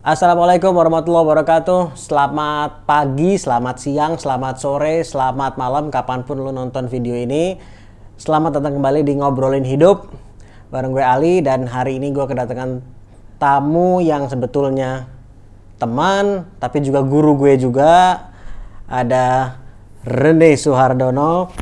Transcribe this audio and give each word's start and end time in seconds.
Assalamualaikum 0.00 0.72
warahmatullahi 0.72 1.28
wabarakatuh. 1.28 1.92
Selamat 1.92 2.88
pagi, 2.88 3.36
selamat 3.36 3.76
siang, 3.84 4.16
selamat 4.16 4.56
sore, 4.56 5.04
selamat 5.04 5.60
malam, 5.60 5.92
kapan 5.92 6.24
pun 6.24 6.40
lu 6.40 6.48
nonton 6.56 6.88
video 6.88 7.12
ini. 7.12 7.60
Selamat 8.16 8.56
datang 8.56 8.80
kembali 8.80 9.04
di 9.04 9.20
Ngobrolin 9.20 9.60
Hidup. 9.60 10.08
Bareng 10.72 10.96
gue 10.96 11.04
Ali 11.04 11.44
dan 11.44 11.68
hari 11.68 12.00
ini 12.00 12.16
gue 12.16 12.24
kedatangan 12.24 12.80
tamu 13.36 14.00
yang 14.00 14.24
sebetulnya 14.24 15.04
teman, 15.76 16.48
tapi 16.56 16.80
juga 16.80 17.04
guru 17.04 17.36
gue 17.36 17.60
juga. 17.60 18.24
Ada 18.88 19.60
Rene 20.08 20.56
Suhardono, 20.56 21.52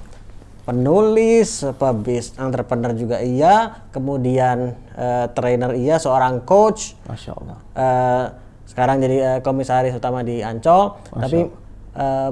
penulis, 0.69 1.65
pebis, 1.81 2.37
entrepreneur 2.37 2.93
juga 2.93 3.25
iya, 3.25 3.89
kemudian 3.89 4.77
eh, 4.93 5.27
trainer 5.33 5.73
iya, 5.73 5.97
seorang 5.97 6.45
coach, 6.45 6.93
Masya 7.09 7.33
Allah. 7.33 7.59
Eh, 7.73 8.25
sekarang 8.69 9.01
jadi 9.01 9.17
eh, 9.17 9.39
komisaris 9.41 9.97
utama 9.97 10.21
di 10.21 10.45
Ancol. 10.45 11.01
Tapi 11.09 11.49
eh, 11.97 12.31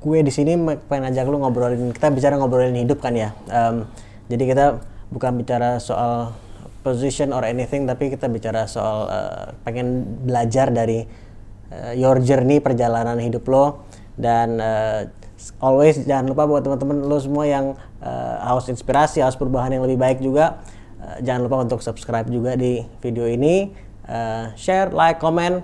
gue 0.00 0.18
di 0.24 0.32
sini 0.32 0.56
pengen 0.88 1.12
ajak 1.12 1.28
lu 1.28 1.36
ngobrolin 1.44 1.92
kita 1.92 2.08
bicara 2.08 2.40
ngobrolin 2.40 2.72
hidup 2.72 3.04
kan 3.04 3.12
ya. 3.12 3.36
Em, 3.52 3.84
jadi 4.32 4.44
kita 4.48 4.64
bukan 5.12 5.36
bicara 5.36 5.76
soal 5.76 6.32
position 6.80 7.36
or 7.36 7.44
anything, 7.44 7.84
tapi 7.84 8.08
kita 8.08 8.32
bicara 8.32 8.64
soal 8.64 9.12
eh, 9.12 9.46
pengen 9.60 10.08
belajar 10.24 10.72
dari 10.72 11.04
eh, 11.68 11.92
your 12.00 12.16
journey 12.24 12.64
perjalanan 12.64 13.20
hidup 13.20 13.44
lo 13.44 13.84
dan 14.16 14.56
always 15.60 16.00
jangan 16.06 16.30
lupa 16.30 16.48
buat 16.48 16.62
teman-teman 16.64 17.04
lo 17.04 17.18
semua 17.20 17.44
yang 17.44 17.76
eh, 18.00 18.36
haus 18.48 18.70
inspirasi, 18.70 19.20
haus 19.20 19.36
perubahan 19.36 19.74
yang 19.74 19.84
lebih 19.84 19.98
baik 20.00 20.18
juga. 20.24 20.62
Eh, 21.02 21.26
jangan 21.26 21.44
lupa 21.44 21.56
untuk 21.60 21.84
subscribe 21.84 22.24
juga 22.32 22.56
di 22.56 22.80
video 23.04 23.28
ini, 23.28 23.74
eh, 24.08 24.44
share, 24.56 24.94
like, 24.94 25.20
komen, 25.20 25.60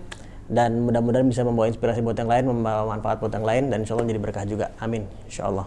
dan 0.51 0.83
mudah-mudahan 0.85 1.25
bisa 1.25 1.47
membawa 1.47 1.71
inspirasi 1.71 2.03
buat 2.03 2.19
yang 2.19 2.29
lain, 2.29 2.45
membawa 2.51 2.99
manfaat 2.99 3.23
buat 3.23 3.33
yang 3.33 3.47
lain, 3.47 3.71
dan 3.71 3.87
insya 3.87 3.95
Allah 3.97 4.11
jadi 4.11 4.21
berkah 4.21 4.45
juga. 4.45 4.75
Amin, 4.83 5.07
insya 5.25 5.47
Allah. 5.47 5.65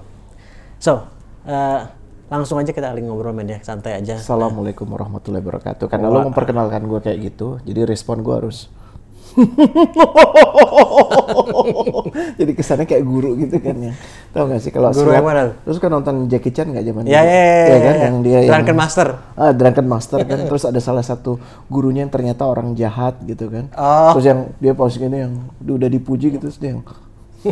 So, 0.77 1.07
eh, 1.47 1.81
langsung 2.27 2.59
aja 2.59 2.75
kita 2.75 2.91
lagi 2.91 3.07
ngobrol 3.07 3.31
men 3.31 3.47
ya, 3.47 3.59
santai 3.63 3.97
aja. 4.03 4.19
Assalamualaikum 4.19 4.85
warahmatullahi 4.91 5.39
wabarakatuh. 5.39 5.87
Karena 5.87 6.11
lo 6.11 6.27
memperkenalkan 6.27 6.83
gue 6.85 6.99
kayak 6.99 7.17
gitu, 7.33 7.63
jadi 7.63 7.87
respon 7.87 8.21
gue 8.21 8.35
harus. 8.35 8.67
Jadi 12.39 12.51
kesannya 12.53 12.85
kayak 12.85 13.03
guru 13.03 13.33
gitu 13.37 13.57
kan 13.57 13.75
ya. 13.77 13.93
Tahu 14.33 14.43
gak 14.49 14.61
sih 14.61 14.71
kalau 14.73 14.89
Guru 14.93 15.09
yang 15.13 15.25
mana? 15.25 15.53
Terus 15.65 15.77
kan 15.81 15.89
nonton 15.89 16.29
Jackie 16.29 16.53
Chan 16.53 16.69
nggak 16.69 16.85
zaman 16.85 17.01
Ya, 17.05 17.21
dulu? 17.21 17.29
ya, 17.29 17.33
ya, 17.33 17.43
Iya 17.43 17.73
ya, 17.73 17.77
kan 17.81 17.95
ya. 17.95 18.03
yang 18.05 18.15
dia 18.21 18.39
yang 18.45 18.51
Drunken 18.53 18.77
Master. 18.77 19.07
Ah, 19.33 19.51
Drunken 19.53 19.87
Master 19.87 20.19
kan. 20.25 20.39
Terus 20.49 20.63
ada 20.65 20.79
salah 20.81 21.05
satu 21.05 21.37
gurunya 21.67 22.01
yang 22.05 22.13
ternyata 22.13 22.45
orang 22.45 22.73
jahat 22.73 23.17
gitu 23.25 23.49
kan. 23.49 23.69
Oh. 23.73 24.13
Terus 24.17 24.25
yang 24.29 24.39
dia 24.61 24.73
pause 24.73 24.97
gini 24.97 25.17
yang 25.25 25.33
udah 25.61 25.89
dipuji 25.89 26.33
gitu 26.33 26.49
terus 26.49 26.59
dia 26.61 26.77
yang 26.77 26.83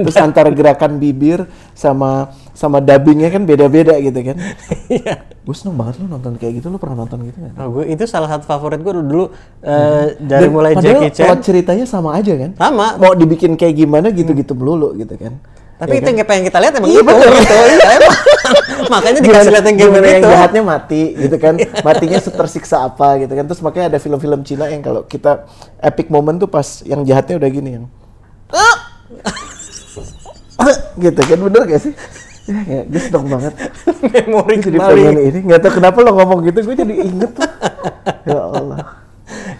terus 0.00 0.16
antara 0.16 0.48
gerakan 0.48 0.96
bibir 0.96 1.44
sama 1.76 2.32
sama 2.52 2.78
dubbingnya 2.78 3.28
kan 3.28 3.42
beda-beda 3.42 3.96
gitu 3.98 4.20
kan. 4.22 4.36
Iya. 4.92 5.24
Gue 5.42 5.56
seneng 5.56 5.74
banget 5.74 5.98
lu 5.98 6.06
nonton 6.06 6.36
kayak 6.36 6.60
gitu, 6.60 6.68
lu 6.68 6.76
pernah 6.76 7.02
nonton 7.02 7.24
gitu 7.24 7.38
kan? 7.40 7.52
Oh, 7.58 7.68
gue 7.74 7.84
itu 7.88 8.04
salah 8.04 8.28
satu 8.28 8.44
favorit 8.44 8.78
gue 8.78 8.92
dulu 8.94 9.32
eh, 9.60 10.14
dari 10.20 10.46
Dan 10.46 10.52
mulai 10.52 10.72
padahal 10.76 11.00
Jackie 11.02 11.10
Chan. 11.12 11.24
plot 11.26 11.40
ceritanya 11.42 11.84
sama 11.84 12.14
aja 12.14 12.32
kan? 12.36 12.50
Sama. 12.54 12.86
Mau 12.96 13.12
dibikin 13.12 13.56
kayak 13.56 13.74
gimana 13.74 14.12
gitu-gitu 14.12 14.52
melulu 14.52 14.92
gitu 14.94 15.16
kan? 15.16 15.34
Tapi 15.82 15.88
Ya 15.88 15.98
itu 15.98 16.06
kan? 16.06 16.14
yang 16.14 16.28
pengen 16.30 16.44
kita 16.46 16.58
lihat 16.62 16.72
emang 16.78 16.90
Iya, 16.92 17.00
itu 17.00 17.08
bener. 17.10 17.28
gitu. 17.34 17.54
Iya, 17.58 17.88
emang. 17.98 18.16
Makanya 18.86 19.18
dikasih 19.18 19.50
lihat 19.50 19.64
yang 19.66 19.78
gimana 19.78 19.96
yang 19.96 20.20
begitu. 20.20 20.30
jahatnya 20.30 20.62
mati 20.62 21.02
gitu 21.16 21.36
kan 21.40 21.54
matinya 21.86 22.18
tersiksa 22.20 22.76
apa 22.84 23.08
gitu 23.18 23.32
kan 23.32 23.44
terus 23.48 23.60
makanya 23.64 23.86
ada 23.90 23.98
film-film 23.98 24.40
Cina 24.44 24.68
yang 24.68 24.82
kalau 24.84 25.02
kita 25.02 25.48
epic 25.80 26.06
moment 26.06 26.36
tuh 26.36 26.46
pas 26.46 26.84
yang 26.84 27.02
jahatnya 27.02 27.40
udah 27.40 27.50
gini 27.50 27.70
yang 27.80 27.84
gitu 31.00 31.18
kan 31.18 31.38
bener 31.40 31.62
gak 31.66 31.80
sih 31.82 31.92
ya, 32.48 32.60
ya 32.66 32.80
gue 32.86 33.00
seneng 33.00 33.26
banget. 33.28 33.54
Memori 34.12 34.54
gue 34.58 34.64
jadi 34.72 34.78
pengen 34.78 35.18
ini. 35.18 35.38
Nggak 35.46 35.60
tahu 35.62 35.72
kenapa 35.78 35.98
lo 36.02 36.10
ngomong 36.16 36.38
gitu 36.48 36.58
gue 36.66 36.76
jadi 36.76 36.94
inget 37.06 37.30
tuh. 37.34 37.50
Ya 38.26 38.40
Allah. 38.40 38.78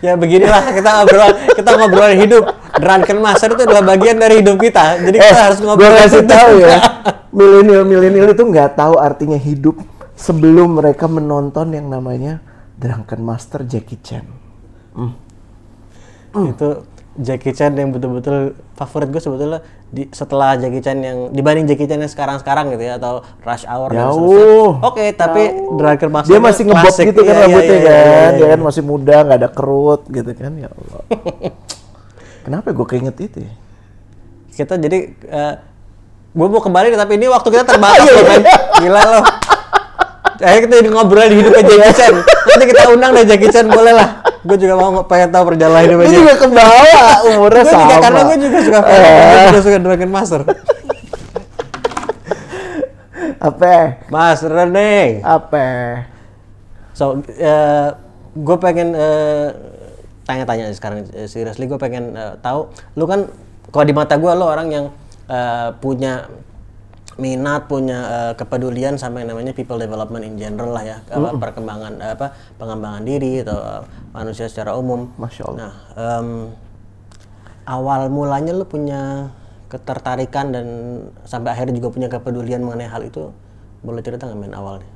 Ya 0.02 0.12
beginilah 0.18 0.62
kita 0.74 0.88
ngobrol 0.98 1.30
kita 1.54 1.70
ngobrolin 1.78 2.18
hidup. 2.18 2.44
Drunken 2.72 3.18
Master 3.22 3.48
itu 3.54 3.62
adalah 3.64 3.84
bagian 3.86 4.16
dari 4.18 4.42
hidup 4.42 4.56
kita. 4.58 4.98
Jadi 4.98 5.16
kita 5.16 5.42
harus 5.46 5.58
gue 5.62 5.68
ngobrol. 5.70 5.92
Eh, 5.94 5.98
kasih 6.06 6.24
tahu 6.26 6.52
ya 6.58 6.78
milenial 7.36 7.82
milenial 7.88 8.28
itu 8.36 8.44
nggak 8.44 8.76
tahu 8.76 9.00
artinya 9.00 9.40
hidup 9.40 9.80
sebelum 10.12 10.76
mereka 10.76 11.08
menonton 11.08 11.72
yang 11.72 11.88
namanya 11.88 12.44
Drunken 12.76 13.24
Master 13.24 13.64
Jackie 13.64 13.98
Chan. 14.04 14.26
Itu 16.32 16.68
Jackie 17.12 17.52
Chan 17.52 17.76
yang 17.76 17.92
betul-betul 17.92 18.56
favorit 18.72 19.12
gue 19.12 19.20
sebetulnya 19.20 19.60
di, 19.92 20.08
setelah 20.16 20.56
Jackie 20.56 20.80
Chan 20.80 20.96
yang 20.96 21.28
dibanding 21.28 21.68
Jackie 21.68 21.84
Chan 21.84 22.00
yang 22.00 22.08
sekarang-sekarang 22.08 22.72
gitu 22.72 22.88
ya 22.88 22.96
atau 22.96 23.20
Rush 23.44 23.68
Hour 23.68 23.92
dan 23.92 24.08
Jauh. 24.08 24.80
Oke, 24.80 25.12
tapi 25.12 25.52
Drunken 25.76 26.08
Master 26.08 26.32
dia 26.32 26.40
itu 26.40 26.46
masih 26.48 26.62
ngebop 26.72 26.96
gitu 26.96 27.20
kan 27.20 27.34
Iya, 27.36 27.36
iya, 27.36 27.44
rambutnya 27.44 27.76
iya, 27.76 27.82
kan 27.84 27.92
iya, 27.92 28.00
iya, 28.00 28.28
dia 28.32 28.40
iya. 28.40 28.52
kan 28.56 28.60
masih 28.64 28.82
muda 28.82 29.16
nggak 29.28 29.38
ada 29.44 29.50
kerut 29.52 30.02
gitu 30.08 30.30
kan 30.32 30.52
ya 30.56 30.68
Allah 30.72 31.02
kenapa 32.48 32.68
gue 32.72 32.86
keinget 32.88 33.16
itu 33.20 33.38
ya? 33.44 33.52
Kita 34.52 34.76
jadi 34.76 34.98
gue 36.32 36.46
mau 36.48 36.64
kembali 36.64 36.96
tapi 36.96 37.20
ini 37.20 37.28
waktu 37.28 37.48
kita 37.52 37.64
terbatas 37.68 38.04
Iya, 38.08 38.12
loh, 38.16 38.24
iya. 38.24 38.28
men. 38.32 38.42
Gila 38.80 39.02
loh. 39.04 39.24
Akhirnya 40.42 40.60
kita 40.60 40.74
jadi 40.76 40.90
ngobrol 40.90 41.22
di 41.24 41.36
hidupnya 41.36 41.62
Jackie 41.64 41.94
Chan. 41.94 42.14
Nanti 42.18 42.64
kita 42.66 42.82
undang 42.90 43.10
deh 43.12 43.24
Jackie 43.24 43.48
Chan 43.48 43.64
boleh 43.64 43.92
lah. 43.92 44.08
Gue 44.42 44.56
juga 44.56 44.74
mau 44.74 44.90
nge- 44.92 45.06
pengen 45.06 45.28
tahu 45.30 45.44
perjalanan 45.48 45.80
hidupnya 45.80 46.02
gue 46.04 46.18
juga 46.18 46.34
kebawa 46.36 46.98
umurnya 47.24 47.62
Gue 47.62 47.70
sama 47.70 47.82
juga 47.84 47.96
karena 48.00 48.20
gue 48.20 48.36
juga 48.40 48.58
suka 48.60 48.80
film, 48.80 48.98
Eh, 48.98 49.22
gue 49.22 49.42
juga 49.46 49.60
suka 49.62 49.78
Dragon 49.78 50.10
Master. 50.10 50.40
apa 53.38 53.74
Mas 54.08 54.40
Rene. 54.42 55.18
apa 55.20 55.66
So, 56.92 57.18
gue 58.32 58.56
pengen 58.58 58.92
eh, 58.92 59.48
tanya-tanya 60.22 60.70
sekarang 60.72 61.08
eh, 61.10 61.26
seriously 61.26 61.64
gue 61.64 61.74
pengen 61.76 62.12
eh, 62.12 62.34
tahu 62.38 62.68
lu 62.94 63.04
kan 63.04 63.26
kalau 63.68 63.84
di 63.84 63.92
mata 63.92 64.14
gue 64.14 64.28
lo 64.28 64.44
orang 64.44 64.68
yang 64.68 64.86
eh, 65.26 65.68
punya 65.78 66.28
minat 67.22 67.70
punya 67.70 67.98
eh, 68.02 68.32
kepedulian 68.34 68.98
sama 68.98 69.22
yang 69.22 69.30
namanya 69.30 69.54
people 69.54 69.78
development 69.78 70.26
in 70.26 70.34
general 70.34 70.74
lah 70.74 70.82
ya 70.82 70.98
apa 71.06 71.38
perkembangan 71.38 71.92
eh, 71.96 72.12
apa 72.12 72.26
pengembangan 72.58 73.02
diri 73.02 73.40
atau 73.40 73.54
eh, 73.54 73.82
manusia 74.10 74.50
secara 74.50 74.74
umum. 74.74 75.06
Masya 75.14 75.42
Allah. 75.46 75.58
Nah, 75.62 75.72
em, 75.94 76.28
awal 77.64 78.10
mulanya 78.10 78.50
lu 78.50 78.66
punya 78.66 79.30
ketertarikan 79.70 80.50
dan 80.50 80.66
sampai 81.22 81.54
akhirnya 81.54 81.72
juga 81.72 81.88
punya 81.88 82.10
kepedulian 82.10 82.60
mengenai 82.60 82.90
hal 82.90 83.00
itu 83.02 83.30
boleh 83.80 84.02
cerita 84.02 84.26
nggak 84.26 84.36
men 84.36 84.52
awalnya? 84.52 84.90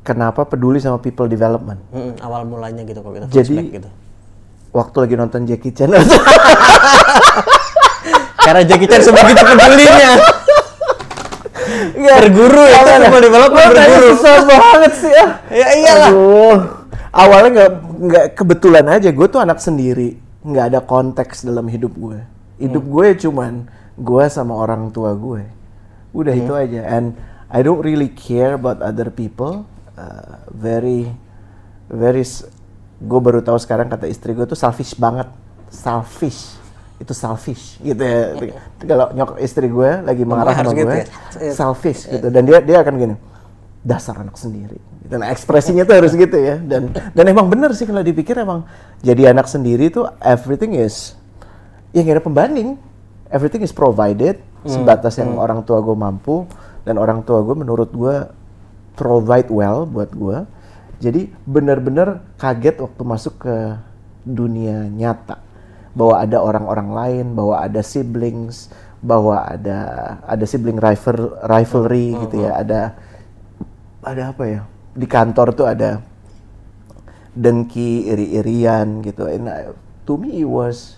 kenapa 0.00 0.46
peduli 0.46 0.78
sama 0.78 0.96
people 0.96 1.26
development 1.26 1.82
Mm, 1.90 2.22
awal 2.22 2.46
mulanya 2.46 2.86
gitu 2.86 3.02
kalau 3.02 3.10
kita 3.12 3.26
Jadi- 3.26 3.74
gitu. 3.74 3.90
waktu 4.70 4.96
lagi 4.96 5.14
nonton 5.14 5.42
Jackie 5.44 5.74
Chan 5.74 5.90
Karena 8.38 8.62
Jackie 8.62 8.86
Chan 8.86 9.02
sebegitu 9.02 9.42
pedulinya. 9.42 10.10
Berguru 11.94 12.62
ya, 12.62 12.78
itu 12.80 12.90
people 12.98 13.20
development 13.22 13.68
berguru. 13.70 14.08
susah 14.14 14.36
banget 14.42 14.92
sih 14.96 15.12
ya 15.12 15.26
Ya 15.48 15.66
iyalah. 15.74 16.10
Aduh. 16.10 16.56
awalnya 17.12 17.50
nggak 17.52 17.70
nggak 17.96 18.26
kebetulan 18.34 18.86
aja 18.86 19.08
gue 19.08 19.26
tuh 19.26 19.38
anak 19.38 19.58
sendiri 19.58 20.16
nggak 20.42 20.64
ada 20.68 20.80
konteks 20.80 21.42
dalam 21.42 21.66
hidup 21.66 21.92
gue 21.92 22.20
hidup 22.56 22.82
Hmm. 22.82 22.92
gue 22.92 23.08
cuman 23.18 23.52
gue 23.94 24.24
sama 24.26 24.52
orang 24.54 24.88
tua 24.90 25.12
gue 25.12 25.44
udah 26.12 26.32
Hmm. 26.32 26.42
itu 26.42 26.52
aja 26.52 26.80
and 26.86 27.16
I 27.46 27.60
don't 27.60 27.80
really 27.80 28.08
care 28.08 28.52
about 28.52 28.80
other 28.80 29.08
people 29.08 29.64
Uh, 29.96 30.44
very 30.52 31.08
very 31.88 32.20
gue 32.98 33.16
baru 33.18 33.40
tahu 33.40 33.56
sekarang 33.56 33.88
kata 33.88 34.04
istri 34.04 34.32
gue 34.32 34.44
tuh 34.44 34.52
selfish 34.52 34.92
banget 34.92 35.24
selfish 35.66 36.55
itu 36.96 37.12
selfish 37.12 37.76
gitu 37.84 38.00
ya. 38.00 38.32
Kalau 38.80 39.12
nyok 39.12 39.36
istri 39.44 39.68
gue 39.68 39.90
lagi 40.00 40.24
marah 40.24 40.56
sama 40.56 40.72
gitu 40.72 40.88
gue 40.88 41.04
ya? 41.04 41.52
selfish 41.52 42.08
gitu. 42.08 42.26
Dan 42.32 42.48
dia 42.48 42.64
dia 42.64 42.80
akan 42.80 42.94
gini 42.96 43.16
dasar 43.84 44.16
anak 44.16 44.40
sendiri. 44.40 44.80
Dan 45.06 45.22
ekspresinya 45.22 45.84
tuh 45.84 46.00
harus 46.00 46.16
gitu 46.16 46.36
ya. 46.36 46.56
Dan 46.56 46.90
dan 46.90 47.24
emang 47.28 47.52
bener 47.52 47.76
sih 47.76 47.84
kalau 47.84 48.00
dipikir 48.00 48.40
emang 48.40 48.64
jadi 49.04 49.36
anak 49.36 49.44
sendiri 49.44 49.92
tuh 49.92 50.08
everything 50.24 50.72
is 50.72 51.12
ya 51.92 52.00
nggak 52.00 52.20
ada 52.20 52.24
pembanding. 52.24 52.80
Everything 53.26 53.60
is 53.66 53.74
provided 53.74 54.38
sebatas 54.66 55.18
yang 55.18 55.34
orang 55.38 55.62
tua 55.66 55.82
gue 55.82 55.94
mampu 55.98 56.46
dan 56.86 56.94
orang 56.98 57.26
tua 57.26 57.42
gue 57.42 57.58
menurut 57.58 57.90
gue 57.90 58.16
provide 58.96 59.52
well 59.52 59.84
buat 59.84 60.10
gue. 60.16 60.38
Jadi 60.96 61.28
bener-bener 61.44 62.24
kaget 62.40 62.80
waktu 62.80 63.02
masuk 63.04 63.44
ke 63.44 63.54
dunia 64.24 64.88
nyata 64.88 65.45
bahwa 65.96 66.20
ada 66.20 66.38
orang-orang 66.44 66.88
lain 66.92 67.26
bahwa 67.32 67.56
ada 67.64 67.80
siblings 67.80 68.68
bahwa 69.00 69.40
ada 69.48 69.78
ada 70.28 70.44
sibling 70.44 70.76
rival 70.76 71.40
rivalry 71.48 72.12
gitu 72.28 72.44
ya 72.44 72.60
ada 72.60 72.80
ada 74.04 74.22
apa 74.36 74.44
ya 74.44 74.60
di 74.96 75.06
kantor 75.08 75.56
tuh 75.56 75.68
ada 75.68 76.04
dengki, 77.36 78.08
iri-irian 78.08 79.04
gitu. 79.04 79.28
And 79.28 79.46
I- 79.46 79.76
to 80.08 80.16
me 80.16 80.40
it 80.40 80.48
was 80.48 80.96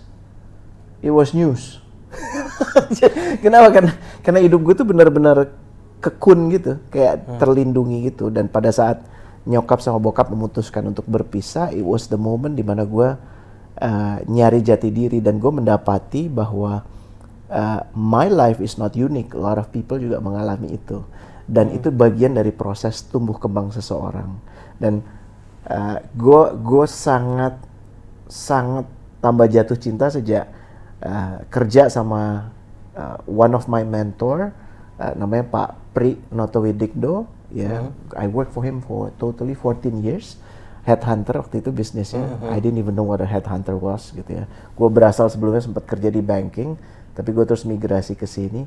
it 1.03 1.11
was 1.11 1.35
news. 1.35 1.83
Kenapa? 3.43 3.69
Karena 3.75 3.93
karena 4.23 4.39
hidup 4.41 4.63
gue 4.63 4.73
tuh 4.73 4.87
benar-benar 4.87 5.51
kekun 5.99 6.49
gitu, 6.55 6.79
kayak 6.89 7.27
terlindungi 7.37 8.09
gitu. 8.09 8.31
Dan 8.31 8.47
pada 8.47 8.71
saat 8.71 9.03
nyokap 9.43 9.83
sama 9.83 9.99
bokap 9.99 10.31
memutuskan 10.31 10.87
untuk 10.87 11.03
berpisah, 11.05 11.75
it 11.75 11.83
was 11.83 12.07
the 12.07 12.17
moment 12.17 12.55
di 12.55 12.63
mana 12.63 12.87
gue 12.87 13.13
uh, 13.81 14.17
nyari 14.27 14.59
jati 14.61 14.91
diri 14.91 15.23
dan 15.23 15.39
gue 15.39 15.51
mendapati 15.51 16.27
bahwa 16.27 16.83
uh, 17.49 17.81
my 17.95 18.27
life 18.27 18.59
is 18.59 18.77
not 18.77 18.93
unique. 18.95 19.33
A 19.35 19.41
lot 19.41 19.57
of 19.59 19.71
people 19.71 19.99
juga 19.99 20.19
mengalami 20.19 20.75
itu. 20.75 21.03
Dan 21.49 21.73
itu 21.73 21.89
bagian 21.89 22.37
dari 22.37 22.53
proses 22.53 23.01
tumbuh 23.09 23.35
kembang 23.41 23.73
seseorang. 23.73 24.37
Dan 24.77 25.01
gue 26.15 26.43
gue 26.65 26.85
sangat 26.89 27.57
sangat 28.29 28.85
tambah 29.19 29.47
jatuh 29.49 29.77
cinta 29.77 30.07
sejak 30.07 30.47
uh, 31.03 31.43
kerja 31.51 31.91
sama 31.91 32.53
uh, 32.95 33.17
one 33.27 33.51
of 33.55 33.67
my 33.67 33.83
mentor 33.83 34.51
uh, 34.99 35.13
namanya 35.15 35.45
Pak 35.47 35.69
Pri 35.91 36.15
Notowidikdo 36.31 37.27
ya 37.51 37.91
I 38.15 38.29
work 38.29 38.53
for 38.53 38.63
him 38.63 38.79
for 38.79 39.11
totally 39.19 39.57
14 39.57 40.05
years 40.05 40.39
headhunter 40.89 41.37
waktu 41.37 41.61
itu 41.61 41.69
bisnisnya 41.69 42.41
I 42.49 42.57
didn't 42.57 42.81
even 42.81 42.97
know 42.97 43.05
what 43.05 43.21
a 43.21 43.29
headhunter 43.29 43.77
was 43.77 44.09
gitu 44.17 44.41
ya 44.41 44.49
gue 44.49 44.89
berasal 44.89 45.29
sebelumnya 45.29 45.61
sempat 45.61 45.85
kerja 45.85 46.09
di 46.09 46.25
banking 46.25 46.73
tapi 47.13 47.29
gue 47.29 47.45
terus 47.45 47.69
migrasi 47.69 48.17
ke 48.17 48.25
sini 48.25 48.65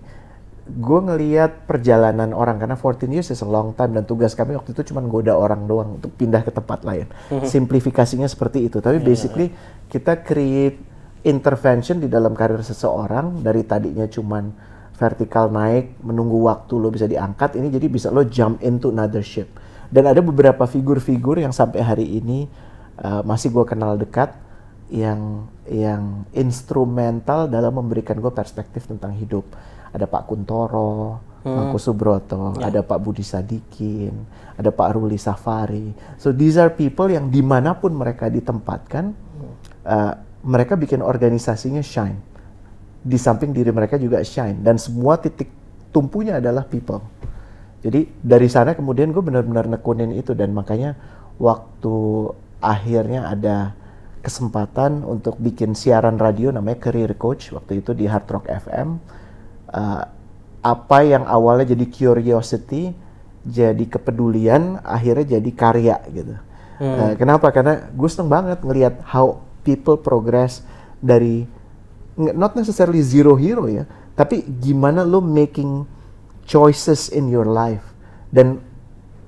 gue 0.62 1.00
ngeliat 1.02 1.66
perjalanan 1.66 2.30
orang 2.30 2.62
karena 2.62 2.78
14 2.78 3.10
years 3.10 3.28
is 3.34 3.42
a 3.42 3.48
long 3.48 3.74
time 3.74 3.98
dan 3.98 4.06
tugas 4.06 4.38
kami 4.38 4.54
waktu 4.54 4.70
itu 4.70 4.94
cuma 4.94 5.02
goda 5.02 5.34
orang 5.34 5.66
doang 5.66 5.98
untuk 5.98 6.14
pindah 6.14 6.46
ke 6.46 6.54
tempat 6.54 6.86
lain. 6.86 7.10
Simplifikasinya 7.42 8.30
seperti 8.30 8.70
itu. 8.70 8.78
Tapi 8.78 9.02
basically 9.02 9.50
kita 9.90 10.22
create 10.22 10.78
intervention 11.26 11.98
di 11.98 12.06
dalam 12.06 12.38
karir 12.38 12.62
seseorang 12.62 13.42
dari 13.42 13.66
tadinya 13.66 14.06
cuman 14.06 14.54
vertikal 14.94 15.50
naik 15.50 15.98
menunggu 15.98 16.46
waktu 16.46 16.78
lo 16.78 16.94
bisa 16.94 17.10
diangkat 17.10 17.58
ini 17.58 17.66
jadi 17.74 17.86
bisa 17.90 18.08
lo 18.14 18.22
jump 18.22 18.62
into 18.62 18.94
another 18.94 19.22
ship. 19.22 19.50
Dan 19.92 20.08
ada 20.08 20.24
beberapa 20.24 20.64
figur-figur 20.64 21.36
yang 21.36 21.52
sampai 21.52 21.84
hari 21.84 22.06
ini 22.16 22.48
uh, 23.04 23.20
masih 23.20 23.52
gue 23.52 23.64
kenal 23.68 24.00
dekat 24.00 24.32
yang 24.88 25.48
yang 25.68 26.24
instrumental 26.32 27.44
dalam 27.44 27.76
memberikan 27.76 28.16
gue 28.16 28.32
perspektif 28.32 28.88
tentang 28.88 29.12
hidup. 29.12 29.44
Ada 29.92 30.08
Pak 30.08 30.32
Kuntoro, 30.32 31.20
Mangku 31.44 31.76
Subroto, 31.76 32.56
ada 32.56 32.80
Pak 32.80 32.98
Budi 33.04 33.20
Sadikin, 33.20 34.14
ada 34.56 34.72
Pak 34.72 34.96
Ruli 34.96 35.20
Safari. 35.20 35.92
So 36.16 36.32
these 36.32 36.56
are 36.56 36.72
people 36.72 37.12
yang 37.12 37.28
di 37.28 37.44
mana 37.44 37.76
pun 37.76 37.92
mereka 37.92 38.32
ditempatkan, 38.32 39.12
uh, 39.84 40.12
mereka 40.40 40.78
bikin 40.80 41.04
organisasinya 41.04 41.84
shine. 41.84 42.16
Di 43.02 43.20
samping 43.20 43.52
diri 43.52 43.68
mereka 43.74 44.00
juga 44.00 44.24
shine 44.24 44.64
dan 44.64 44.80
semua 44.80 45.20
titik 45.20 45.52
tumpunya 45.92 46.40
adalah 46.40 46.64
people. 46.64 47.04
Jadi 47.82 48.06
dari 48.22 48.46
sana 48.46 48.78
kemudian 48.78 49.10
gue 49.10 49.22
benar-benar 49.22 49.66
nekunin 49.66 50.14
itu 50.14 50.38
dan 50.38 50.54
makanya 50.54 50.94
waktu 51.42 52.30
akhirnya 52.62 53.26
ada 53.26 53.74
kesempatan 54.22 55.02
untuk 55.02 55.34
bikin 55.42 55.74
siaran 55.74 56.14
radio 56.14 56.54
namanya 56.54 56.78
Career 56.78 57.18
Coach 57.18 57.50
waktu 57.50 57.82
itu 57.82 57.90
di 57.90 58.06
Hard 58.06 58.30
Rock 58.30 58.46
FM. 58.46 59.02
Uh, 59.72 60.02
apa 60.62 60.98
yang 61.02 61.26
awalnya 61.26 61.74
jadi 61.74 61.90
curiosity 61.90 62.94
jadi 63.42 63.84
kepedulian 63.90 64.78
akhirnya 64.86 65.38
jadi 65.38 65.50
karya 65.50 65.96
gitu. 66.14 66.38
Uh, 66.78 67.14
kenapa? 67.18 67.50
Karena 67.50 67.90
gue 67.90 68.08
seneng 68.10 68.30
banget 68.30 68.62
ngelihat 68.62 69.02
how 69.06 69.42
people 69.66 69.98
progress 69.98 70.62
dari 71.02 71.46
not 72.14 72.54
necessarily 72.54 73.02
zero 73.02 73.34
hero 73.34 73.66
ya, 73.66 73.86
tapi 74.14 74.42
gimana 74.42 75.06
lo 75.06 75.22
making 75.22 75.86
choices 76.52 77.08
in 77.08 77.32
your 77.32 77.48
life 77.48 77.80
dan 78.28 78.60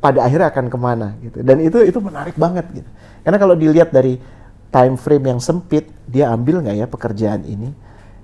pada 0.04 0.20
akhirnya 0.28 0.52
akan 0.52 0.68
ke 0.68 0.76
mana 0.76 1.16
gitu. 1.24 1.40
Dan 1.40 1.64
itu 1.64 1.80
itu 1.80 1.96
menarik 2.04 2.36
banget 2.36 2.68
gitu. 2.76 2.90
Karena 3.24 3.40
kalau 3.40 3.56
dilihat 3.56 3.88
dari 3.88 4.20
time 4.68 5.00
frame 5.00 5.32
yang 5.32 5.40
sempit, 5.40 5.88
dia 6.04 6.28
ambil 6.28 6.60
nggak 6.60 6.76
ya 6.76 6.84
pekerjaan 6.84 7.40
ini? 7.48 7.72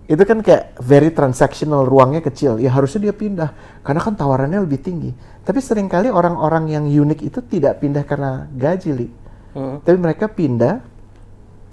Itu 0.04 0.20
kan 0.28 0.44
kayak 0.44 0.76
very 0.84 1.08
transactional, 1.08 1.88
ruangnya 1.88 2.20
kecil. 2.20 2.60
Ya 2.60 2.68
harusnya 2.68 3.08
dia 3.08 3.14
pindah 3.16 3.80
karena 3.80 4.04
kan 4.04 4.12
tawarannya 4.12 4.60
lebih 4.60 4.84
tinggi. 4.84 5.16
Tapi 5.40 5.56
sering 5.64 5.88
kali 5.88 6.12
orang-orang 6.12 6.68
yang 6.68 6.84
unik 6.84 7.24
itu 7.24 7.40
tidak 7.48 7.80
pindah 7.80 8.04
karena 8.04 8.44
gaji, 8.52 8.90
Li. 8.92 9.08
Tapi 9.80 9.96
mereka 9.96 10.28
pindah 10.28 10.84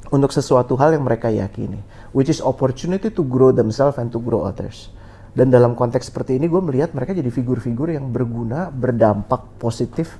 untuk 0.08 0.32
sesuatu 0.32 0.80
hal 0.80 0.96
yang 0.96 1.04
mereka 1.04 1.28
yakini, 1.28 1.84
which 2.16 2.32
is 2.32 2.40
opportunity 2.40 3.12
to 3.12 3.28
grow 3.28 3.52
themselves 3.52 4.00
and 4.00 4.08
to 4.08 4.24
grow 4.24 4.48
others. 4.48 4.88
Dan 5.34 5.54
dalam 5.54 5.76
konteks 5.78 6.12
seperti 6.12 6.38
ini, 6.38 6.46
gue 6.48 6.62
melihat 6.62 6.96
mereka 6.96 7.12
jadi 7.14 7.30
figur-figur 7.30 7.94
yang 7.94 8.10
berguna, 8.10 8.70
berdampak 8.74 9.60
positif, 9.62 10.18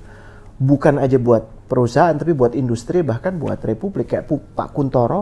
bukan 0.58 0.98
aja 0.98 1.16
buat 1.16 1.46
perusahaan, 1.70 2.14
tapi 2.14 2.34
buat 2.34 2.56
industri, 2.58 3.04
bahkan 3.06 3.36
buat 3.38 3.62
republik 3.62 4.10
kayak 4.10 4.26
Pak 4.28 4.74
Kuntoro. 4.74 5.20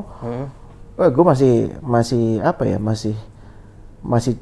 Wah, 0.97 1.11
gue 1.12 1.25
masih 1.25 1.55
masih 1.85 2.41
apa 2.41 2.65
ya, 2.65 2.81
masih 2.81 3.17
masih 4.00 4.41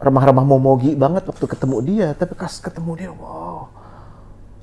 remah-remah 0.00 0.44
momogi 0.44 0.92
banget 0.96 1.28
waktu 1.28 1.44
ketemu 1.44 1.76
dia, 1.84 2.08
tapi 2.12 2.32
pas 2.36 2.52
ketemu 2.52 2.92
dia, 2.96 3.10
wow. 3.12 3.68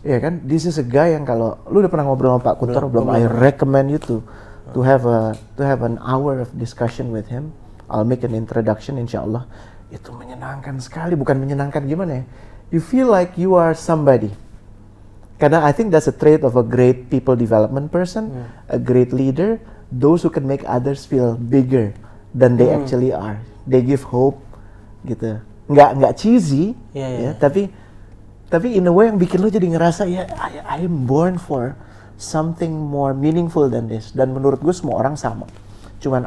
Ya 0.01 0.17
kan, 0.17 0.41
this 0.49 0.65
is 0.65 0.81
a 0.81 0.85
guy 0.85 1.13
yang 1.13 1.29
kalau 1.29 1.61
lu 1.69 1.77
udah 1.81 1.91
pernah 1.93 2.09
ngobrol 2.09 2.33
sama 2.33 2.41
Pak 2.41 2.55
Kuntoro 2.57 2.89
belum? 2.89 3.13
I 3.13 3.29
recommend 3.29 3.93
you 3.93 4.01
to 4.01 4.25
to 4.73 4.81
have 4.81 5.05
a 5.05 5.37
to 5.57 5.61
have 5.61 5.85
an 5.85 6.01
hour 6.01 6.41
of 6.41 6.49
discussion 6.57 7.13
with 7.13 7.29
him. 7.29 7.53
I'll 7.85 8.07
make 8.07 8.25
an 8.25 8.33
introduction 8.33 8.97
insya 8.97 9.21
Allah. 9.21 9.45
Itu 9.91 10.15
menyenangkan 10.15 10.79
sekali, 10.79 11.19
bukan 11.19 11.35
menyenangkan 11.37 11.83
gimana 11.83 12.23
ya? 12.23 12.25
You 12.71 12.79
feel 12.79 13.11
like 13.11 13.35
you 13.35 13.59
are 13.59 13.75
somebody. 13.75 14.31
Karena 15.35 15.65
I 15.67 15.75
think 15.75 15.91
that's 15.91 16.07
a 16.07 16.15
trait 16.15 16.47
of 16.47 16.55
a 16.55 16.63
great 16.63 17.11
people 17.11 17.35
development 17.35 17.91
person, 17.91 18.31
a 18.71 18.79
great 18.79 19.11
leader, 19.11 19.59
those 19.91 20.23
who 20.23 20.31
can 20.31 20.47
make 20.47 20.63
others 20.63 21.03
feel 21.03 21.35
bigger 21.35 21.91
than 22.31 22.55
they 22.55 22.71
actually 22.71 23.11
are. 23.11 23.41
They 23.67 23.83
give 23.83 24.07
hope, 24.07 24.39
gitu. 25.03 25.41
Nggak 25.67 25.89
nggak 25.97 26.13
cheesy, 26.15 26.77
Iya, 26.95 27.07
iya. 27.07 27.19
ya, 27.19 27.31
tapi 27.35 27.73
tapi 28.51 28.75
in 28.75 28.85
a 28.85 28.93
way 28.93 29.07
yang 29.07 29.17
bikin 29.17 29.39
lo 29.39 29.47
jadi 29.47 29.63
ngerasa 29.63 30.03
ya 30.11 30.27
I, 30.35 30.59
I 30.61 30.77
am 30.83 31.07
born 31.07 31.39
for 31.39 31.73
something 32.21 32.69
more 32.69 33.17
meaningful 33.17 33.65
than 33.71 33.89
this. 33.89 34.13
Dan 34.13 34.37
menurut 34.37 34.61
gue 34.61 34.75
semua 34.75 35.01
orang 35.01 35.17
sama. 35.17 35.49
Cuman 35.97 36.21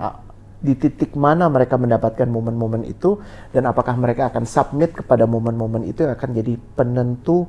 di 0.65 0.73
titik 0.73 1.13
mana 1.13 1.53
mereka 1.53 1.77
mendapatkan 1.77 2.25
momen-momen 2.25 2.89
itu 2.89 3.21
dan 3.53 3.69
apakah 3.69 3.93
mereka 4.01 4.33
akan 4.33 4.49
submit 4.49 4.97
kepada 4.97 5.29
momen-momen 5.29 5.85
itu 5.85 6.09
yang 6.09 6.17
akan 6.17 6.33
jadi 6.33 6.57
penentu 6.73 7.45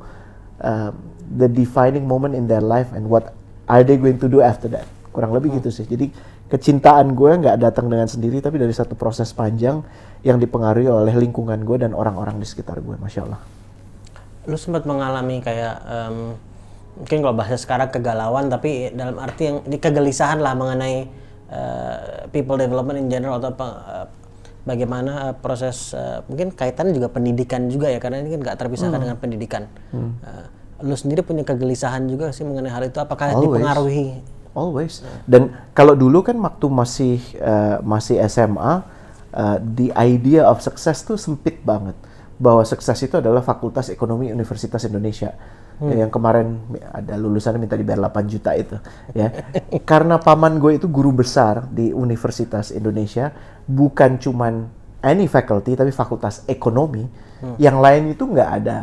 uh, 0.60 0.92
the 1.40 1.48
defining 1.48 2.04
moment 2.04 2.36
in 2.36 2.52
their 2.52 2.60
life 2.60 2.92
and 2.92 3.08
what 3.08 3.32
are 3.72 3.88
they 3.88 3.96
going 3.96 4.20
to 4.20 4.28
do 4.28 4.44
after 4.44 4.68
that. 4.68 4.84
Kurang 5.16 5.32
lebih 5.32 5.64
gitu 5.64 5.72
sih. 5.72 5.88
Jadi 5.88 6.12
kecintaan 6.52 7.16
gue 7.16 7.32
nggak 7.40 7.56
datang 7.56 7.88
dengan 7.88 8.06
sendiri 8.06 8.44
tapi 8.44 8.60
dari 8.60 8.76
satu 8.76 9.00
proses 9.00 9.32
panjang 9.32 9.80
yang 10.28 10.36
dipengaruhi 10.36 10.92
oleh 10.92 11.16
lingkungan 11.16 11.64
gue 11.64 11.88
dan 11.88 11.96
orang-orang 11.96 12.36
di 12.36 12.44
sekitar 12.44 12.84
gue. 12.84 13.00
Masya 13.00 13.22
Allah. 13.24 13.42
lu 14.46 14.54
sempat 14.62 14.86
mengalami 14.86 15.42
kayak 15.42 15.74
em, 15.90 16.38
mungkin 17.02 17.18
kalau 17.26 17.34
bahasa 17.34 17.58
sekarang 17.58 17.90
kegalauan 17.90 18.46
tapi 18.46 18.94
dalam 18.94 19.18
arti 19.18 19.50
yang 19.50 19.58
ini 19.66 19.82
kegelisahan 19.82 20.38
lah 20.38 20.54
mengenai 20.54 21.10
eh, 21.50 22.26
people 22.30 22.58
development 22.58 22.98
in 23.00 23.08
general 23.08 23.38
atau 23.38 23.52
pe- 23.54 23.80
eh, 23.92 24.06
bagaimana 24.66 25.12
eh, 25.30 25.36
proses 25.38 25.94
eh, 25.94 26.22
mungkin 26.26 26.54
kaitannya 26.54 26.94
juga 26.94 27.10
pendidikan 27.10 27.70
juga 27.70 27.90
ya 27.90 28.00
karena 28.02 28.22
ini 28.22 28.34
kan 28.34 28.40
nggak 28.46 28.58
terpisahkan 28.58 29.00
dengan 29.00 29.18
pendidikan. 29.18 29.64
Eh, 29.94 30.46
lu 30.84 30.94
sendiri 30.94 31.24
punya 31.24 31.48
kegelisahan 31.48 32.04
juga 32.06 32.36
sih 32.36 32.44
mengenai 32.44 32.68
hal 32.68 32.84
itu 32.84 33.00
apakah 33.00 33.32
Always. 33.32 33.44
dipengaruhi 33.48 34.08
Always. 34.56 35.04
Dan 35.28 35.52
kalau 35.76 36.00
dulu 36.00 36.24
kan 36.24 36.40
waktu 36.40 36.66
masih 36.72 37.20
eh, 37.36 37.78
masih 37.84 38.24
SMA, 38.32 38.88
eh, 39.36 39.58
the 39.60 39.88
idea 40.00 40.48
of 40.48 40.64
success 40.64 41.04
tuh 41.04 41.20
sempit 41.20 41.60
banget. 41.60 41.94
Bahwa 42.40 42.64
sukses 42.64 43.00
itu 43.00 43.16
adalah 43.20 43.44
Fakultas 43.44 43.88
Ekonomi 43.92 44.32
Universitas 44.32 44.84
Indonesia. 44.88 45.36
Ya, 45.84 46.08
Yang 46.08 46.12
kemarin 46.16 46.48
ada 46.88 47.20
lulusannya 47.20 47.60
minta 47.60 47.76
dibayar 47.76 48.08
8 48.08 48.32
juta 48.32 48.56
itu, 48.56 48.80
ya. 49.12 49.28
Karena 49.90 50.16
paman 50.16 50.56
gue 50.56 50.80
itu 50.80 50.88
guru 50.88 51.12
besar 51.12 51.68
di 51.68 51.92
Universitas 51.92 52.72
Indonesia, 52.72 53.36
bukan 53.68 54.16
cuman 54.16 54.72
any 55.04 55.28
faculty 55.28 55.76
tapi 55.76 55.92
fakultas 55.92 56.48
ekonomi. 56.48 57.04
Yang 57.60 57.78
lain 57.78 58.04
itu 58.16 58.24
nggak 58.26 58.50
ada 58.64 58.80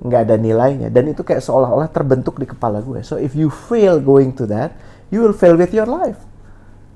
nggak 0.00 0.20
ada 0.24 0.36
nilainya 0.40 0.88
dan 0.88 1.12
itu 1.12 1.20
kayak 1.20 1.44
seolah-olah 1.44 1.92
terbentuk 1.92 2.40
di 2.40 2.48
kepala 2.48 2.80
gue. 2.80 3.04
So 3.04 3.20
if 3.20 3.36
you 3.36 3.52
fail 3.52 4.00
going 4.00 4.32
to 4.40 4.48
that, 4.48 4.72
you 5.12 5.20
will 5.20 5.36
fail 5.36 5.54
with 5.60 5.76
your 5.76 5.86
life. 5.86 6.18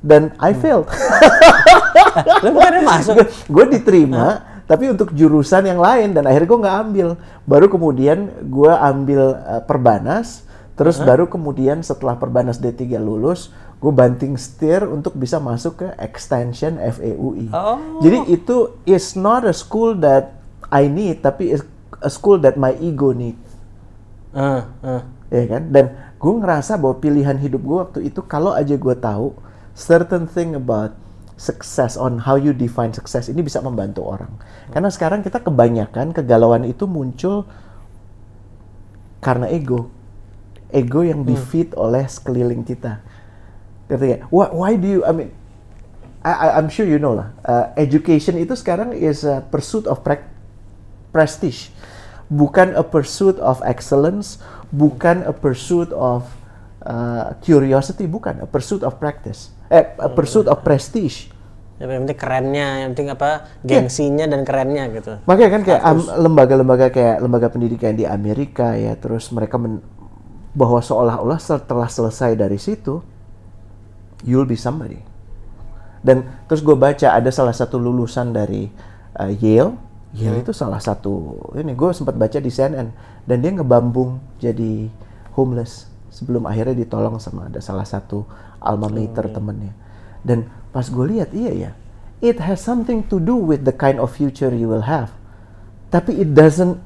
Dan 0.00 0.32
I 0.40 0.56
failed. 0.56 0.88
lu 2.44 2.52
masuk 2.84 3.20
gue 3.48 3.64
diterima, 3.76 4.53
tapi 4.64 4.88
untuk 4.88 5.12
jurusan 5.12 5.68
yang 5.68 5.80
lain 5.80 6.16
dan 6.16 6.24
akhirnya 6.24 6.48
gue 6.48 6.60
nggak 6.64 6.78
ambil. 6.88 7.08
Baru 7.44 7.66
kemudian 7.68 8.18
gue 8.48 8.72
ambil 8.72 9.36
uh, 9.36 9.62
perbanas, 9.64 10.44
Terus 10.74 10.98
baru 10.98 11.30
kemudian 11.30 11.86
setelah 11.86 12.18
Perbanas 12.18 12.58
D3 12.58 12.98
lulus, 12.98 13.54
gue 13.78 13.94
banting 13.94 14.34
setir 14.34 14.82
untuk 14.82 15.14
bisa 15.14 15.38
masuk 15.38 15.86
ke 15.86 15.88
extension 16.02 16.82
FEUI. 16.82 17.46
Oh. 17.54 18.02
Jadi 18.02 18.34
itu 18.34 18.74
is 18.82 19.14
not 19.14 19.46
a 19.46 19.54
school 19.54 19.94
that 20.02 20.34
I 20.74 20.90
need, 20.90 21.22
tapi 21.22 21.54
is 21.54 21.62
a 22.02 22.10
school 22.10 22.42
that 22.42 22.58
my 22.58 22.74
ego 22.82 23.14
need. 23.14 23.38
Ah, 24.34 24.66
ah. 24.82 25.02
ya 25.30 25.46
kan 25.46 25.70
dan 25.70 25.94
gue 26.18 26.32
ngerasa 26.42 26.74
bahwa 26.74 26.98
pilihan 26.98 27.38
hidup 27.38 27.62
gue 27.62 27.78
waktu 27.78 28.00
itu 28.10 28.18
kalau 28.26 28.50
aja 28.50 28.74
gue 28.74 28.96
tahu 28.98 29.30
certain 29.78 30.26
thing 30.26 30.58
about 30.58 30.90
success 31.34 31.98
on 31.98 32.22
how 32.22 32.38
you 32.38 32.54
define 32.54 32.94
success 32.94 33.26
ini 33.26 33.42
bisa 33.42 33.58
membantu 33.58 34.06
orang. 34.06 34.30
Karena 34.70 34.90
sekarang 34.90 35.20
kita 35.26 35.42
kebanyakan 35.42 36.14
kegalauan 36.14 36.62
itu 36.62 36.86
muncul 36.86 37.46
karena 39.18 39.50
ego. 39.50 39.90
Ego 40.74 41.06
yang 41.06 41.22
defeat 41.22 41.74
oleh 41.78 42.06
sekeliling 42.06 42.66
kita. 42.66 43.02
Ngerti 43.90 44.04
nggak? 44.10 44.22
Why, 44.30 44.48
why 44.50 44.72
do 44.78 44.86
you 44.86 45.00
I 45.06 45.12
mean 45.14 45.30
I, 46.24 46.56
I'm 46.56 46.72
sure 46.72 46.88
you 46.88 46.96
know 46.96 47.18
lah. 47.18 47.28
Uh, 47.44 47.66
education 47.76 48.40
itu 48.40 48.56
sekarang 48.56 48.96
is 48.96 49.28
a 49.28 49.44
pursuit 49.44 49.84
of 49.84 50.00
prac- 50.00 50.30
prestige. 51.14 51.70
Bukan 52.32 52.72
a 52.74 52.82
pursuit 52.82 53.36
of 53.42 53.60
excellence 53.62 54.40
bukan 54.72 55.22
a 55.28 55.34
pursuit 55.36 55.92
of 55.94 56.26
uh, 56.82 57.36
curiosity 57.44 58.08
bukan. 58.08 58.42
A 58.42 58.48
pursuit 58.48 58.82
of 58.82 58.98
practice 58.98 59.53
eh 59.72 59.84
pursuit 60.12 60.48
of 60.48 60.60
prestige 60.60 61.34
Ya, 61.74 61.90
yang 61.90 62.06
penting 62.06 62.20
kerennya, 62.22 62.68
yang 62.86 62.90
penting 62.94 63.10
apa 63.10 63.50
gengsinya 63.66 64.30
dan 64.30 64.46
kerennya 64.46 64.94
gitu. 64.94 65.18
Makanya 65.26 65.50
kan 65.50 65.62
kayak 65.66 65.82
lembaga-lembaga 66.22 66.86
kayak 66.94 67.16
lembaga 67.18 67.50
pendidikan 67.50 67.98
di 67.98 68.06
Amerika 68.06 68.78
ya, 68.78 68.94
terus 68.94 69.26
mereka 69.34 69.58
men- 69.58 69.82
bahwa 70.54 70.78
seolah-olah 70.78 71.34
setelah 71.42 71.90
selesai 71.90 72.38
dari 72.38 72.62
situ, 72.62 73.02
you'll 74.22 74.46
be 74.46 74.54
somebody. 74.54 75.02
Dan 75.98 76.22
terus 76.46 76.62
gue 76.62 76.78
baca 76.78 77.10
ada 77.10 77.30
salah 77.34 77.50
satu 77.50 77.74
lulusan 77.74 78.30
dari 78.30 78.70
uh, 79.18 79.34
Yale, 79.34 79.74
Yale 80.14 80.46
itu 80.46 80.54
salah 80.54 80.78
satu 80.78 81.34
ini 81.58 81.74
gue 81.74 81.90
sempat 81.90 82.14
baca 82.14 82.38
di 82.38 82.46
CNN 82.46 82.86
dan 83.26 83.36
dia 83.42 83.50
ngebambung 83.50 84.22
jadi 84.38 84.86
homeless 85.34 85.90
sebelum 86.14 86.46
akhirnya 86.46 86.86
ditolong 86.86 87.18
sama 87.18 87.50
ada 87.50 87.58
salah 87.58 87.82
satu 87.82 88.22
alma 88.64 88.88
mater 88.88 89.28
temennya. 89.28 89.76
Dan 90.24 90.48
pas 90.72 90.88
gue 90.88 91.04
lihat 91.04 91.30
iya 91.36 91.52
ya, 91.52 91.70
it 92.24 92.40
has 92.40 92.64
something 92.64 93.04
to 93.06 93.20
do 93.20 93.36
with 93.36 93.68
the 93.68 93.76
kind 93.76 94.00
of 94.00 94.08
future 94.10 94.50
you 94.50 94.66
will 94.66 94.88
have. 94.88 95.12
Tapi 95.92 96.16
it 96.24 96.32
doesn't 96.32 96.80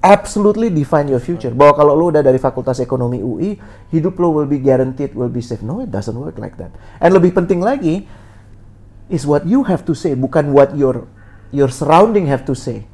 absolutely 0.00 0.72
define 0.72 1.06
your 1.06 1.22
future. 1.22 1.52
Bahwa 1.52 1.76
kalau 1.76 1.92
lu 1.94 2.10
udah 2.10 2.24
dari 2.24 2.40
Fakultas 2.40 2.80
Ekonomi 2.82 3.20
UI, 3.20 3.60
hidup 3.92 4.16
lu 4.16 4.32
will 4.32 4.48
be 4.48 4.58
guaranteed, 4.58 5.12
will 5.12 5.30
be 5.30 5.44
safe. 5.44 5.62
No, 5.62 5.84
it 5.84 5.92
doesn't 5.92 6.16
work 6.16 6.40
like 6.40 6.56
that. 6.58 6.72
And 6.98 7.12
lebih 7.14 7.36
penting 7.36 7.60
lagi 7.60 8.08
is 9.12 9.28
what 9.28 9.46
you 9.46 9.62
have 9.68 9.86
to 9.86 9.94
say, 9.94 10.16
bukan 10.18 10.50
what 10.50 10.74
your 10.74 11.06
your 11.54 11.70
surrounding 11.70 12.26
have 12.26 12.42
to 12.46 12.54
say. 12.56 12.86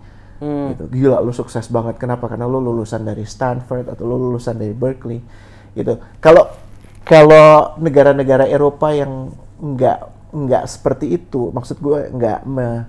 Gitu. 0.43 0.85
Gila 0.91 1.23
lu 1.23 1.31
sukses 1.31 1.71
banget. 1.71 2.03
Kenapa? 2.03 2.27
Karena 2.27 2.51
lu 2.51 2.59
lulusan 2.59 3.07
dari 3.07 3.23
Stanford 3.23 3.87
atau 3.87 4.05
lu 4.11 4.19
lulusan 4.19 4.59
dari 4.59 4.75
Berkeley. 4.75 5.23
Gitu. 5.73 6.03
Kalau 6.19 6.51
kalau 7.05 7.77
negara-negara 7.79 8.47
Eropa 8.47 8.91
yang 8.95 9.35
nggak 9.59 9.99
nggak 10.33 10.65
seperti 10.65 11.19
itu, 11.19 11.53
maksud 11.53 11.77
gue 11.79 12.09
nggak 12.11 12.41
me- 12.49 12.87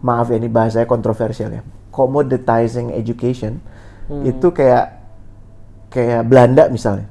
maaf 0.00 0.32
ya 0.32 0.40
ini 0.40 0.48
bahasanya 0.48 0.88
kontroversial 0.88 1.52
ya 1.52 1.62
commoditizing 1.92 2.88
education 2.96 3.60
itu 4.24 4.50
kayak 4.50 4.96
kayak 5.92 6.26
Belanda 6.26 6.66
misalnya. 6.72 7.06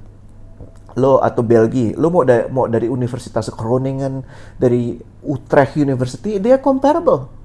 Lo 0.98 1.22
atau 1.22 1.46
Belgia 1.46 1.96
lo 1.96 2.10
mau 2.12 2.26
dari 2.26 2.44
mau 2.50 2.66
dari 2.66 2.90
Universitas 2.90 3.48
Groningen 3.54 4.26
dari 4.58 4.98
Utrecht 5.24 5.78
University 5.80 6.42
dia 6.42 6.58
comparable 6.60 7.39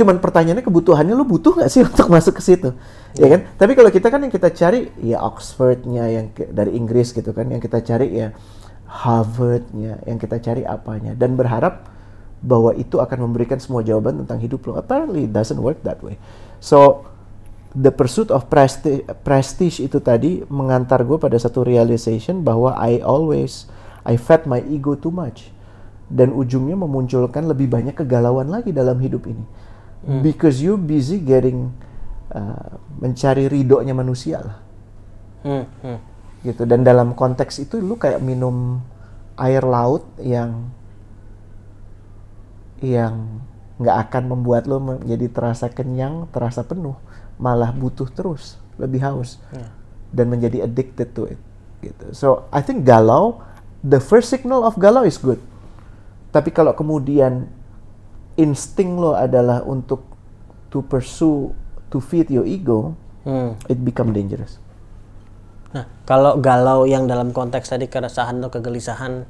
cuman 0.00 0.16
pertanyaannya 0.16 0.64
kebutuhannya 0.64 1.12
lo 1.12 1.28
butuh 1.28 1.60
nggak 1.60 1.68
sih 1.68 1.84
untuk 1.88 2.08
masuk 2.08 2.40
ke 2.40 2.42
situ? 2.42 2.72
Ya 3.20 3.28
kan? 3.28 3.44
Tapi 3.60 3.76
kalau 3.76 3.92
kita 3.92 4.08
kan 4.08 4.24
yang 4.24 4.32
kita 4.32 4.48
cari 4.48 4.88
ya 5.04 5.20
Oxfordnya 5.20 6.08
yang 6.08 6.26
ke- 6.32 6.48
dari 6.48 6.72
Inggris 6.80 7.12
gitu 7.12 7.36
kan 7.36 7.44
yang 7.52 7.60
kita 7.60 7.84
cari 7.84 8.08
ya 8.16 8.32
Harvardnya 8.88 10.00
yang 10.08 10.16
kita 10.16 10.40
cari 10.40 10.64
apanya. 10.64 11.12
Dan 11.12 11.36
berharap 11.36 11.92
bahwa 12.40 12.72
itu 12.72 12.96
akan 12.96 13.28
memberikan 13.28 13.60
semua 13.60 13.84
jawaban 13.84 14.24
tentang 14.24 14.40
hidup 14.40 14.64
lo. 14.64 14.80
Apparently 14.80 15.28
it 15.28 15.32
doesn't 15.36 15.60
work 15.60 15.84
that 15.84 16.00
way. 16.00 16.16
So 16.64 17.04
the 17.76 17.92
pursuit 17.92 18.32
of 18.32 18.48
prestige, 18.48 19.04
prestige 19.22 19.78
itu 19.84 20.00
tadi 20.00 20.42
mengantar 20.48 21.04
gue 21.04 21.20
pada 21.20 21.36
satu 21.36 21.62
realization 21.62 22.40
bahwa 22.40 22.72
I 22.80 23.04
always 23.04 23.68
I 24.08 24.16
fed 24.16 24.48
my 24.48 24.64
ego 24.64 24.96
too 24.96 25.12
much. 25.12 25.52
Dan 26.10 26.34
ujungnya 26.34 26.74
memunculkan 26.74 27.46
lebih 27.46 27.70
banyak 27.70 27.94
kegalauan 27.94 28.50
lagi 28.50 28.74
dalam 28.74 28.98
hidup 28.98 29.30
ini 29.30 29.69
because 30.24 30.64
you 30.64 30.80
busy 30.80 31.20
getting 31.20 31.72
uh, 32.32 32.78
mencari 33.00 33.48
ridhonya 33.48 33.92
manusia 33.92 34.40
lah 34.40 34.58
Hmm, 35.40 35.64
hmm. 35.80 35.98
gitu 36.44 36.68
dan 36.68 36.84
dalam 36.84 37.16
konteks 37.16 37.64
itu 37.64 37.80
lu 37.80 37.96
kayak 37.96 38.20
minum 38.20 38.84
air 39.40 39.64
laut 39.64 40.04
yang 40.20 40.68
yang 42.84 43.40
nggak 43.80 43.96
akan 44.08 44.24
membuat 44.36 44.68
lo 44.68 44.76
menjadi 44.76 45.32
terasa 45.32 45.72
kenyang, 45.72 46.28
terasa 46.28 46.60
penuh, 46.60 46.96
malah 47.40 47.72
butuh 47.72 48.08
terus, 48.12 48.60
lebih 48.76 49.00
haus 49.00 49.40
dan 50.12 50.28
menjadi 50.28 50.68
addicted 50.68 51.16
to 51.16 51.24
it. 51.24 51.40
Gitu. 51.80 52.12
So 52.12 52.44
I 52.52 52.60
think 52.60 52.84
galau, 52.84 53.40
the 53.80 53.96
first 53.96 54.28
signal 54.28 54.68
of 54.68 54.76
galau 54.76 55.08
is 55.08 55.16
good. 55.16 55.40
Tapi 56.36 56.52
kalau 56.52 56.76
kemudian 56.76 57.48
insting 58.36 58.98
lo 58.98 59.16
adalah 59.16 59.64
untuk 59.64 60.04
to 60.70 60.82
pursue, 60.86 61.50
to 61.90 61.98
feed 61.98 62.30
your 62.30 62.46
ego, 62.46 62.94
Hmm. 63.20 63.52
it 63.68 63.76
become 63.84 64.16
dangerous. 64.16 64.56
Nah, 65.76 65.84
kalau 66.08 66.40
galau 66.40 66.88
yang 66.88 67.04
dalam 67.04 67.30
konteks 67.36 67.68
tadi 67.68 67.86
keresahan 67.86 68.40
atau 68.40 68.48
kegelisahan, 68.48 69.22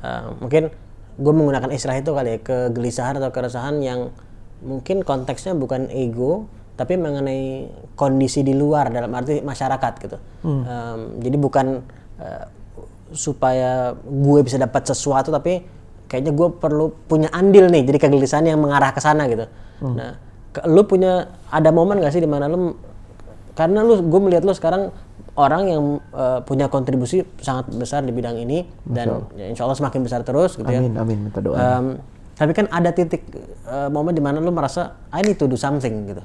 eh, 0.00 0.26
mungkin 0.40 0.72
gue 1.18 1.32
menggunakan 1.34 1.70
istilah 1.70 1.98
itu 1.98 2.10
kali 2.14 2.30
ya, 2.34 2.38
kegelisahan 2.40 3.18
atau 3.20 3.30
keresahan 3.30 3.78
yang 3.84 4.10
mungkin 4.64 5.06
konteksnya 5.06 5.54
bukan 5.54 5.86
ego, 5.92 6.50
tapi 6.78 6.94
mengenai 6.94 7.70
kondisi 7.98 8.46
di 8.46 8.54
luar 8.54 8.90
dalam 8.90 9.10
arti 9.10 9.42
masyarakat 9.42 9.92
gitu. 9.98 10.18
Em, 10.46 10.98
jadi 11.22 11.36
bukan 11.38 11.66
eh, 12.18 12.44
supaya 13.14 13.94
gue 13.94 14.40
bisa 14.42 14.58
dapat 14.58 14.82
sesuatu, 14.88 15.30
tapi 15.30 15.62
kayaknya 16.08 16.32
gue 16.32 16.48
perlu 16.50 16.90
punya 17.04 17.28
andil 17.30 17.68
nih, 17.68 17.84
jadi 17.84 17.98
kegelisahan 18.00 18.44
yang 18.44 18.58
mengarah 18.58 18.90
ke 18.90 18.98
sana 18.98 19.28
gitu. 19.28 19.44
Nah, 19.84 20.16
ke- 20.50 20.64
lu 20.64 20.82
punya 20.82 21.12
ada 21.46 21.68
momen 21.68 22.00
gak 22.00 22.10
sih 22.10 22.18
di 22.18 22.26
mana 22.26 22.48
lu 22.48 22.74
karena 23.52 23.80
lu 23.80 24.00
gue 24.00 24.20
melihat 24.20 24.42
lu 24.42 24.50
sekarang 24.50 24.88
orang 25.36 25.62
yang 25.66 25.82
eh, 26.10 26.40
punya 26.42 26.66
kontribusi 26.66 27.22
sangat 27.38 27.70
besar 27.70 28.02
di 28.02 28.10
bidang 28.10 28.34
ini 28.36 28.66
dan 28.82 29.28
ya, 29.34 29.46
insya 29.46 29.62
Allah 29.62 29.76
semakin 29.76 30.00
besar 30.02 30.24
terus 30.24 30.54
gitu 30.54 30.66
ya. 30.66 30.80
Amin, 30.80 30.96
amin, 30.96 31.18
minta 31.28 31.38
doa. 31.38 31.54
Em, 31.54 31.86
tapi 32.34 32.50
kan 32.52 32.66
ada 32.68 32.90
titik 32.90 33.22
eh, 33.64 33.88
momen 33.88 34.10
di 34.10 34.20
mana 34.20 34.38
lu 34.38 34.48
merasa 34.48 34.96
I 35.10 35.22
need 35.22 35.36
to 35.36 35.44
do 35.44 35.54
something 35.54 36.08
gitu. 36.08 36.24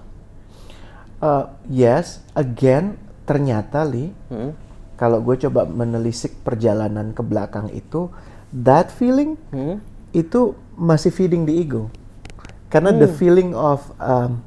Uh, 1.20 1.48
yes, 1.66 2.20
again, 2.34 3.00
ternyata 3.24 3.88
li, 3.88 4.12
Hmm. 4.28 4.52
kalau 4.94 5.24
gue 5.24 5.40
coba 5.40 5.63
menelisik 5.63 6.44
perjalanan 6.44 7.16
ke 7.16 7.24
belakang 7.24 7.72
itu, 7.72 8.12
that 8.54 8.94
feeling 8.94 9.36
Hmm. 9.50 9.82
itu 10.14 10.54
masih 10.78 11.10
feeding 11.10 11.50
the 11.50 11.54
ego, 11.54 11.90
karena 12.70 12.94
the 12.94 13.10
feeling 13.10 13.58
of 13.58 13.82
um, 13.98 14.42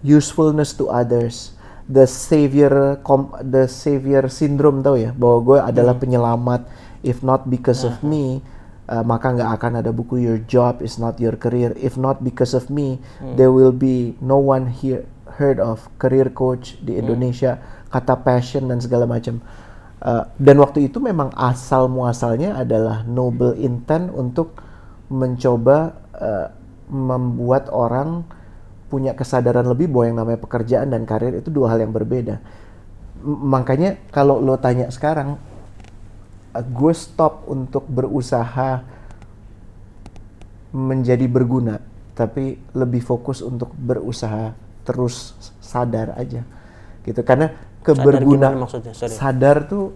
usefulness 0.00 0.72
to 0.72 0.88
others, 0.88 1.52
the 1.84 2.04
savior, 2.04 2.96
com- 3.04 3.32
the 3.40 3.68
savior 3.68 4.28
syndrome 4.28 4.80
tau 4.80 4.96
ya, 4.96 5.12
bahwa 5.12 5.38
gue 5.44 5.58
adalah 5.60 5.96
penyelamat, 5.96 6.64
if 7.00 7.20
not 7.20 7.48
because 7.48 7.84
of 7.84 8.00
me, 8.00 8.40
uh, 8.88 9.00
maka 9.00 9.32
nggak 9.32 9.50
akan 9.60 9.72
ada 9.80 9.92
buku 9.92 10.20
Your 10.20 10.40
Job 10.44 10.84
is 10.84 10.96
Not 10.96 11.16
Your 11.20 11.36
Career. 11.36 11.72
If 11.76 11.96
not 11.96 12.20
because 12.20 12.52
of 12.52 12.68
me, 12.68 13.00
there 13.36 13.52
will 13.52 13.72
be 13.72 14.16
no 14.20 14.36
one 14.36 14.68
here 14.68 15.04
heard 15.34 15.58
of 15.58 15.88
career 15.98 16.30
coach 16.30 16.78
di 16.80 16.94
Indonesia, 16.94 17.58
kata 17.90 18.20
passion 18.20 18.70
dan 18.70 18.78
segala 18.78 19.08
macam. 19.08 19.40
Uh, 20.04 20.28
dan 20.36 20.60
waktu 20.60 20.92
itu 20.92 21.00
memang 21.00 21.32
asal 21.32 21.88
muasalnya 21.88 22.60
adalah 22.60 23.08
noble 23.08 23.56
intent 23.56 24.12
untuk 24.12 24.52
mencoba 25.08 25.96
uh, 26.12 26.52
membuat 26.92 27.72
orang 27.72 28.20
punya 28.92 29.16
kesadaran 29.16 29.64
lebih 29.64 29.88
bahwa 29.88 30.04
yang 30.04 30.18
namanya 30.20 30.44
pekerjaan 30.44 30.92
dan 30.92 31.08
karir 31.08 31.32
itu 31.32 31.48
dua 31.48 31.72
hal 31.72 31.80
yang 31.80 31.96
berbeda. 31.96 32.36
M- 33.24 33.48
makanya 33.48 33.96
kalau 34.12 34.44
lo 34.44 34.60
tanya 34.60 34.92
sekarang, 34.92 35.40
uh, 36.52 36.60
gue 36.60 36.92
stop 36.92 37.48
untuk 37.48 37.88
berusaha 37.88 38.84
menjadi 40.68 41.24
berguna, 41.32 41.80
tapi 42.12 42.60
lebih 42.76 43.00
fokus 43.00 43.40
untuk 43.40 43.72
berusaha 43.72 44.52
terus 44.84 45.32
sadar 45.64 46.12
aja, 46.20 46.44
gitu. 47.08 47.24
Karena 47.24 47.56
keberguna 47.84 48.48
gimana 48.50 48.64
maksudnya? 48.64 48.92
Sorry. 48.96 49.12
sadar 49.12 49.68
tuh 49.68 49.92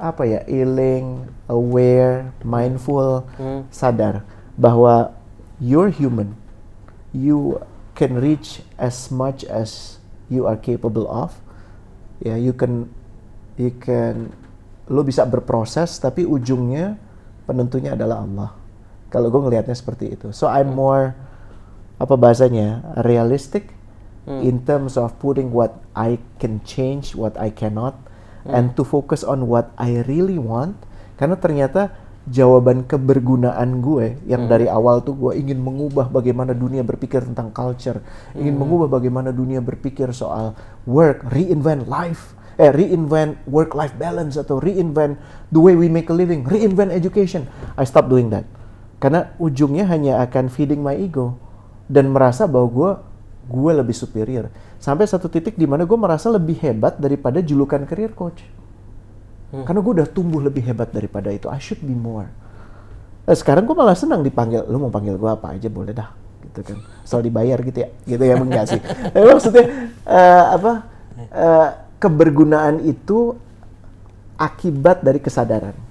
apa 0.00 0.24
ya? 0.24 0.40
Healing 0.48 1.28
aware 1.46 2.32
mindful 2.40 3.28
Hmm. 3.36 3.68
sadar 3.68 4.24
bahwa 4.56 5.12
you're 5.60 5.92
human. 5.92 6.34
You 7.12 7.60
can 7.92 8.16
reach 8.16 8.64
as 8.80 9.12
much 9.12 9.44
as 9.44 10.00
you 10.32 10.48
are 10.48 10.56
capable 10.56 11.04
of. 11.04 11.36
Ya 12.24 12.40
you 12.40 12.56
can 12.56 12.88
you 13.60 13.72
can 13.76 14.32
lo 14.88 15.04
bisa 15.04 15.28
berproses 15.28 16.00
tapi 16.00 16.24
ujungnya 16.24 16.96
penentunya 17.44 17.92
adalah 17.92 18.24
Allah. 18.24 18.50
Kalau 19.10 19.28
gue 19.28 19.42
ngelihatnya 19.42 19.74
seperti 19.74 20.16
itu. 20.16 20.30
So 20.32 20.48
I'm 20.48 20.72
more 20.72 21.12
apa 22.00 22.14
bahasanya? 22.16 22.96
Realistic 23.04 23.74
in 24.38 24.62
terms 24.62 24.94
of 24.94 25.18
putting 25.18 25.50
what 25.50 25.82
I 25.98 26.22
can 26.38 26.62
change 26.62 27.18
what 27.18 27.34
I 27.34 27.50
cannot 27.50 27.98
and 28.46 28.72
to 28.78 28.86
focus 28.86 29.26
on 29.26 29.50
what 29.50 29.74
I 29.74 30.06
really 30.06 30.38
want. 30.38 30.78
Karena 31.18 31.36
ternyata 31.36 31.92
jawaban 32.30 32.86
kebergunaan 32.86 33.82
gue 33.82 34.20
yang 34.28 34.46
dari 34.46 34.70
awal 34.70 35.02
tuh 35.02 35.16
gue 35.18 35.32
ingin 35.40 35.58
mengubah 35.58 36.06
bagaimana 36.12 36.54
dunia 36.54 36.84
berpikir 36.84 37.24
tentang 37.24 37.48
culture 37.50 38.04
ingin 38.36 38.60
mengubah 38.60 38.92
bagaimana 39.00 39.32
dunia 39.32 39.58
berpikir 39.64 40.12
soal 40.12 40.52
work 40.84 41.24
reinvent 41.32 41.88
life 41.88 42.36
eh 42.60 42.68
reinvent 42.68 43.40
work 43.48 43.72
life 43.72 43.96
balance 43.96 44.36
atau 44.36 44.60
reinvent 44.60 45.16
the 45.48 45.56
way 45.56 45.72
we 45.72 45.88
make 45.88 46.12
a 46.12 46.14
living 46.14 46.44
reinvent 46.44 46.92
education. 46.92 47.48
I 47.80 47.88
stop 47.88 48.12
doing 48.12 48.28
that. 48.36 48.44
Karena 49.00 49.32
ujungnya 49.40 49.88
hanya 49.88 50.20
akan 50.20 50.52
feeding 50.52 50.84
my 50.84 50.92
ego 50.92 51.40
dan 51.88 52.12
merasa 52.12 52.44
bahwa 52.44 52.68
gue 52.68 52.90
gue 53.50 53.72
lebih 53.74 53.92
superior. 53.92 54.46
Sampai 54.78 55.10
satu 55.10 55.26
titik 55.26 55.58
di 55.58 55.66
mana 55.66 55.82
gue 55.82 55.98
merasa 55.98 56.30
lebih 56.30 56.54
hebat 56.62 57.02
daripada 57.02 57.42
julukan 57.42 57.82
career 57.82 58.14
coach. 58.14 58.46
Karena 59.50 59.82
gue 59.82 59.92
udah 59.98 60.08
tumbuh 60.08 60.38
lebih 60.38 60.62
hebat 60.62 60.94
daripada 60.94 61.34
itu. 61.34 61.50
I 61.50 61.58
should 61.58 61.82
be 61.82 61.90
more. 61.90 62.30
Eh, 63.26 63.34
sekarang 63.34 63.66
gue 63.66 63.74
malah 63.74 63.98
senang 63.98 64.22
dipanggil 64.22 64.62
lu 64.70 64.78
mau 64.78 64.94
panggil 64.94 65.18
gue 65.18 65.26
apa 65.26 65.58
aja? 65.58 65.66
Boleh 65.66 65.90
dah. 65.90 66.14
Gitu 66.46 66.62
kan. 66.62 66.78
Soal 67.02 67.26
dibayar 67.26 67.58
gitu 67.58 67.82
ya. 67.82 67.88
Gitu 68.06 68.22
ya 68.22 68.38
enggak 68.38 68.64
sih. 68.70 68.80
Tapi 69.12 69.26
maksudnya 69.26 69.66
eh, 70.06 70.44
apa 70.54 70.72
eh, 71.34 71.68
kebergunaan 71.98 72.86
itu 72.86 73.34
akibat 74.38 75.02
dari 75.02 75.18
kesadaran 75.18 75.89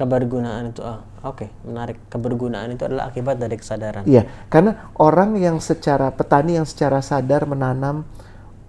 Kebergunaan 0.00 0.72
itu, 0.72 0.80
ah, 0.80 1.04
oke, 1.20 1.52
menarik. 1.68 2.00
Kebergunaan 2.08 2.72
itu 2.72 2.88
adalah 2.88 3.12
akibat 3.12 3.36
dari 3.36 3.60
kesadaran. 3.60 4.08
Iya, 4.08 4.24
karena 4.48 4.88
orang 4.96 5.36
yang 5.36 5.60
secara 5.60 6.08
petani 6.08 6.56
yang 6.56 6.64
secara 6.64 7.04
sadar 7.04 7.44
menanam 7.44 8.08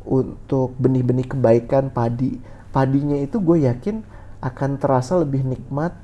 untuk 0.04 0.76
benih-benih 0.76 1.32
kebaikan 1.32 1.88
padi, 1.88 2.36
padinya 2.76 3.16
itu 3.16 3.40
gue 3.40 3.64
yakin 3.64 4.04
akan 4.44 4.76
terasa 4.76 5.24
lebih 5.24 5.48
nikmat, 5.48 5.96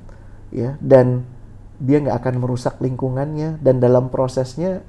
ya, 0.48 0.80
dan 0.80 1.28
dia 1.76 2.00
nggak 2.00 2.24
akan 2.24 2.34
merusak 2.40 2.80
lingkungannya 2.80 3.60
dan 3.60 3.78
dalam 3.84 4.08
prosesnya 4.08 4.80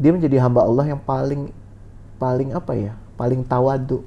dia 0.00 0.10
menjadi 0.16 0.42
hamba 0.42 0.64
Allah 0.64 0.96
yang 0.96 1.02
paling 1.04 1.52
paling 2.16 2.56
apa 2.56 2.72
ya, 2.72 2.96
paling 3.20 3.44
tawadu 3.44 4.00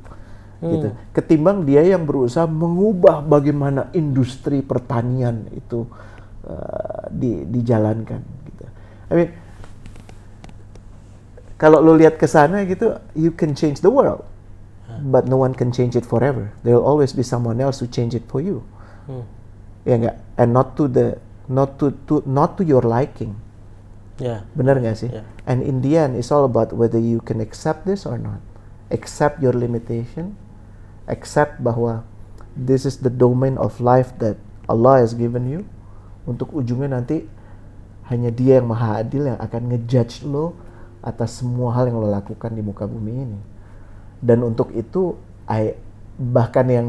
gitu. 0.72 0.88
Ketimbang 1.12 1.68
dia 1.68 1.84
yang 1.84 2.08
berusaha 2.08 2.48
mengubah 2.48 3.20
bagaimana 3.20 3.92
industri 3.92 4.64
pertanian 4.64 5.52
itu 5.52 5.84
uh, 6.48 7.06
di, 7.12 7.44
dijalankan 7.48 8.22
gitu. 8.48 8.64
I 9.10 9.14
mean, 9.14 9.30
kalau 11.60 11.80
lo 11.80 11.96
lihat 11.96 12.20
ke 12.20 12.28
sana 12.28 12.64
gitu, 12.68 13.00
you 13.16 13.32
can 13.32 13.56
change 13.56 13.80
the 13.80 13.92
world, 13.92 14.24
but 15.12 15.28
no 15.28 15.40
one 15.40 15.56
can 15.56 15.72
change 15.72 15.96
it 15.96 16.04
forever. 16.04 16.52
There 16.68 16.76
will 16.76 16.88
always 16.88 17.16
be 17.16 17.24
someone 17.24 17.64
else 17.64 17.80
who 17.80 17.88
change 17.88 18.16
it 18.16 18.28
for 18.28 18.44
you. 18.44 18.64
Hmm. 19.08 19.24
Ya 19.88 19.96
nggak? 20.00 20.18
And 20.40 20.56
not 20.56 20.76
to 20.80 20.88
the 20.92 21.20
not 21.48 21.80
to, 21.80 21.92
to 22.08 22.24
not 22.24 22.60
to 22.60 22.64
your 22.64 22.84
liking. 22.84 23.36
Ya, 24.22 24.46
Benar 24.54 24.80
nggak 24.80 24.98
sih? 25.00 25.10
Yeah. 25.10 25.26
And 25.44 25.66
in 25.66 25.82
the 25.84 25.98
end, 25.98 26.16
it's 26.16 26.32
all 26.32 26.46
about 26.46 26.72
whether 26.72 27.02
you 27.02 27.20
can 27.20 27.42
accept 27.42 27.84
this 27.84 28.06
or 28.06 28.16
not. 28.16 28.40
Accept 28.94 29.42
your 29.42 29.52
limitation. 29.52 30.38
Accept 31.10 31.60
bahwa 31.60 32.08
this 32.56 32.88
is 32.88 33.02
the 33.02 33.12
domain 33.12 33.60
of 33.60 33.78
life 33.84 34.16
that 34.24 34.40
Allah 34.70 35.04
has 35.04 35.12
given 35.12 35.48
you. 35.50 35.62
Untuk 36.24 36.56
ujungnya 36.56 37.00
nanti 37.00 37.28
hanya 38.08 38.32
Dia 38.32 38.64
yang 38.64 38.68
Maha 38.72 39.04
Adil 39.04 39.28
yang 39.28 39.40
akan 39.40 39.62
ngejudge 39.74 40.24
lo 40.24 40.56
atas 41.04 41.44
semua 41.44 41.76
hal 41.76 41.92
yang 41.92 42.00
lo 42.00 42.08
lakukan 42.08 42.56
di 42.56 42.64
muka 42.64 42.88
bumi 42.88 43.14
ini. 43.28 43.40
Dan 44.24 44.40
untuk 44.48 44.72
itu, 44.72 45.20
I, 45.44 45.76
bahkan 46.16 46.64
yang 46.72 46.88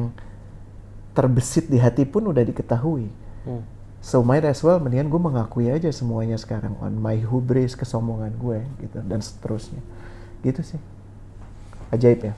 terbesit 1.14 1.66
di 1.66 1.82
hati 1.82 2.06
pun 2.06 2.30
udah 2.30 2.42
diketahui. 2.46 3.10
Hmm. 3.42 3.62
So 4.04 4.20
might 4.20 4.44
as 4.44 4.60
well 4.60 4.76
mendingan 4.76 5.08
gue 5.08 5.16
mengakui 5.16 5.72
aja 5.72 5.88
semuanya 5.88 6.36
sekarang 6.36 6.76
on 6.84 6.92
my 7.00 7.16
hubris 7.24 7.72
kesombongan 7.72 8.36
gue 8.36 8.60
gitu 8.84 9.00
dan 9.00 9.24
seterusnya 9.24 9.80
gitu 10.44 10.60
sih 10.60 10.76
ajaib 11.88 12.20
ya 12.28 12.34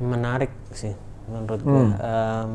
menarik 0.00 0.50
sih 0.72 0.96
menurut 1.28 1.60
gue. 1.60 1.84
Hmm. 1.86 1.94
Em, 1.94 2.50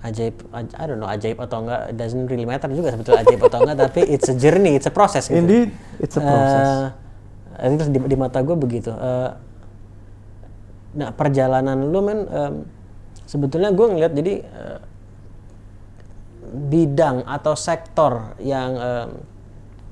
ajaib, 0.00 0.32
aj- 0.50 0.74
I 0.74 0.84
don't 0.88 0.96
know 0.96 1.06
ajaib 1.06 1.36
atau 1.36 1.60
enggak, 1.60 1.92
doesn't 1.92 2.24
really 2.24 2.48
matter 2.48 2.72
juga 2.72 2.88
sebetulnya 2.90 3.20
ajaib 3.20 3.40
atau 3.44 3.58
enggak, 3.60 3.76
tapi 3.78 4.00
it's 4.08 4.26
a 4.26 4.34
journey, 4.34 4.72
it's 4.74 4.88
a 4.88 4.94
process 4.94 5.28
gitu. 5.28 5.36
indeed 5.38 5.68
it's 6.00 6.16
a 6.16 6.22
process 6.24 6.96
Eh, 7.60 7.68
I 7.68 7.68
think 7.68 7.92
di, 7.92 8.00
di 8.00 8.16
mata 8.16 8.40
gue 8.40 8.56
begitu. 8.56 8.88
Eh, 8.88 9.30
nah 10.90 11.12
perjalanan 11.12 11.76
lu 11.86 12.00
men 12.00 12.24
em, 12.26 12.54
sebetulnya 13.22 13.70
gue 13.70 13.86
ngeliat 13.86 14.10
jadi 14.10 14.34
eh, 14.40 14.78
bidang 16.50 17.22
atau 17.28 17.54
sektor 17.54 18.34
yang 18.40 18.70
em, 18.74 19.08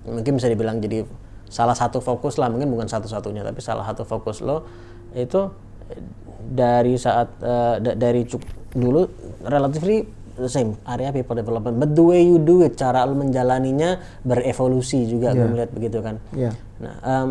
mungkin 0.08 0.40
bisa 0.40 0.48
dibilang 0.48 0.80
jadi 0.80 1.04
salah 1.46 1.76
satu 1.76 2.00
fokus 2.00 2.40
lah 2.40 2.48
mungkin 2.48 2.68
bukan 2.68 2.88
satu-satunya 2.88 3.44
tapi 3.44 3.60
salah 3.60 3.84
satu 3.84 4.02
fokus 4.02 4.40
lo 4.40 4.64
itu 5.12 5.52
eh, 5.92 6.00
dari 6.38 6.94
saat 6.94 7.34
da- 7.82 7.94
dari 7.94 8.22
cuk- 8.22 8.72
dulu 8.72 9.04
relatively 9.42 10.06
the 10.38 10.46
same 10.46 10.78
area 10.86 11.10
people 11.10 11.34
development 11.34 11.82
but 11.82 11.90
the 11.92 12.04
way 12.04 12.22
you 12.22 12.38
do 12.38 12.62
it 12.62 12.78
cara 12.78 13.02
lo 13.02 13.18
menjalaninya 13.18 13.98
berevolusi 14.22 15.10
juga 15.10 15.34
gue 15.34 15.42
Yeah. 15.42 15.50
melihat 15.50 15.70
begitu 15.74 15.98
kan 15.98 16.16
ya 16.30 16.54
Nah, 16.78 16.94
em, 17.02 17.30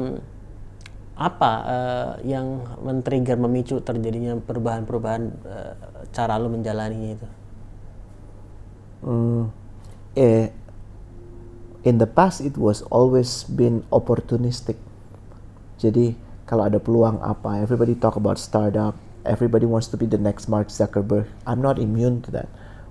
apa 1.16 1.52
eh, 1.66 2.36
yang 2.36 2.68
men-trigger 2.84 3.40
memicu 3.40 3.80
terjadinya 3.80 4.36
perubahan-perubahan 4.38 5.24
eh, 5.48 5.74
cara 6.12 6.36
lu 6.36 6.52
menjalaninya 6.52 7.10
itu? 7.16 7.28
Hmm, 9.02 9.50
eh, 10.14 10.52
in 11.82 11.96
the 11.96 12.06
past 12.06 12.44
it 12.44 12.60
was 12.60 12.84
always 12.92 13.48
been 13.48 13.88
opportunistic. 13.88 14.76
Jadi 15.80 16.12
kalau 16.48 16.64
ada 16.64 16.80
peluang 16.80 17.20
apa, 17.20 17.60
everybody 17.60 17.94
talk 17.94 18.16
about 18.16 18.40
startup, 18.40 18.96
everybody 19.28 19.68
wants 19.68 19.92
to 19.92 20.00
be 20.00 20.08
the 20.08 20.18
next 20.18 20.48
Mark 20.48 20.72
Zuckerberg. 20.72 21.28
I'm 21.44 21.60
not 21.60 21.76
immune 21.76 22.24
to 22.24 22.32
that. 22.32 22.48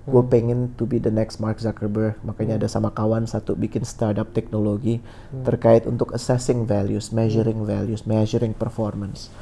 Gue 0.07 0.23
pengen 0.23 0.71
to 0.79 0.87
be 0.87 1.03
the 1.03 1.11
next 1.11 1.43
Mark 1.43 1.59
Zuckerberg, 1.59 2.15
makanya 2.23 2.63
ada 2.63 2.69
sama 2.71 2.95
kawan 2.95 3.27
satu 3.27 3.59
bikin 3.59 3.83
startup 3.83 4.31
teknologi 4.31 5.03
terkait 5.43 5.83
untuk 5.83 6.15
assessing 6.15 6.63
values, 6.63 7.11
measuring 7.11 7.67
values, 7.67 8.07
measuring 8.07 8.55
performance. 8.55 9.35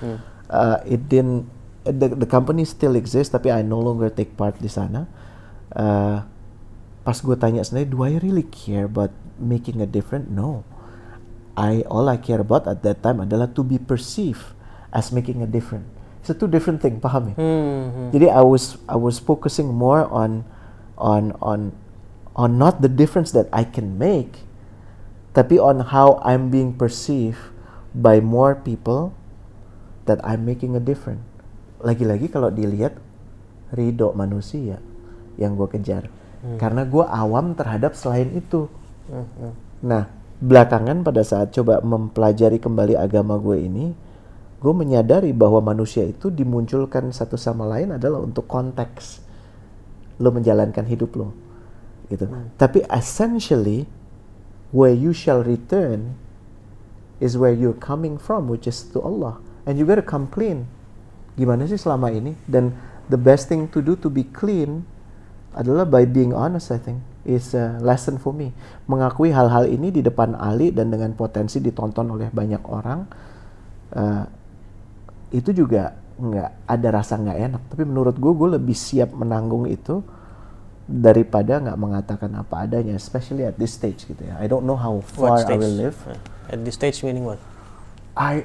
Uh, 0.48 0.80
it 0.88 1.04
didn't, 1.10 1.44
the, 1.84 2.08
the 2.08 2.24
company 2.24 2.64
still 2.64 2.96
exists, 2.96 3.28
tapi 3.28 3.52
I 3.52 3.60
no 3.60 3.76
longer 3.76 4.08
take 4.08 4.40
part 4.40 4.56
di 4.56 4.72
sana. 4.72 5.04
Uh, 5.68 6.24
pas 7.04 7.18
gue 7.20 7.36
tanya 7.36 7.60
sendiri, 7.60 7.84
do 7.92 8.00
I 8.00 8.16
really 8.16 8.48
care 8.48 8.88
about 8.88 9.12
making 9.36 9.84
a 9.84 9.88
difference? 9.90 10.32
No. 10.32 10.64
I 11.54 11.86
all 11.86 12.10
I 12.10 12.18
care 12.18 12.42
about 12.42 12.66
at 12.66 12.82
that 12.82 13.02
time 13.02 13.22
adalah 13.22 13.50
to 13.54 13.62
be 13.62 13.78
perceived 13.78 14.42
as 14.90 15.14
making 15.14 15.42
a 15.42 15.48
difference. 15.48 15.86
It's 16.24 16.32
a 16.32 16.36
two 16.38 16.48
different 16.48 16.80
thing, 16.80 16.98
paham 17.04 17.32
ya? 17.32 17.36
Hmm, 17.36 18.10
Jadi 18.10 18.32
I 18.32 18.40
was 18.40 18.80
I 18.88 18.96
was 18.96 19.20
focusing 19.20 19.70
more 19.70 20.08
on 20.08 20.42
on 20.96 21.36
on 21.44 21.76
on 22.34 22.56
not 22.58 22.80
the 22.80 22.88
difference 22.90 23.30
that 23.36 23.46
I 23.52 23.62
can 23.62 24.00
make, 24.00 24.42
tapi 25.36 25.60
on 25.60 25.92
how 25.94 26.18
I'm 26.24 26.48
being 26.50 26.74
perceived 26.74 27.38
by 27.94 28.18
more 28.18 28.56
people 28.58 29.14
that 30.08 30.18
I'm 30.26 30.42
making 30.42 30.74
a 30.74 30.82
difference. 30.82 31.22
Lagi-lagi 31.84 32.32
kalau 32.32 32.48
dilihat 32.50 32.98
ridho 33.70 34.10
manusia 34.16 34.80
yang 35.36 35.54
gue 35.54 35.68
kejar, 35.68 36.08
karena 36.56 36.82
gue 36.88 37.04
awam 37.04 37.52
terhadap 37.52 37.92
selain 37.94 38.32
itu. 38.32 38.66
Nah, 39.84 40.08
belakangan 40.44 41.00
pada 41.00 41.24
saat 41.24 41.56
coba 41.56 41.80
mempelajari 41.80 42.60
kembali 42.60 43.00
agama 43.00 43.40
gue 43.40 43.64
ini, 43.64 43.96
gue 44.60 44.74
menyadari 44.76 45.32
bahwa 45.32 45.64
manusia 45.64 46.04
itu 46.04 46.28
dimunculkan 46.28 47.08
satu 47.08 47.40
sama 47.40 47.64
lain 47.64 47.96
adalah 47.96 48.20
untuk 48.20 48.44
konteks 48.44 49.24
lo 50.20 50.30
menjalankan 50.30 50.86
hidup 50.86 51.16
lo, 51.18 51.34
gitu. 52.06 52.28
Tapi 52.54 52.86
essentially, 52.86 53.88
where 54.70 54.94
you 54.94 55.10
shall 55.10 55.42
return 55.42 56.14
is 57.18 57.34
where 57.34 57.56
you're 57.56 57.74
coming 57.74 58.14
from, 58.14 58.46
which 58.46 58.68
is 58.68 58.86
to 58.94 59.02
Allah. 59.02 59.42
and 59.66 59.80
you 59.80 59.84
gotta 59.84 60.04
come 60.04 60.28
clean. 60.28 60.68
Gimana 61.34 61.66
sih 61.66 61.80
selama 61.80 62.12
ini? 62.14 62.36
Dan 62.46 62.76
the 63.10 63.18
best 63.18 63.50
thing 63.50 63.66
to 63.72 63.82
do 63.82 63.98
to 63.98 64.08
be 64.12 64.22
clean 64.22 64.86
adalah 65.56 65.88
by 65.88 66.06
being 66.06 66.30
honest 66.30 66.70
I 66.70 66.78
think 66.80 67.00
is 67.24 67.56
a 67.56 67.80
lesson 67.80 68.20
for 68.20 68.32
me. 68.32 68.52
Mengakui 68.88 69.32
hal-hal 69.32 69.68
ini 69.68 69.90
di 69.90 70.00
depan 70.00 70.36
Ali 70.36 70.70
dan 70.70 70.92
dengan 70.92 71.12
potensi 71.16 71.58
ditonton 71.58 72.12
oleh 72.12 72.28
banyak 72.28 72.62
orang 72.68 73.00
uh, 73.96 74.24
itu 75.34 75.50
juga 75.50 75.96
nggak 76.14 76.50
ada 76.70 76.88
rasa 76.94 77.18
nggak 77.18 77.38
enak. 77.50 77.62
Tapi 77.72 77.82
menurut 77.82 78.16
gue 78.16 78.32
gue 78.32 78.48
lebih 78.60 78.76
siap 78.76 79.10
menanggung 79.16 79.66
itu 79.66 80.04
daripada 80.84 81.58
nggak 81.64 81.78
mengatakan 81.80 82.30
apa 82.36 82.68
adanya, 82.68 82.94
especially 82.94 83.48
at 83.48 83.56
this 83.56 83.74
stage 83.74 84.04
gitu 84.04 84.20
ya. 84.20 84.36
I 84.38 84.46
don't 84.46 84.68
know 84.68 84.76
how 84.76 85.00
far 85.00 85.40
I 85.42 85.56
will 85.56 85.74
live. 85.74 85.96
At 86.52 86.60
this 86.62 86.76
stage 86.76 87.00
meaning 87.02 87.24
what? 87.24 87.40
I 88.14 88.44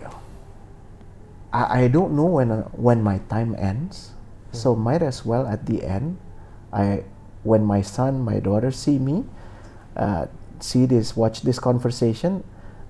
I, 1.52 1.86
I 1.86 1.92
don't 1.92 2.15
know 2.15 2.39
when 2.39 2.65
when 2.74 3.04
my 3.04 3.20
time 3.28 3.54
ends. 3.60 4.15
So 4.50 4.74
might 4.74 5.06
as 5.06 5.22
well 5.22 5.46
at 5.46 5.70
the 5.70 5.86
end, 5.86 6.18
I 6.74 7.06
when 7.43 7.63
my 7.63 7.82
son, 7.82 8.21
my 8.21 8.39
daughter 8.39 8.71
see 8.71 8.99
me, 8.99 9.25
uh, 9.95 10.28
see 10.60 10.86
this, 10.86 11.15
watch 11.15 11.41
this 11.41 11.60
conversation, 11.60 12.43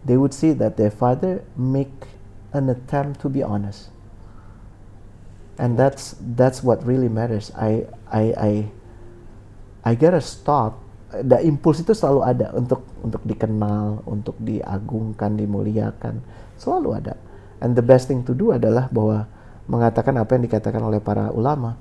they 0.06 0.18
would 0.18 0.34
see 0.34 0.54
that 0.54 0.78
their 0.78 0.92
father 0.92 1.44
make 1.58 2.08
an 2.54 2.70
attempt 2.70 3.22
to 3.22 3.30
be 3.30 3.44
honest. 3.44 3.90
And 5.60 5.76
that's 5.76 6.16
that's 6.40 6.64
what 6.64 6.80
really 6.88 7.12
matters. 7.12 7.52
I 7.52 7.84
I 8.08 8.24
I 8.32 8.52
I 9.84 9.92
gotta 9.96 10.24
stop. 10.24 10.80
The 11.10 11.42
impuls 11.42 11.84
itu 11.84 11.92
selalu 11.92 12.22
ada 12.24 12.48
untuk 12.56 12.86
untuk 13.04 13.20
dikenal, 13.28 14.08
untuk 14.08 14.40
diagungkan, 14.40 15.36
dimuliakan, 15.36 16.24
selalu 16.56 17.04
ada. 17.04 17.20
And 17.60 17.76
the 17.76 17.84
best 17.84 18.08
thing 18.08 18.24
to 18.24 18.32
do 18.32 18.56
adalah 18.56 18.88
bahwa 18.88 19.28
mengatakan 19.68 20.16
apa 20.16 20.40
yang 20.40 20.48
dikatakan 20.48 20.80
oleh 20.80 21.04
para 21.04 21.28
ulama. 21.36 21.76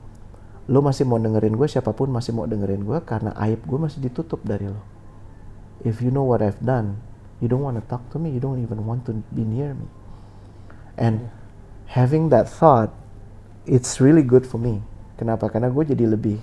Lo 0.68 0.85
masih 0.85 1.09
mau 1.09 1.16
dengerin 1.16 1.57
gue, 1.57 1.64
siapa 1.64 1.96
pun 1.96 2.12
masih 2.12 2.37
mau 2.37 2.44
dengerin 2.44 2.85
gue 2.85 2.98
karena 3.02 3.33
aib 3.40 3.64
gue 3.64 3.78
masih 3.81 4.04
ditutup 4.04 4.44
dari 4.44 4.68
lo. 4.68 4.85
If 5.81 6.04
you 6.04 6.12
know 6.12 6.28
what 6.28 6.44
I've 6.44 6.61
done, 6.61 7.00
you 7.40 7.48
don't 7.48 7.64
want 7.64 7.81
to 7.81 7.85
talk 7.88 8.04
to 8.12 8.20
me, 8.20 8.28
you 8.28 8.42
don't 8.42 8.61
even 8.61 8.85
want 8.85 9.09
to 9.09 9.24
be 9.33 9.48
near 9.48 9.72
me. 9.72 9.88
And 11.00 11.33
having 11.96 12.28
that 12.28 12.52
thought, 12.52 12.92
it's 13.64 13.96
really 13.96 14.20
good 14.20 14.44
for 14.44 14.61
me. 14.61 14.85
Kenapa? 15.16 15.48
Karena 15.48 15.72
gue 15.72 15.88
jadi 15.88 16.04
lebih 16.04 16.38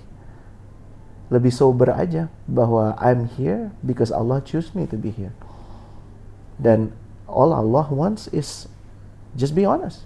lebih 1.30 1.50
sober 1.50 1.90
aja 1.90 2.30
bahwa 2.46 2.94
I'm 3.02 3.26
here 3.26 3.74
because 3.82 4.14
Allah 4.14 4.42
choose 4.42 4.74
me 4.78 4.86
to 4.90 4.98
be 4.98 5.10
here. 5.10 5.34
Dan 6.62 6.94
all 7.26 7.52
Allah 7.52 7.90
wants 7.90 8.30
is 8.30 8.70
just 9.34 9.58
be 9.58 9.66
honest. 9.66 10.06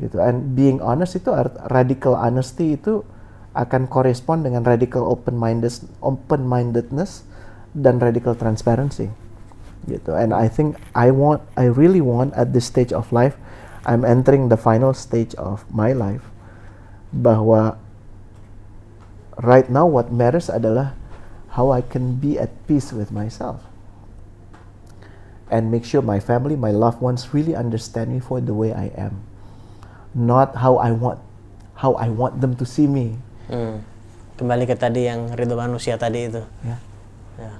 Gitu. 0.00 0.16
And 0.16 0.56
being 0.56 0.80
honest 0.80 1.20
itu 1.20 1.28
radical 1.68 2.16
honesty 2.16 2.74
itu 2.80 3.04
akan 3.52 3.90
korespon 3.90 4.46
dengan 4.46 4.64
radical 4.64 5.04
open 5.04 5.36
minded 5.36 5.74
open 6.00 6.48
mindedness 6.48 7.22
dan 7.76 8.00
radical 8.00 8.32
transparency. 8.32 9.12
Gitu. 9.84 10.16
And 10.16 10.32
I 10.32 10.48
think 10.48 10.80
I 10.96 11.12
want 11.12 11.44
I 11.60 11.68
really 11.68 12.00
want 12.00 12.32
at 12.32 12.56
this 12.56 12.64
stage 12.64 12.96
of 12.96 13.12
life 13.12 13.36
I'm 13.84 14.04
entering 14.04 14.48
the 14.52 14.60
final 14.60 14.92
stage 14.92 15.32
of 15.40 15.64
my 15.72 15.96
life 15.96 16.24
bahwa 17.12 17.80
right 19.40 19.68
now 19.72 19.88
what 19.88 20.12
matters 20.12 20.52
adalah 20.52 20.92
how 21.56 21.72
I 21.72 21.80
can 21.80 22.20
be 22.20 22.38
at 22.38 22.52
peace 22.68 22.92
with 22.92 23.10
myself 23.10 23.64
and 25.50 25.72
make 25.72 25.84
sure 25.84 26.00
my 26.00 26.20
family, 26.20 26.54
my 26.54 26.70
loved 26.70 27.02
ones 27.02 27.34
really 27.34 27.56
understand 27.56 28.12
me 28.12 28.20
for 28.20 28.40
the 28.40 28.54
way 28.54 28.72
I 28.72 28.94
am, 28.94 29.26
not 30.14 30.58
how 30.58 30.76
I 30.80 30.90
want 30.90 31.18
how 31.78 31.96
I 31.96 32.12
want 32.12 32.40
them 32.44 32.54
to 32.60 32.64
see 32.68 32.84
me. 32.84 33.16
Hmm. 33.48 33.80
Kembali 34.36 34.64
ke 34.68 34.76
tadi 34.76 35.08
yang 35.08 35.32
ridho 35.36 35.56
manusia 35.56 35.96
tadi 36.00 36.28
itu. 36.28 36.42
Ya. 36.64 36.76
Ya. 37.40 37.52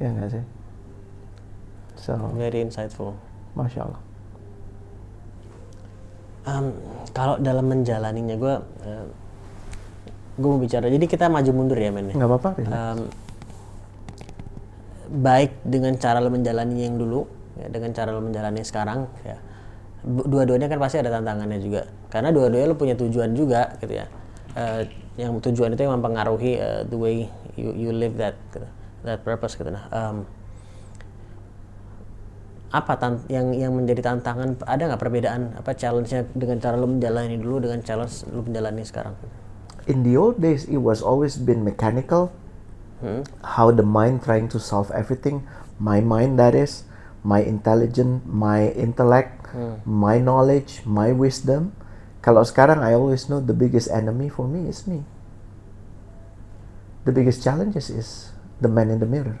Ya 0.00 0.08
nggak 0.12 0.28
sih? 0.32 0.44
So, 1.96 2.16
Very 2.36 2.60
insightful. 2.60 3.16
masya 3.56 3.88
Allah. 3.88 4.00
Um, 6.44 6.66
kalau 7.16 7.40
dalam 7.40 7.64
menjalaninya 7.64 8.36
gue, 8.36 8.54
uh, 8.84 9.06
gue 10.36 10.48
mau 10.50 10.60
bicara. 10.60 10.92
Jadi 10.92 11.08
kita 11.08 11.32
maju 11.32 11.50
mundur 11.56 11.78
ya 11.80 11.88
men. 11.88 12.12
ya? 12.12 12.14
Nggak 12.20 12.28
apa-apa. 12.28 12.50
relax. 12.60 12.76
Um, 12.76 13.00
baik 15.24 15.50
dengan 15.64 15.96
cara 15.96 16.20
lo 16.20 16.28
menjalani 16.28 16.84
yang 16.84 17.00
dulu, 17.00 17.24
ya, 17.56 17.72
dengan 17.72 17.96
cara 17.96 18.12
lo 18.12 18.20
menjalani 18.20 18.60
sekarang, 18.60 19.08
ya. 19.24 19.40
Dua-duanya 20.04 20.68
kan 20.68 20.76
pasti 20.76 21.00
ada 21.00 21.08
tantangannya 21.08 21.58
juga. 21.58 21.88
Karena 22.12 22.28
dua-duanya 22.28 22.68
lo 22.68 22.76
punya 22.76 22.92
tujuan 22.92 23.32
juga, 23.32 23.72
gitu 23.80 23.96
ya. 23.96 24.06
Eh, 24.54 24.84
yang 25.16 25.34
tujuan 25.40 25.72
itu 25.72 25.82
yang 25.82 25.96
mempengaruhi 25.96 26.60
eh, 26.60 26.82
the 26.86 26.98
way 26.98 27.24
you, 27.56 27.72
you 27.72 27.90
live 27.90 28.14
that, 28.20 28.36
gitu. 28.52 28.68
that 29.02 29.24
purpose, 29.24 29.56
gitu. 29.56 29.72
Nah, 29.72 29.88
um, 29.90 30.28
apa 32.74 32.98
tan- 32.98 33.22
yang 33.30 33.54
yang 33.54 33.70
menjadi 33.70 34.02
tantangan? 34.02 34.58
Ada 34.66 34.90
nggak 34.90 35.02
perbedaan? 35.02 35.54
Apa 35.54 35.78
challenge-nya 35.78 36.26
dengan 36.34 36.58
cara 36.58 36.74
lo 36.74 36.90
menjalani 36.90 37.38
dulu 37.38 37.62
dengan 37.62 37.80
challenge 37.86 38.26
lo 38.34 38.42
menjalani 38.42 38.82
sekarang? 38.82 39.14
In 39.86 40.02
the 40.02 40.18
old 40.18 40.42
days, 40.42 40.66
it 40.66 40.82
was 40.82 40.98
always 40.98 41.38
been 41.38 41.62
mechanical. 41.62 42.34
Hmm? 42.98 43.22
How 43.44 43.70
the 43.70 43.86
mind 43.86 44.26
trying 44.26 44.50
to 44.50 44.58
solve 44.58 44.90
everything. 44.90 45.46
My 45.78 46.02
mind, 46.02 46.40
that 46.42 46.56
is, 46.56 46.82
my 47.22 47.44
intelligence, 47.44 48.24
my 48.26 48.74
intellect, 48.74 49.43
my 49.86 50.18
knowledge, 50.18 50.82
my 50.84 51.14
wisdom. 51.14 51.72
Kalau 52.24 52.40
sekarang, 52.40 52.80
I 52.80 52.96
always 52.96 53.28
know 53.28 53.38
the 53.40 53.56
biggest 53.56 53.92
enemy 53.92 54.32
for 54.32 54.48
me 54.48 54.68
is 54.68 54.88
me. 54.88 55.04
The 57.04 57.12
biggest 57.12 57.44
challenges 57.44 57.92
is 57.92 58.32
the 58.64 58.68
man 58.72 58.88
in 58.88 58.96
the 58.96 59.08
mirror. 59.08 59.36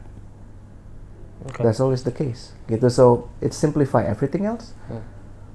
Okay. 1.48 1.64
That's 1.64 1.80
always 1.80 2.04
the 2.04 2.12
case. 2.12 2.52
Gitu. 2.68 2.88
So 2.92 3.32
it 3.40 3.56
simplify 3.56 4.04
everything 4.04 4.44
else. 4.44 4.76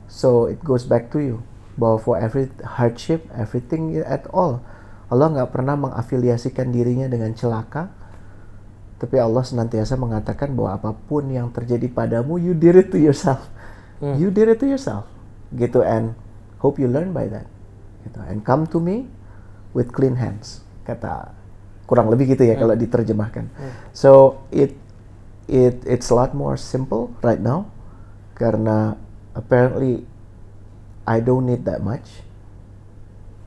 So 0.09 0.49
it 0.49 0.61
goes 0.65 0.89
back 0.89 1.13
to 1.13 1.21
you. 1.21 1.45
Bahwa 1.77 2.01
for 2.01 2.15
every 2.17 2.49
hardship, 2.65 3.29
everything 3.31 3.95
at 4.01 4.25
all, 4.33 4.65
Allah 5.09 5.27
nggak 5.37 5.49
pernah 5.53 5.77
mengafiliasikan 5.77 6.73
dirinya 6.73 7.05
dengan 7.05 7.33
celaka. 7.37 7.93
Tapi 8.99 9.15
Allah 9.15 9.45
senantiasa 9.45 9.95
mengatakan 9.95 10.51
bahwa 10.57 10.75
apa 10.75 10.91
pun 11.07 11.29
yang 11.31 11.53
terjadi 11.53 11.87
padamu, 11.87 12.35
you 12.41 12.51
did 12.51 12.75
it 12.75 12.89
to 12.91 12.99
yourself. 12.99 13.47
You 13.99 14.31
did 14.31 14.47
it 14.47 14.59
to 14.63 14.67
yourself. 14.67 15.05
Gitu. 15.51 15.83
And 15.83 16.15
hope 16.63 16.79
you 16.79 16.87
learn 16.87 17.11
by 17.11 17.27
that. 17.27 17.47
Gitu. 18.07 18.19
And 18.23 18.43
come 18.43 18.67
to 18.71 18.79
me 18.79 19.07
with 19.75 19.91
clean 19.91 20.15
hands. 20.17 20.63
Kata 20.87 21.35
kurang 21.89 22.13
lebih 22.13 22.37
gitu 22.37 22.45
ya 22.45 22.53
kalau 22.53 22.77
diterjemahkan. 22.77 23.49
So 23.97 24.41
it 24.53 24.77
it 25.49 25.81
it's 25.89 26.13
a 26.13 26.15
lot 26.15 26.37
more 26.37 26.53
simple 26.53 27.09
right 27.25 27.41
now 27.41 27.73
karena 28.37 28.93
apparently 29.33 30.05
I 31.09 31.17
don't 31.17 31.49
need 31.49 31.65
that 31.65 31.81
much 31.81 32.21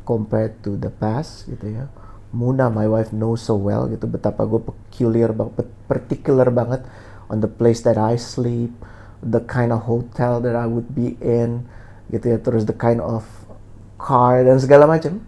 compared 0.03 0.59
to 0.67 0.75
the 0.75 0.91
past 0.91 1.47
gitu 1.47 1.71
ya. 1.71 1.87
Muna 2.35 2.67
my 2.67 2.91
wife 2.91 3.15
knows 3.15 3.47
so 3.47 3.55
well 3.55 3.87
gitu 3.87 4.11
betapa 4.11 4.43
gue 4.43 4.59
peculiar 4.59 5.31
banget, 5.31 5.71
particular 5.87 6.51
banget 6.51 6.83
on 7.31 7.39
the 7.39 7.47
place 7.47 7.87
that 7.87 7.95
I 7.95 8.19
sleep, 8.19 8.75
the 9.23 9.41
kind 9.47 9.71
of 9.71 9.87
hotel 9.87 10.43
that 10.43 10.59
I 10.59 10.67
would 10.67 10.93
be 10.93 11.15
in 11.23 11.71
gitu 12.11 12.35
ya, 12.35 12.39
terus 12.43 12.67
the 12.67 12.77
kind 12.77 12.99
of 12.99 13.25
car 13.97 14.43
dan 14.43 14.59
segala 14.59 14.91
macam. 14.91 15.23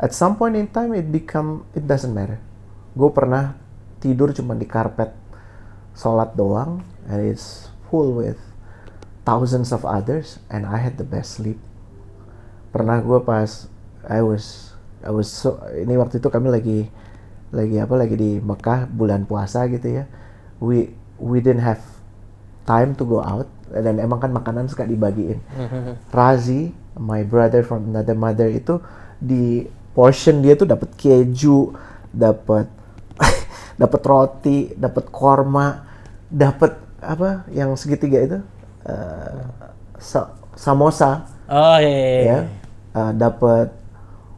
At 0.00 0.16
some 0.16 0.40
point 0.40 0.56
in 0.56 0.72
time 0.72 0.96
it 0.96 1.12
become 1.12 1.68
it 1.76 1.84
doesn't 1.84 2.16
matter. 2.16 2.40
Gue 2.96 3.12
pernah 3.12 3.60
tidur 4.00 4.32
cuma 4.32 4.56
di 4.56 4.64
karpet 4.64 5.12
sholat 5.92 6.32
doang 6.32 6.80
and 7.04 7.20
it's 7.20 7.68
full 7.92 8.16
with 8.16 8.40
thousands 9.28 9.76
of 9.76 9.84
others 9.84 10.40
and 10.48 10.64
I 10.64 10.80
had 10.80 10.96
the 10.96 11.04
best 11.04 11.36
sleep. 11.36 11.60
Pernah 12.72 13.04
gue 13.04 13.20
pas 13.20 13.68
I 14.08 14.24
was 14.24 14.72
I 15.04 15.12
was 15.12 15.28
so 15.28 15.60
ini 15.76 16.00
waktu 16.00 16.16
itu 16.16 16.32
kami 16.32 16.48
lagi 16.48 16.88
lagi 17.52 17.76
apa 17.76 17.94
lagi 18.00 18.16
di 18.16 18.32
Mekah 18.40 18.88
bulan 18.88 19.28
puasa 19.28 19.68
gitu 19.68 20.00
ya. 20.00 20.08
We 20.64 20.96
we 21.20 21.44
didn't 21.44 21.60
have 21.60 21.84
time 22.64 22.92
to 22.94 23.04
go 23.04 23.20
out 23.20 23.46
dan 23.70 23.98
emang 23.98 24.18
kan 24.18 24.30
makanan 24.30 24.66
suka 24.66 24.82
dibagiin. 24.82 25.38
Razi, 26.16 26.70
my 26.98 27.22
brother 27.22 27.62
from 27.62 27.90
another 27.90 28.14
mother 28.14 28.46
itu 28.46 28.82
di 29.16 29.62
portion 29.90 30.40
dia 30.40 30.54
tuh 30.54 30.66
dapat 30.66 30.90
keju, 30.94 31.74
dapat 32.10 32.66
dapat 33.80 34.00
roti, 34.02 34.72
dapat 34.74 35.08
korma, 35.08 35.86
dapat 36.26 36.74
apa 37.00 37.48
yang 37.50 37.72
segitiga 37.74 38.20
itu 38.20 38.38
Eh, 38.80 39.44
sa- 40.00 40.32
samosa 40.56 41.28
Oh 41.44 41.76
iya, 41.76 41.84
iya, 41.84 42.08
iya. 42.16 42.24
ya 42.24 42.38
Eh, 42.96 43.12
dapat 43.12 43.68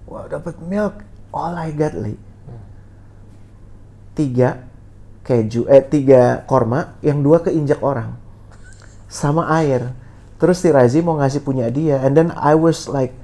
wah 0.04 0.26
dapat 0.26 0.58
milk 0.66 0.98
all 1.30 1.54
I 1.54 1.70
got 1.70 1.94
li 1.94 2.18
tiga 4.12 4.61
keju 5.22 5.70
eh 5.70 5.82
tiga 5.87 6.42
korma 6.50 6.98
yang 7.00 7.22
dua 7.22 7.42
keinjak 7.42 7.78
orang. 7.82 8.18
Sama 9.06 9.46
air. 9.62 9.94
Terus 10.42 10.58
si 10.58 10.68
Razi 10.74 10.98
mau 11.00 11.18
ngasih 11.18 11.42
punya 11.46 11.70
dia. 11.70 12.02
And 12.02 12.18
then 12.18 12.35
I 12.35 12.58
was 12.58 12.90
like 12.90 13.14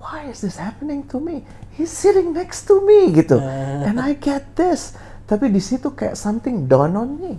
why 0.00 0.28
is 0.28 0.44
this 0.44 0.60
happening 0.60 1.04
to 1.12 1.20
me? 1.20 1.44
He's 1.76 1.92
sitting 1.92 2.36
next 2.36 2.68
to 2.68 2.84
me 2.84 3.12
gitu. 3.16 3.40
And 3.40 3.96
I 3.96 4.16
get 4.16 4.56
this. 4.56 4.96
Tapi 5.24 5.48
di 5.48 5.62
situ 5.62 5.94
kayak 5.94 6.18
something 6.18 6.66
dawn 6.68 6.98
on 6.98 7.16
me. 7.16 7.38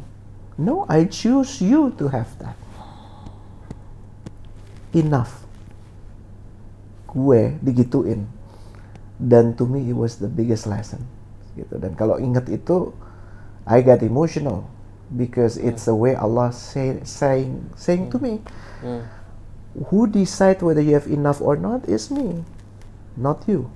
No 0.58 0.90
I 0.90 1.06
choose 1.06 1.62
you 1.62 1.94
to 2.02 2.10
have 2.10 2.30
that. 2.42 2.58
Enough. 4.98 5.46
Gue 7.12 7.60
digituin. 7.62 8.26
Dan 9.22 9.54
to 9.54 9.70
me 9.70 9.86
it 9.86 9.98
was 9.98 10.18
the 10.18 10.32
biggest 10.32 10.66
lesson 10.66 11.06
gitu. 11.54 11.78
Dan 11.78 11.94
kalau 11.94 12.18
inget 12.18 12.48
itu 12.50 12.96
I 13.72 13.80
got 13.80 14.04
emotional 14.04 14.68
because 15.16 15.56
it's 15.56 15.88
the 15.88 15.96
way 15.96 16.12
Allah 16.12 16.52
say, 16.52 17.00
saying 17.08 17.72
saying 17.80 18.12
to 18.12 18.20
me. 18.20 18.44
Who 19.88 20.12
decide 20.12 20.60
whether 20.60 20.84
you 20.84 21.00
have 21.00 21.08
enough 21.08 21.40
or 21.40 21.56
not 21.56 21.88
is 21.88 22.12
me 22.12 22.44
not 23.16 23.44
you. 23.48 23.72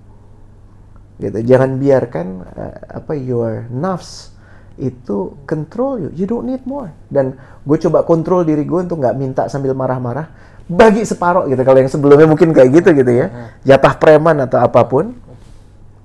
Gitu. 1.16 1.48
Jangan 1.48 1.80
biarkan 1.80 2.28
uh, 2.44 2.76
apa 3.00 3.16
your 3.16 3.72
nafs 3.72 4.36
itu 4.76 5.40
control 5.48 6.08
you. 6.08 6.10
You 6.12 6.28
don't 6.28 6.44
need 6.44 6.68
more. 6.68 6.92
Dan 7.08 7.40
gue 7.64 7.78
coba 7.80 8.04
kontrol 8.04 8.44
diri 8.44 8.68
gue 8.68 8.80
untuk 8.84 9.00
nggak 9.00 9.16
minta 9.16 9.44
sambil 9.48 9.72
marah-marah. 9.72 10.28
Bagi 10.66 11.06
separoh 11.06 11.46
gitu 11.48 11.62
kalau 11.62 11.80
yang 11.80 11.92
sebelumnya 11.92 12.28
mungkin 12.28 12.52
kayak 12.52 12.84
gitu 12.84 12.90
gitu 12.92 13.12
ya. 13.16 13.54
Jatah 13.64 13.96
preman 13.96 14.44
atau 14.44 14.60
apa 14.60 14.84
pun 14.84 15.16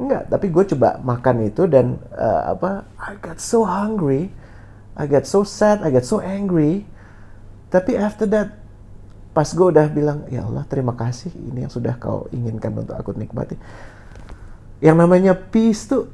enggak 0.01 0.33
tapi 0.33 0.49
gue 0.49 0.65
coba 0.73 0.97
makan 1.05 1.45
itu 1.45 1.69
dan 1.69 2.01
uh, 2.17 2.57
apa 2.57 2.89
I 2.97 3.21
got 3.21 3.37
so 3.37 3.69
hungry 3.69 4.33
I 5.01 5.09
get 5.09 5.25
so 5.25 5.49
sad 5.49 5.81
I 5.81 5.89
get 5.89 6.05
so 6.05 6.21
angry. 6.21 6.85
Tapi 7.73 7.97
after 7.97 8.29
that 8.37 8.61
pas 9.31 9.47
gue 9.47 9.63
udah 9.63 9.87
bilang 9.89 10.27
ya 10.27 10.45
Allah 10.45 10.67
terima 10.67 10.93
kasih 10.93 11.31
ini 11.33 11.63
yang 11.65 11.73
sudah 11.73 11.95
kau 11.97 12.29
inginkan 12.35 12.77
untuk 12.77 12.99
aku 12.99 13.17
nikmati. 13.17 13.57
Yang 14.85 14.97
namanya 15.01 15.33
peace 15.33 15.89
tuh 15.89 16.11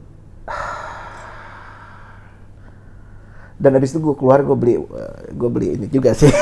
dan 3.63 3.75
habis 3.75 3.91
itu 3.91 3.99
gue 4.05 4.15
keluar 4.15 4.45
gue 4.47 4.55
beli 4.55 4.79
gue 5.35 5.51
beli 5.51 5.75
ini 5.81 5.91
juga 5.91 6.15
sih. 6.15 6.29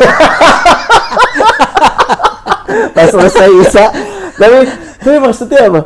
Pas 2.95 3.09
selesai 3.09 3.49
Isa. 3.65 3.89
Tapi 4.37 4.67
tapi 4.99 5.17
maksudnya 5.23 5.71
apa? 5.71 5.81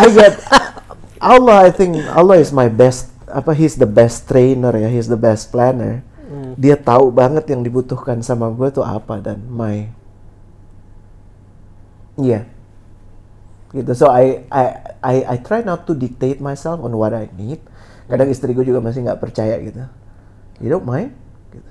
I 0.00 0.08
get 0.10 0.34
Allah 1.22 1.62
I 1.62 1.70
think 1.70 2.02
Allah 2.10 2.42
is 2.42 2.50
my 2.50 2.66
best 2.66 3.14
apa 3.30 3.54
he's 3.54 3.78
the 3.78 3.86
best 3.86 4.26
trainer 4.26 4.74
ya 4.74 4.90
he's 4.90 5.06
the 5.06 5.18
best 5.18 5.54
planner. 5.54 6.02
Dia 6.58 6.76
tahu 6.76 7.14
banget 7.14 7.48
yang 7.48 7.64
dibutuhkan 7.64 8.20
sama 8.20 8.50
gue 8.52 8.68
tuh 8.74 8.84
apa 8.84 9.22
dan 9.22 9.40
my 9.46 9.88
iya. 12.18 12.44
Gitu. 13.72 13.88
So 13.96 14.12
I 14.12 14.44
I 14.52 14.64
I 15.00 15.14
I 15.24 15.36
try 15.40 15.64
not 15.64 15.88
to 15.88 15.96
dictate 15.96 16.42
myself 16.42 16.82
on 16.84 16.92
what 16.92 17.16
I 17.16 17.30
need. 17.38 17.62
Kadang 18.10 18.28
istri 18.28 18.52
gue 18.52 18.66
juga 18.66 18.84
masih 18.84 19.06
nggak 19.06 19.20
percaya 19.22 19.56
gitu. 19.62 19.80
You 20.60 20.68
don't 20.68 20.84
mind? 20.84 21.14
Gitu. 21.48 21.70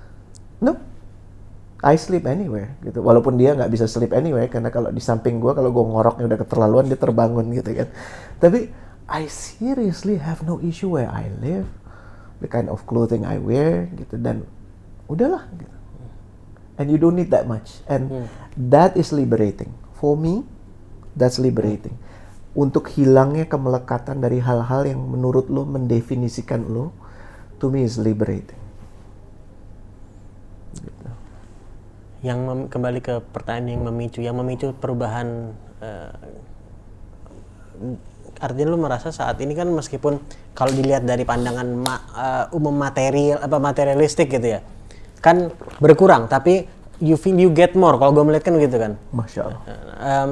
no 0.63 0.79
I 1.81 1.97
sleep 1.97 2.29
anywhere 2.29 2.77
gitu. 2.85 3.01
Walaupun 3.01 3.37
dia 3.37 3.57
nggak 3.57 3.69
bisa 3.69 3.85
sleep 3.89 4.13
anywhere 4.13 4.49
karena 4.49 4.69
kalau 4.69 4.93
di 4.93 5.01
samping 5.01 5.41
gue 5.41 5.53
kalau 5.53 5.69
gue 5.73 5.83
ngoroknya 5.85 6.25
udah 6.29 6.39
keterlaluan 6.41 6.85
dia 6.89 6.97
terbangun 6.97 7.49
gitu 7.53 7.69
kan. 7.73 7.89
Tapi 8.37 8.69
I 9.12 9.28
seriously 9.28 10.24
have 10.24 10.47
no 10.47 10.63
issue 10.63 10.95
where 10.95 11.12
I 11.12 11.28
live 11.43 11.67
the 12.39 12.47
kind 12.47 12.71
of 12.71 12.88
clothing 12.88 13.28
I 13.28 13.38
wear 13.38 13.91
gitu 14.00 14.15
dan 14.15 14.47
udahlah 15.12 15.52
gitu. 15.60 15.78
And 16.80 16.88
you 16.88 16.97
don't 16.97 17.19
need 17.19 17.30
that 17.36 17.45
much. 17.45 17.84
And 17.86 18.26
that 18.56 18.95
is 18.95 19.12
liberating. 19.12 19.76
For 20.00 20.15
me 20.15 20.47
that's 21.13 21.38
liberating. 21.38 22.00
Untuk 22.56 22.88
hilangnya 22.95 23.45
kemelekatan 23.45 24.24
dari 24.24 24.39
hal-hal 24.39 24.88
yang 24.88 25.04
menurut 25.04 25.52
lo 25.52 25.67
mendefinisikan 25.67 26.71
lo 26.71 26.95
to 27.60 27.67
me 27.67 27.84
is 27.84 28.00
liberating. 28.00 28.60
Gitu. 30.80 31.10
yang 32.21 32.39
mem- 32.45 32.69
kembali 32.69 33.02
ke 33.02 33.17
pertanyaan 33.34 33.76
yang 33.76 33.84
memicu 33.89 34.19
yang 34.21 34.38
memicu 34.38 34.71
perubahan 34.78 35.58
eh, 35.82 36.13
artinya 38.41 38.73
lu 38.73 38.82
merasa 38.82 39.13
saat 39.13 39.38
ini 39.39 39.54
kan 39.54 39.69
meskipun 39.69 40.17
kalau 40.58 40.73
dilihat 40.73 41.06
dari 41.06 41.21
pandangan 41.21 41.67
ma- 41.77 42.06
eh, 42.17 42.58
umum 42.58 42.73
material 42.73 43.39
apa 43.39 43.62
materialistik 43.62 44.34
gitu 44.34 44.58
ya 44.58 44.65
kan 45.21 45.54
berkurang 45.77 46.25
tapi 46.25 46.65
you 47.01 47.17
feel 47.17 47.36
you 47.36 47.49
get 47.49 47.73
more. 47.73 47.97
Kalau 47.97 48.13
gue 48.13 48.23
melihat 48.23 48.47
kan 48.47 48.56
gitu 48.62 48.77
kan. 48.77 48.95
Masya 49.12 49.41
Allah. 49.49 49.62
Em, 49.99 50.30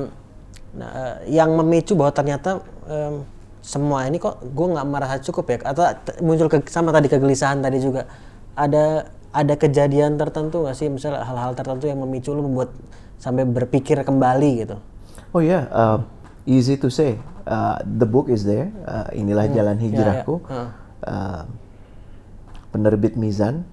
nah, 0.78 0.90
eh, 0.94 1.16
yang 1.34 1.50
memicu 1.58 1.98
bahwa 1.98 2.14
ternyata 2.14 2.62
em, 2.86 3.26
semua 3.66 4.06
ini 4.06 4.22
kok 4.22 4.40
gue 4.40 4.68
nggak 4.70 4.88
merasa 4.88 5.16
cukup 5.20 5.46
ya 5.52 5.58
atau 5.66 5.84
muncul 6.24 6.48
ke, 6.48 6.64
sama 6.70 6.94
tadi 6.94 7.10
kegelisahan 7.10 7.60
tadi 7.60 7.82
juga. 7.82 8.06
Ada 8.54 9.10
ada 9.34 9.54
kejadian 9.58 10.16
tertentu 10.16 10.64
nggak 10.64 10.78
sih? 10.78 10.88
Misalnya 10.88 11.26
hal-hal 11.26 11.58
tertentu 11.58 11.90
yang 11.90 12.00
memicu 12.00 12.32
lu 12.32 12.46
membuat 12.46 12.72
sampai 13.20 13.44
berpikir 13.44 14.00
kembali 14.06 14.52
gitu. 14.64 14.78
Oh 15.34 15.42
ya, 15.44 15.68
uh, 15.70 15.98
easy 16.46 16.78
to 16.78 16.88
say. 16.90 17.18
Uh, 17.50 17.82
the 17.82 18.06
book 18.06 18.30
is 18.30 18.46
there. 18.46 18.70
Uh, 18.86 19.10
inilah 19.18 19.50
jalan 19.50 19.82
hijrahku. 19.82 20.46
ya. 20.46 20.70
Uh, 21.02 21.44
penerbit 22.70 23.18
Mizan, 23.18 23.66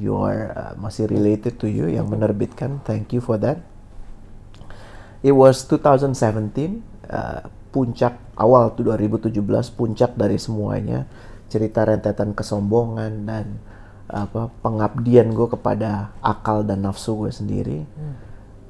you 0.00 0.16
are 0.16 0.56
uh, 0.56 0.72
masih 0.80 1.04
related 1.04 1.60
to 1.60 1.68
you 1.68 1.84
yang 1.92 2.08
menerbitkan. 2.08 2.80
Thank 2.88 3.12
you 3.12 3.20
for 3.20 3.36
that. 3.36 3.60
It 5.20 5.36
was 5.36 5.68
2017, 5.68 6.80
uh, 7.12 7.44
puncak 7.70 8.16
awal 8.34 8.74
tuh 8.74 8.88
2017 8.88 9.36
puncak 9.78 10.16
dari 10.18 10.40
semuanya 10.40 11.06
cerita 11.50 11.86
rentetan 11.86 12.34
kesombongan 12.34 13.26
dan 13.26 13.46
apa 14.10 14.50
pengabdian 14.58 15.30
gue 15.30 15.48
kepada 15.54 16.10
akal 16.18 16.66
dan 16.66 16.82
nafsu 16.82 17.14
gue 17.14 17.30
sendiri 17.30 17.86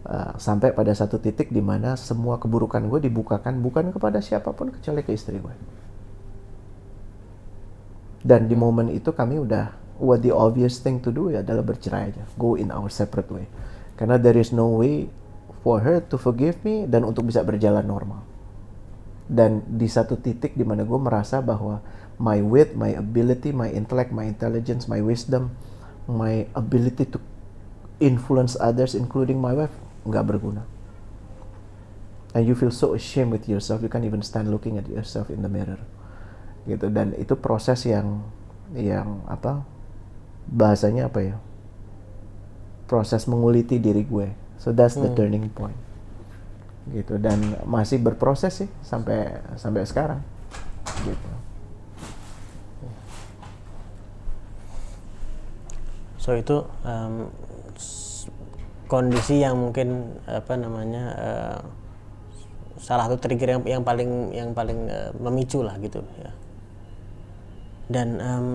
Uh, 0.01 0.33
sampai 0.41 0.73
pada 0.73 0.97
satu 0.97 1.21
titik 1.21 1.53
di 1.53 1.61
mana 1.61 1.93
semua 1.93 2.41
keburukan 2.41 2.81
gue 2.89 3.05
dibukakan 3.05 3.61
bukan 3.61 3.93
kepada 3.93 4.25
siapa 4.25 4.49
pun 4.57 4.73
kecuali 4.73 5.05
ke 5.05 5.13
istri 5.13 5.37
gue. 5.37 5.53
Dan 8.25 8.49
di 8.49 8.57
momen 8.57 8.89
itu 8.89 9.13
kami 9.13 9.37
udah 9.37 9.77
what 10.01 10.25
the 10.25 10.33
obvious 10.33 10.81
thing 10.81 11.05
to 11.05 11.13
do 11.13 11.29
ya 11.29 11.45
adalah 11.45 11.61
bercerai 11.61 12.17
aja 12.17 12.25
go 12.41 12.57
in 12.57 12.73
our 12.73 12.89
separate 12.89 13.29
way. 13.29 13.45
Karena 14.01 14.17
there 14.17 14.41
is 14.41 14.57
no 14.57 14.73
way 14.81 15.13
for 15.61 15.85
her 15.85 16.01
to 16.09 16.17
forgive 16.17 16.57
me 16.65 16.89
dan 16.89 17.05
untuk 17.05 17.29
bisa 17.29 17.45
berjalan 17.45 17.85
normal. 17.85 18.25
Dan 19.29 19.61
di 19.69 19.85
satu 19.85 20.17
titik 20.17 20.57
di 20.57 20.65
mana 20.65 20.89
gue 20.89 20.97
merasa 20.97 21.45
bahwa 21.45 21.85
my 22.17 22.41
wit, 22.41 22.73
my 22.73 22.97
ability, 22.97 23.53
my 23.53 23.69
intellect, 23.69 24.17
my 24.17 24.25
intelligence, 24.25 24.89
my 24.89 25.05
wisdom, 25.05 25.53
my 26.09 26.49
ability 26.57 27.05
to 27.05 27.21
influence 28.01 28.57
others 28.57 28.97
including 28.97 29.37
my 29.37 29.53
wife 29.53 29.77
nggak 30.07 30.25
berguna. 30.27 30.65
And 32.31 32.47
you 32.47 32.55
feel 32.55 32.71
so 32.71 32.95
ashamed 32.95 33.35
with 33.35 33.51
yourself 33.51 33.83
you 33.83 33.91
can't 33.91 34.07
even 34.07 34.23
stand 34.23 34.55
looking 34.55 34.79
at 34.79 34.87
yourself 34.87 35.29
in 35.35 35.43
the 35.43 35.51
mirror. 35.51 35.83
Gitu. 36.69 36.87
Dan 36.93 37.17
itu 37.19 37.35
proses 37.35 37.83
yang 37.85 38.23
yang 38.71 39.27
apa 39.27 39.67
bahasanya 40.47 41.11
apa 41.11 41.21
ya? 41.27 41.37
Proses 42.87 43.27
menguliti 43.27 43.83
diri 43.83 44.07
gue. 44.07 44.31
So 44.63 44.71
that's 44.71 44.95
the 44.95 45.11
turning 45.11 45.51
point. 45.51 45.79
Gitu. 46.95 47.19
Dan 47.19 47.59
masih 47.67 47.99
berproses 47.99 48.55
sih 48.63 48.71
sampai 48.87 49.43
sampai 49.59 49.83
sekarang. 49.83 50.23
Gitu. 51.03 51.31
So 56.21 56.37
itu 56.37 56.63
s- 56.85 57.50
kondisi 58.91 59.39
yang 59.39 59.55
mungkin 59.55 60.19
apa 60.27 60.53
namanya 60.59 61.05
eh, 61.15 61.59
salah 62.83 63.07
satu 63.07 63.23
trigger 63.23 63.55
yang 63.55 63.63
yang 63.79 63.83
paling 63.87 64.11
yang 64.35 64.51
paling 64.51 64.91
eh, 64.91 65.15
memicu 65.23 65.63
lah 65.63 65.79
gitu 65.79 66.03
ya. 66.19 66.33
Dan 67.87 68.19
em, 68.19 68.47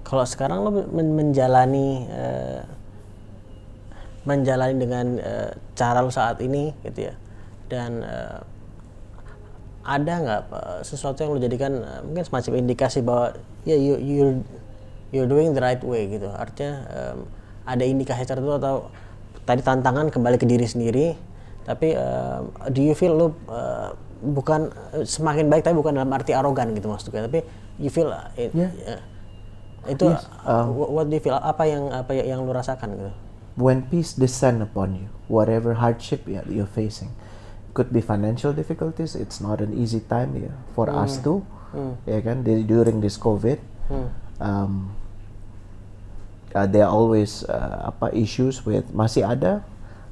kalau 0.00 0.24
sekarang 0.24 0.64
lo 0.64 0.70
men- 0.72 1.12
menjalani 1.12 2.08
eh, 2.08 2.64
menjalani 4.24 4.74
dengan 4.80 5.06
eh, 5.20 5.50
cara 5.76 6.00
lo 6.00 6.08
saat 6.08 6.40
ini 6.40 6.72
gitu 6.82 7.12
ya 7.12 7.14
dan 7.70 8.02
eh, 8.02 8.38
ada 9.86 10.14
nggak 10.18 10.42
eh, 10.50 10.80
sesuatu 10.82 11.22
yang 11.22 11.30
lo 11.36 11.40
jadikan 11.42 11.72
eh, 11.78 12.00
mungkin 12.02 12.24
semacam 12.26 12.52
indikasi 12.58 13.00
bahwa 13.02 13.34
ya 13.66 13.76
you 13.78 13.98
you 13.98 14.42
you're 15.14 15.30
doing 15.30 15.54
the 15.54 15.62
right 15.62 15.82
way 15.86 16.10
gitu. 16.10 16.26
Artinya 16.30 16.86
em, 16.90 17.18
ada 17.66 17.82
indikasi 17.82 18.22
tertentu 18.22 18.54
atau 18.54 18.88
tadi 19.42 19.60
tantangan 19.60 20.08
kembali 20.08 20.38
ke 20.38 20.46
diri 20.46 20.64
sendiri 20.64 21.06
tapi 21.62 21.92
em, 21.92 22.42
do 22.70 22.80
you 22.80 22.94
feel 22.94 23.12
lo 23.12 23.26
eh, 23.50 23.90
bukan 24.22 24.70
eh, 24.94 25.04
semakin 25.04 25.46
baik 25.46 25.62
tapi 25.62 25.74
bukan 25.74 25.98
dalam 25.98 26.10
arti 26.10 26.30
arogan 26.30 26.70
gitu 26.72 26.86
maksudnya 26.86 27.26
tapi 27.26 27.42
you 27.76 27.90
feel 27.90 28.08
uh, 28.08 28.30
it- 28.34 28.54
Yeah. 28.54 28.70
ya, 28.86 28.98
itu 29.86 30.06
uh, 30.08 30.66
wha- 30.66 30.90
what 30.90 31.06
do 31.06 31.14
you 31.14 31.22
feel 31.22 31.34
apa 31.34 31.62
yang 31.62 31.90
apa 31.90 32.10
yang, 32.10 32.26
yang 32.26 32.38
lu 32.42 32.50
rasakan 32.50 32.90
gitu 32.94 33.10
when 33.56 33.86
peace 33.86 34.12
descend 34.12 34.60
upon 34.60 34.92
you, 34.98 35.08
whatever 35.28 35.78
hardship 35.78 36.26
you- 36.26 36.44
you're 36.50 36.68
facing, 36.68 37.08
could 37.72 37.88
be 37.88 38.04
financial 38.04 38.52
difficulties. 38.52 39.16
It's 39.16 39.40
not 39.40 39.64
an 39.64 39.72
easy 39.72 40.04
time 40.04 40.36
yeah, 40.36 40.52
for 40.76 40.92
us 40.92 41.16
too, 41.16 41.40
ya 42.04 42.20
kan? 42.20 42.44
During 42.44 43.00
this 43.00 43.16
COVID, 43.16 43.56
um, 44.40 44.92
uh, 46.54 46.66
there 46.68 46.86
are 46.86 46.92
always 46.92 47.42
uh, 47.48 47.90
apa 47.90 48.12
issues 48.14 48.62
with 48.62 48.86
masih 48.92 49.26
ada 49.26 49.64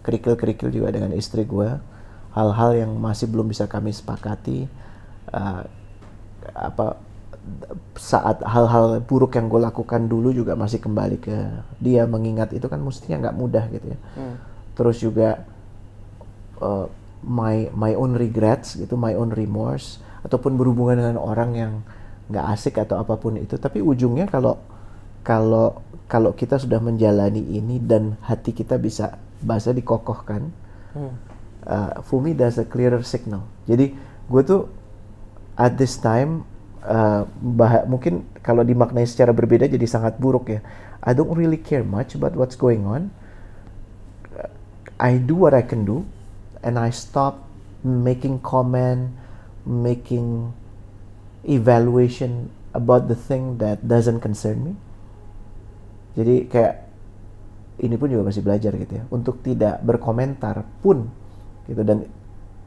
kerikil-kerikil 0.03 0.73
juga 0.73 0.89
dengan 0.91 1.13
istri 1.15 1.47
gue 1.47 1.71
hal-hal 2.35 2.71
yang 2.75 2.91
masih 2.99 3.31
belum 3.31 3.47
bisa 3.47 3.71
kami 3.71 3.95
sepakati 3.95 4.67
uh, 5.31 5.63
apa 6.55 6.99
saat 7.95 8.41
hal-hal 8.43 9.05
buruk 9.05 9.37
yang 9.37 9.53
gue 9.53 9.61
lakukan 9.61 10.09
dulu 10.09 10.33
juga 10.33 10.57
masih 10.57 10.81
kembali 10.81 11.17
ke 11.21 11.37
dia. 11.79 12.09
Mengingat 12.09 12.57
itu 12.57 12.67
kan 12.67 12.81
mestinya 12.81 13.29
nggak 13.29 13.37
mudah 13.37 13.65
gitu 13.69 13.87
ya. 13.93 13.99
Terus 14.75 14.97
juga 14.99 15.45
uh, 16.59 16.89
my 17.25 17.69
my 17.73 17.93
own 17.97 18.17
regrets 18.17 18.77
gitu 18.77 18.97
my 18.97 19.13
own 19.17 19.33
remorse 19.33 20.01
ataupun 20.25 20.57
berhubungan 20.57 21.01
dengan 21.01 21.17
orang 21.21 21.51
yang 21.53 21.73
nggak 22.33 22.45
asik 22.57 22.81
atau 22.81 22.97
apa 22.97 23.21
pun 23.21 23.37
itu. 23.37 23.61
Tapi 23.61 23.85
ujungnya 23.85 24.25
kalau 24.25 24.57
kalau 25.21 25.85
kalau 26.07 26.37
kita 26.37 26.61
sudah 26.61 26.79
menjalani 26.79 27.41
ini 27.41 27.81
dan 27.81 28.21
hati 28.21 28.53
kita 28.53 28.77
bisa 28.77 29.17
bahasa 29.41 29.73
dikokohkan 29.73 30.53
uh, 31.67 32.01
for 32.05 32.21
me 32.21 32.33
there's 32.37 32.61
a 32.61 32.67
clearer 32.67 33.01
signal. 33.03 33.45
Jadi 33.65 33.97
gue 34.29 34.43
tuh 34.45 34.69
at 35.57 35.77
this 35.81 35.97
time 36.01 36.45
uh, 36.85 37.25
bah- 37.41 37.89
mungkin 37.89 38.25
kalau 38.45 38.65
dimaknai 38.65 39.09
secara 39.09 39.33
berbeda 39.33 39.69
jadi 39.69 39.87
sangat 39.89 40.21
buruk 40.21 40.53
ya. 40.53 40.61
I 41.05 41.13
don't 41.13 41.33
really 41.37 41.61
care 41.61 41.85
much 41.85 42.17
about 42.17 42.33
what's 42.37 42.57
going 42.57 42.89
on. 42.89 43.13
I 44.97 45.19
do 45.21 45.35
what 45.37 45.53
I 45.53 45.61
can 45.61 45.85
do 45.85 46.07
and 46.65 46.81
I 46.81 46.89
stop 46.89 47.45
making 47.85 48.41
comment, 48.41 49.13
making 49.69 50.57
evaluation 51.45 52.49
about 52.73 53.13
the 53.13 53.19
thing 53.19 53.61
that 53.61 53.85
doesn't 53.85 54.25
concern 54.25 54.65
me. 54.65 54.73
Jadi 56.15 56.47
kayak 56.47 56.75
ini 57.83 57.95
pun 57.99 58.07
juga 58.07 58.31
masih 58.31 58.43
belajar 58.43 58.73
gitu 58.79 58.93
ya. 58.95 59.05
Untuk 59.11 59.43
tidak 59.43 59.83
berkomentar 59.83 60.63
pun 60.83 61.11
gitu. 61.67 61.83
Dan 61.83 62.07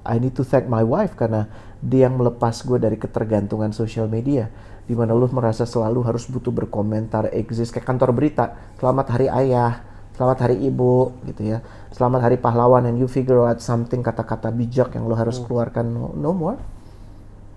I 0.07 0.19
need 0.19 0.35
to 0.39 0.43
thank 0.43 0.67
my 0.71 0.83
wife 0.83 1.15
karena 1.19 1.47
dia 1.83 2.07
yang 2.07 2.15
melepas 2.15 2.63
gue 2.63 2.79
dari 2.79 2.95
ketergantungan 2.95 3.75
sosial 3.75 4.07
media 4.07 4.47
di 4.87 4.95
mana 4.95 5.11
lu 5.11 5.27
merasa 5.35 5.67
selalu 5.67 5.99
harus 6.07 6.31
butuh 6.31 6.49
berkomentar 6.49 7.27
exist 7.35 7.75
kayak 7.75 7.83
kantor 7.83 8.15
berita 8.15 8.55
selamat 8.79 9.07
hari 9.11 9.27
ayah 9.27 9.83
selamat 10.17 10.37
hari 10.49 10.57
ibu 10.65 11.13
gitu 11.29 11.45
ya. 11.45 11.61
Selamat 11.93 12.25
hari 12.25 12.41
pahlawan 12.41 12.89
and 12.89 12.97
you 12.97 13.05
figure 13.05 13.45
out 13.45 13.61
something 13.61 14.01
kata-kata 14.01 14.49
bijak 14.49 14.97
yang 14.97 15.05
lu 15.05 15.13
harus 15.13 15.37
keluarkan. 15.37 15.85
No, 15.93 16.11
no 16.17 16.33
more 16.33 16.57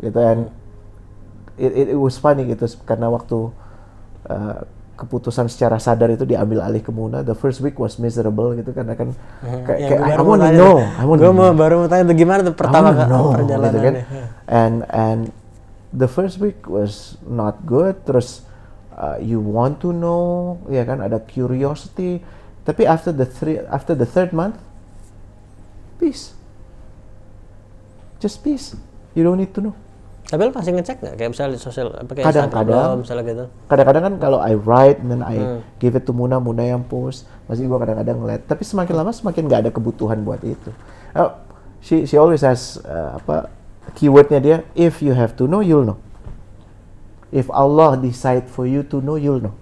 gitu. 0.04 0.20
And 0.20 0.52
it, 1.56 1.72
it, 1.72 1.86
it 1.96 1.98
was 1.98 2.20
funny 2.20 2.44
gitu 2.52 2.68
karena 2.84 3.08
waktu 3.08 3.48
uh, 4.28 4.60
keputusan 5.00 5.48
secara 5.48 5.80
sadar 5.80 6.12
itu 6.12 6.28
diambil 6.28 6.60
alih 6.60 6.84
ke 6.84 6.92
Muna 6.92 7.24
the 7.24 7.32
first 7.32 7.64
week 7.64 7.80
was 7.80 7.96
miserable 7.96 8.52
gitu 8.52 8.76
karena 8.76 8.92
kan 8.92 9.16
kayak, 9.40 9.78
Ya, 9.80 9.88
kayak, 9.88 10.00
gua 10.04 10.12
I, 10.12 10.20
I 10.20 10.22
want 10.22 10.40
to 10.44 10.50
know. 10.52 10.76
I 10.84 11.04
want 11.08 11.18
to 11.24 11.32
know 11.32 11.48
baru 11.56 11.74
mau 11.80 11.88
tanya 11.88 12.04
tuh 12.12 12.16
gimana 12.20 12.40
tuh 12.44 12.52
pertama 12.52 12.92
I 12.92 13.08
wanna 13.08 13.08
know, 13.08 13.24
gitu 13.40 13.78
kan. 13.80 13.94
And 14.44 14.74
and 14.92 15.20
the 15.96 16.06
first 16.06 16.36
week 16.38 16.68
was 16.68 17.16
not 17.24 17.64
good. 17.64 18.04
Terus 18.04 18.44
uh, 18.94 19.16
you 19.18 19.40
want 19.40 19.80
to 19.80 19.90
know, 19.96 20.60
ya 20.68 20.84
kan 20.84 21.00
ada 21.00 21.18
curiosity. 21.24 22.20
Tapi 22.68 22.84
after 22.84 23.10
the 23.10 23.24
three 23.24 23.56
after 23.72 23.96
the 23.96 24.04
third 24.04 24.36
month, 24.36 24.60
peace. 25.96 26.36
Just 28.20 28.44
peace. 28.44 28.76
You 29.16 29.24
don't 29.24 29.40
need 29.40 29.56
to 29.56 29.64
know. 29.64 29.74
Tapi 30.30 30.40
lu 30.46 30.54
masih 30.54 30.72
ngecek 30.78 30.96
nggak 31.02 31.14
kayak 31.18 31.30
misalnya 31.34 31.58
sosial 31.58 31.90
apa 31.90 32.06
kayak 32.14 32.30
Kadang-kadang. 32.30 32.70
Instagram 32.70 32.94
lo, 32.94 33.02
misalnya 33.02 33.24
gitu. 33.26 33.44
Kadang-kadang 33.66 34.02
kan 34.06 34.14
kalau 34.22 34.38
I 34.38 34.54
write 34.54 35.02
then 35.02 35.26
I 35.26 35.58
give 35.82 35.98
it 35.98 36.06
to 36.06 36.14
Muna, 36.14 36.38
Muna 36.38 36.62
yang 36.62 36.86
post, 36.86 37.26
masih 37.50 37.66
gua 37.66 37.82
kadang-kadang 37.82 38.22
ngeliat. 38.22 38.46
Tapi 38.46 38.62
semakin 38.62 38.94
lama 38.94 39.10
semakin 39.10 39.42
nggak 39.50 39.60
ada 39.66 39.70
kebutuhan 39.74 40.22
buat 40.22 40.38
itu. 40.46 40.70
Uh, 41.18 41.34
she 41.82 42.06
she 42.06 42.14
always 42.14 42.46
has 42.46 42.78
uh, 42.86 43.18
apa 43.18 43.50
keywordnya 43.98 44.38
dia, 44.38 44.56
if 44.78 45.02
you 45.02 45.10
have 45.18 45.34
to 45.34 45.50
know, 45.50 45.58
you'll 45.58 45.82
know. 45.82 45.98
If 47.34 47.50
Allah 47.50 47.98
decide 47.98 48.46
for 48.46 48.70
you 48.70 48.86
to 48.86 49.02
know, 49.02 49.18
you'll 49.18 49.42
know. 49.42 49.54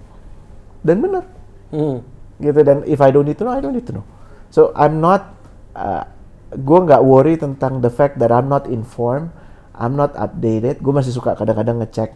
Dan 0.85 1.01
benar 1.01 1.25
Hmm. 1.69 2.01
gitu 2.41 2.65
dan 2.65 2.81
if 2.89 2.97
I 2.97 3.13
don't 3.13 3.29
need 3.29 3.37
to 3.37 3.45
know 3.45 3.53
I 3.53 3.61
don't 3.61 3.77
need 3.77 3.85
to 3.91 4.01
know 4.01 4.07
so 4.49 4.73
I'm 4.73 5.05
not 5.05 5.37
uh, 5.77 6.09
gue 6.49 6.79
nggak 6.81 7.05
worry 7.05 7.37
tentang 7.37 7.85
the 7.85 7.93
fact 7.93 8.17
that 8.25 8.33
I'm 8.33 8.49
not 8.49 8.65
informed 8.65 9.29
I'm 9.79 9.95
not 9.95 10.19
updated 10.19 10.83
gue 10.83 10.93
masih 10.93 11.15
suka 11.15 11.39
kadang-kadang 11.39 11.79
ngecek 11.79 12.11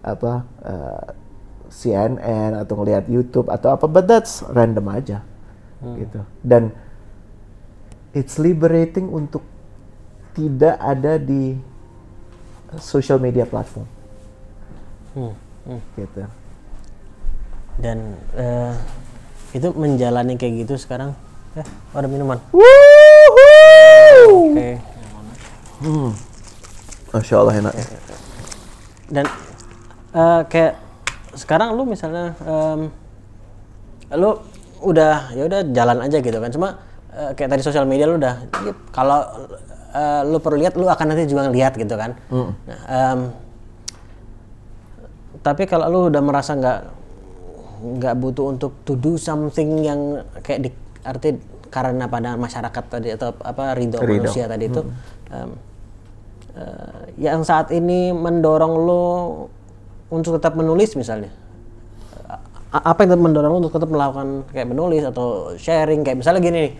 apa 0.00 0.46
uh, 0.62 1.04
CNN 1.70 2.56
atau 2.56 2.78
ngelihat 2.80 3.10
YouTube 3.10 3.50
atau 3.50 3.74
apa 3.74 3.84
but 3.90 4.06
that's 4.06 4.46
random 4.50 4.86
aja 4.90 5.22
gitu 5.80 6.20
dan 6.44 6.76
it's 8.12 8.36
liberating 8.36 9.08
untuk 9.08 9.40
tidak 10.36 10.76
ada 10.76 11.16
di 11.16 11.56
social 12.78 13.16
media 13.18 13.48
platform 13.48 13.88
Hmm. 15.10 15.34
Hmm. 15.66 15.82
gitu 15.98 16.22
Dan 17.80 18.14
eh, 18.38 18.74
itu 19.50 19.72
menjalani 19.74 20.36
kayak 20.38 20.68
gitu 20.68 20.76
sekarang. 20.78 21.16
Eh, 21.58 21.66
ada 21.96 22.06
minuman. 22.06 22.38
Woohoo! 22.54 24.52
Oke. 24.54 24.70
Hmm. 25.80 26.12
Masya 27.10 27.34
Allah 27.42 27.54
enak. 27.58 27.74
Dan 29.10 29.26
eh, 30.14 30.40
kayak 30.46 30.74
sekarang 31.34 31.74
lu 31.78 31.86
misalnya 31.86 32.34
em, 32.42 32.90
lu 34.18 34.30
udah 34.82 35.30
ya 35.34 35.46
udah 35.46 35.60
jalan 35.70 35.98
aja 36.06 36.18
gitu 36.22 36.38
kan. 36.38 36.50
Cuma 36.54 36.68
eh, 37.14 37.30
kayak 37.34 37.50
tadi 37.50 37.62
sosial 37.66 37.86
media 37.86 38.06
lu 38.06 38.18
udah 38.18 38.34
kalau 38.94 39.26
eh, 39.94 40.22
lu 40.26 40.38
perlu 40.38 40.58
lihat 40.62 40.78
lu 40.78 40.86
akan 40.86 41.06
nanti 41.14 41.26
juga 41.26 41.50
ngeliat 41.50 41.74
gitu 41.74 41.94
kan. 41.98 42.14
Nah, 42.30 42.80
em, 42.86 43.20
tapi 45.42 45.64
kalau 45.66 45.86
lu 45.90 46.00
udah 46.12 46.22
merasa 46.22 46.54
nggak 46.54 46.80
nggak 47.80 48.14
butuh 48.20 48.52
untuk 48.52 48.76
to 48.84 48.92
do 48.94 49.16
something 49.16 49.80
yang 49.82 50.20
kayak 50.44 50.68
di 50.68 50.70
arti 51.00 51.32
karena 51.72 52.10
pada 52.10 52.36
masyarakat 52.36 52.84
tadi 52.90 53.08
atau 53.14 53.32
apa 53.40 53.72
ridho, 53.78 53.96
Ridho. 54.02 54.26
manusia 54.26 54.44
tadi 54.50 54.68
itu 54.68 54.82
em, 55.32 55.50
eh, 56.56 57.02
yang 57.18 57.42
saat 57.42 57.70
ini 57.70 58.10
mendorong 58.10 58.74
lo 58.74 59.06
untuk 60.10 60.38
tetap 60.40 60.58
menulis 60.58 60.94
misalnya 60.94 61.30
A- 62.70 62.94
apa 62.94 63.02
yang 63.02 63.18
mendorong 63.18 63.50
lo 63.50 63.58
untuk 63.66 63.74
tetap 63.74 63.90
melakukan 63.90 64.46
kayak 64.54 64.70
menulis 64.70 65.02
atau 65.02 65.54
sharing 65.58 66.06
kayak 66.06 66.22
misalnya 66.22 66.40
gini 66.42 66.58
nih 66.66 66.74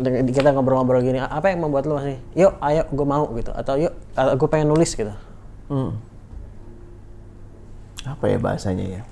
dengan 0.00 0.24
kita 0.26 0.50
ngobrol-ngobrol 0.54 1.04
gini 1.04 1.20
apa 1.20 1.52
yang 1.52 1.66
membuat 1.66 1.84
lo 1.84 2.00
masih 2.00 2.16
yuk 2.32 2.56
ayo 2.62 2.82
gue 2.88 3.06
mau 3.06 3.28
gitu 3.36 3.52
atau 3.52 3.74
yuk 3.76 3.92
gue 4.16 4.48
pengen 4.50 4.70
nulis 4.70 4.94
gitu 4.94 5.12
Hmm. 5.70 5.94
Apa 8.02 8.26
ya 8.26 8.42
bahasanya 8.42 8.86
ya? 8.90 9.02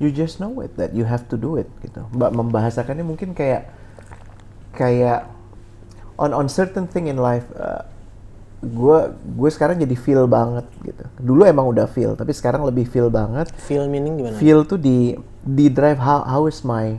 You 0.00 0.08
just 0.08 0.40
know 0.40 0.64
it 0.64 0.80
that 0.80 0.96
you 0.96 1.04
have 1.04 1.28
to 1.28 1.36
do 1.36 1.60
it 1.60 1.68
gitu. 1.84 2.08
Mbak 2.16 2.32
membahasakannya 2.32 3.04
mungkin 3.04 3.36
kayak 3.36 3.68
kayak 4.72 5.28
on 6.18 6.30
on 6.30 6.46
certain 6.46 6.86
thing 6.86 7.10
in 7.10 7.18
life 7.18 7.46
gue 8.64 8.98
gue 9.12 9.50
sekarang 9.52 9.76
jadi 9.76 9.92
feel 9.92 10.24
banget 10.24 10.64
gitu. 10.80 11.04
Dulu 11.20 11.44
emang 11.44 11.68
udah 11.68 11.84
feel, 11.84 12.16
tapi 12.16 12.32
sekarang 12.32 12.64
lebih 12.64 12.88
feel 12.88 13.12
banget. 13.12 13.52
feel 13.60 13.84
meaning 13.84 14.16
gimana 14.16 14.40
Feel 14.40 14.64
tuh 14.64 14.80
di 14.80 15.12
di 15.44 15.68
drive 15.68 16.00
how 16.00 16.24
how 16.24 16.48
is 16.48 16.64
my 16.64 16.96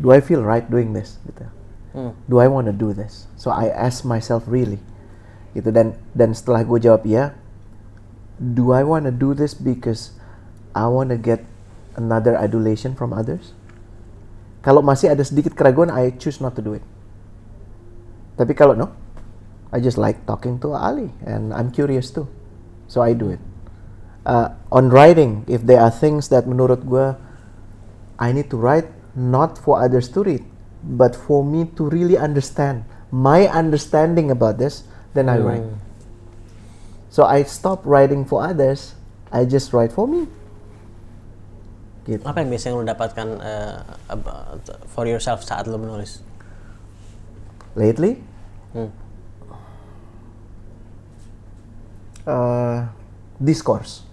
do 0.00 0.08
I 0.08 0.24
feel 0.24 0.40
right 0.40 0.64
doing 0.64 0.96
this 0.96 1.20
gitu. 1.28 1.44
Hmm. 1.92 2.12
Do 2.24 2.40
I 2.40 2.48
want 2.48 2.72
to 2.72 2.74
do 2.76 2.96
this? 2.96 3.28
So 3.36 3.52
I 3.52 3.68
ask 3.68 4.00
myself 4.06 4.48
really 4.48 4.80
gitu 5.52 5.72
dan 5.72 5.96
dan 6.16 6.32
setelah 6.32 6.64
gue 6.64 6.78
jawab 6.80 7.04
ya, 7.04 7.36
do 8.38 8.72
I 8.72 8.84
want 8.86 9.04
to 9.04 9.12
do 9.12 9.36
this 9.36 9.52
because 9.52 10.14
I 10.72 10.86
want 10.88 11.10
to 11.12 11.18
get 11.18 11.44
another 11.98 12.38
adulation 12.38 12.94
from 12.94 13.12
others? 13.12 13.57
Kalau 14.62 14.82
masih 14.82 15.14
ada 15.14 15.22
sedikit 15.22 15.54
keraguan, 15.54 15.88
I 15.88 16.14
choose 16.18 16.42
not 16.42 16.58
to 16.58 16.62
do 16.62 16.74
it. 16.74 16.84
Tapi 18.38 18.54
kalau 18.54 18.74
no, 18.78 18.94
I 19.74 19.82
just 19.82 19.98
like 19.98 20.22
talking 20.24 20.62
to 20.62 20.74
Ali 20.74 21.10
and 21.26 21.50
I'm 21.50 21.74
curious 21.74 22.10
too, 22.14 22.30
so 22.86 23.02
I 23.02 23.12
do 23.12 23.34
it. 23.34 23.42
Uh, 24.26 24.54
on 24.70 24.90
writing, 24.90 25.42
if 25.48 25.64
there 25.64 25.80
are 25.80 25.90
things 25.90 26.28
that 26.30 26.46
menurut 26.46 26.86
gue 26.86 27.16
I 28.18 28.34
need 28.34 28.50
to 28.50 28.58
write 28.58 28.90
not 29.14 29.58
for 29.58 29.78
others 29.78 30.10
to 30.14 30.26
read, 30.26 30.42
but 30.82 31.14
for 31.14 31.46
me 31.46 31.70
to 31.78 31.86
really 31.86 32.18
understand 32.18 32.82
my 33.10 33.46
understanding 33.46 34.30
about 34.30 34.58
this, 34.58 34.84
then 35.14 35.28
I 35.30 35.38
write. 35.38 35.64
So 37.08 37.24
I 37.24 37.42
stop 37.46 37.86
writing 37.86 38.26
for 38.26 38.42
others, 38.42 38.94
I 39.32 39.44
just 39.44 39.72
write 39.72 39.92
for 39.92 40.06
me. 40.06 40.26
Gitu. 42.08 42.24
Apa 42.24 42.40
yang 42.40 42.48
biasanya 42.48 42.72
lo 42.80 42.84
dapatkan 42.88 43.28
uh, 43.36 43.80
for 44.88 45.04
yourself 45.04 45.44
saat 45.44 45.68
lo 45.68 45.76
menulis? 45.76 46.24
Lately, 47.76 48.24
Hmm. 48.72 48.88
uh, 52.28 52.88
discourse 53.40 54.04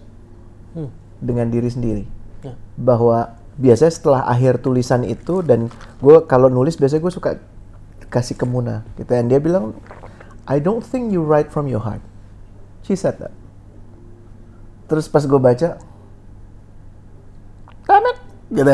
Hmm. 0.72 0.88
dengan 1.20 1.48
diri 1.52 1.68
sendiri 1.68 2.04
Ya. 2.40 2.52
bahwa 2.76 3.36
biasanya 3.56 3.92
setelah 3.92 4.22
akhir 4.28 4.60
tulisan 4.60 5.04
itu 5.04 5.40
dan 5.44 5.72
gue 6.00 6.16
kalau 6.28 6.48
nulis 6.52 6.76
biasanya 6.76 7.00
gue 7.04 7.12
suka 7.12 7.30
kasih 8.12 8.36
ke 8.36 8.44
Muna 8.48 8.84
gitu 8.96 9.08
dan 9.08 9.28
dia 9.28 9.40
bilang 9.40 9.76
I 10.48 10.60
don't 10.60 10.84
think 10.84 11.12
you 11.12 11.24
write 11.24 11.48
from 11.52 11.68
your 11.68 11.80
heart 11.84 12.04
she 12.84 12.92
said 12.94 13.16
that 13.20 13.32
terus 14.86 15.08
pas 15.08 15.24
gue 15.24 15.40
baca 15.40 15.80
gitu. 18.56 18.72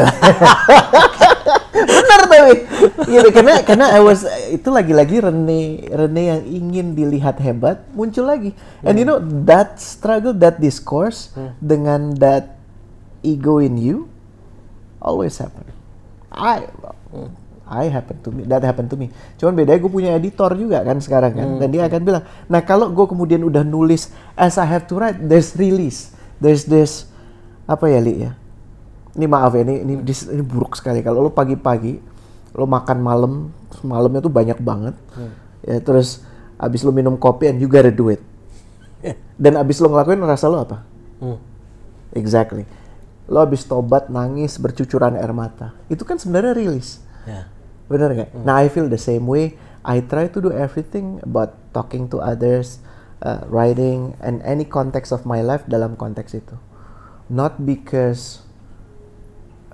Bener 1.73 2.21
tapi. 2.31 2.55
Gitu 3.11 3.29
karena 3.35 3.55
karena 3.67 3.87
I 3.91 4.01
was 4.01 4.23
itu 4.55 4.69
lagi-lagi 4.71 5.19
Rene 5.19 5.91
Rene 5.91 6.23
yang 6.23 6.43
ingin 6.47 6.87
dilihat 6.95 7.43
hebat 7.43 7.83
muncul 7.93 8.31
lagi. 8.31 8.55
And 8.87 8.97
you 8.97 9.07
know 9.07 9.19
that 9.45 9.83
struggle 9.83 10.33
that 10.39 10.63
discourse 10.63 11.35
dengan 11.59 12.15
that 12.23 12.63
ego 13.27 13.59
in 13.59 13.77
you 13.79 14.07
always 15.03 15.37
happen. 15.43 15.67
I 16.31 16.71
I 17.73 17.89
happen 17.89 18.21
to 18.23 18.31
me 18.31 18.45
that 18.47 18.63
happen 18.63 18.87
to 18.93 18.97
me. 19.01 19.11
Cuman 19.41 19.57
bedanya 19.57 19.81
gue 19.81 19.93
punya 19.93 20.11
editor 20.13 20.53
juga 20.55 20.85
kan 20.85 21.01
sekarang 21.01 21.33
kan 21.33 21.49
dan 21.57 21.69
dia 21.73 21.89
akan 21.89 22.01
bilang 22.05 22.25
nah 22.47 22.61
kalau 22.61 22.93
gue 22.93 23.07
kemudian 23.09 23.41
udah 23.43 23.65
nulis 23.65 24.13
as 24.37 24.61
I 24.61 24.69
have 24.69 24.85
to 24.93 25.01
write 25.01 25.19
there's 25.19 25.57
release. 25.57 26.13
There's 26.43 26.69
this 26.69 27.09
apa 27.65 27.87
ya 27.87 28.03
li 28.03 28.27
ya 28.27 28.35
ini 29.13 29.27
maaf 29.29 29.53
ya 29.53 29.63
ini 29.65 29.85
ini, 29.85 29.93
dis- 30.01 30.29
ini 30.29 30.41
buruk 30.41 30.77
sekali. 30.77 31.05
Kalau 31.05 31.21
lo 31.25 31.31
pagi-pagi 31.33 32.01
lo 32.53 32.65
makan 32.69 32.99
malam 33.01 33.33
malamnya 33.81 34.21
tuh 34.21 34.29
banyak 34.29 34.61
banget 34.61 34.93
ya 35.65 35.81
terus 35.81 36.21
abis 36.61 36.85
lo 36.85 36.93
minum 36.93 37.17
kopi 37.17 37.49
and 37.49 37.57
you 37.59 37.69
gotta 37.69 37.93
do 37.93 38.13
it. 38.13 38.21
Dan 39.41 39.59
abis 39.59 39.83
lo 39.83 39.91
ngelakuin 39.91 40.21
rasa 40.23 40.47
lo 40.47 40.63
apa? 40.63 40.85
Hmm. 41.23 41.39
exactly. 42.13 42.67
Lo 43.31 43.43
abis 43.43 43.65
tobat 43.65 44.11
nangis 44.11 44.59
bercucuran 44.59 45.17
air 45.17 45.33
mata. 45.35 45.73
Itu 45.89 46.05
kan 46.05 46.19
sebenarnya 46.19 46.53
rilis. 46.55 47.01
Ya. 47.23 47.47
bener 47.93 48.09
nggak? 48.15 48.31
Nah 48.43 48.65
I 48.65 48.73
feel 48.73 48.89
the 48.89 49.01
same 49.01 49.29
way. 49.29 49.59
I 49.83 50.01
try 50.07 50.31
to 50.31 50.39
do 50.39 50.55
everything 50.55 51.19
about 51.27 51.59
talking 51.75 52.07
to 52.15 52.23
others 52.23 52.79
uh, 53.21 53.43
writing 53.51 54.15
and 54.23 54.39
any 54.47 54.63
context 54.63 55.11
of 55.11 55.27
my 55.27 55.43
life 55.43 55.67
dalam 55.67 55.99
konteks 55.99 56.39
itu. 56.39 56.55
Not 57.27 57.63
because 57.63 58.42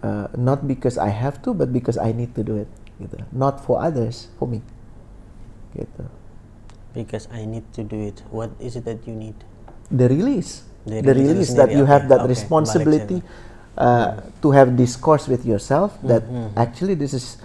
uh, 0.02 0.28
not 0.36 0.66
because 0.66 0.98
I 0.98 1.08
have 1.10 1.40
to 1.46 1.54
but 1.54 1.72
because 1.72 1.98
I 1.98 2.12
need 2.12 2.34
to 2.38 2.42
do 2.42 2.56
it 2.56 2.70
gitu. 2.98 3.18
Not 3.30 3.62
for 3.62 3.78
others 3.82 4.28
for 4.38 4.46
me 4.48 4.62
gitu. 5.74 6.06
Because 6.96 7.28
I 7.30 7.44
need 7.46 7.68
to 7.78 7.84
do 7.86 8.00
it. 8.00 8.24
What 8.32 8.50
is 8.58 8.74
it 8.74 8.82
that 8.88 9.06
you 9.06 9.14
need? 9.14 9.36
the 9.90 10.08
release. 10.08 10.64
The 10.88 11.00
the 11.02 11.12
release 11.14 11.52
release 11.52 11.52
that 11.56 11.72
you 11.72 11.84
have 11.84 12.08
that 12.08 12.24
oke, 12.24 12.28
responsibility 12.32 13.20
uh, 13.76 14.20
to 14.40 14.50
have 14.52 14.76
discourse 14.76 15.28
with 15.28 15.44
yourself 15.44 15.96
that 16.04 16.24
Hmm, 16.24 16.48
actually 16.56 16.94
this 16.96 17.12
is 17.12 17.36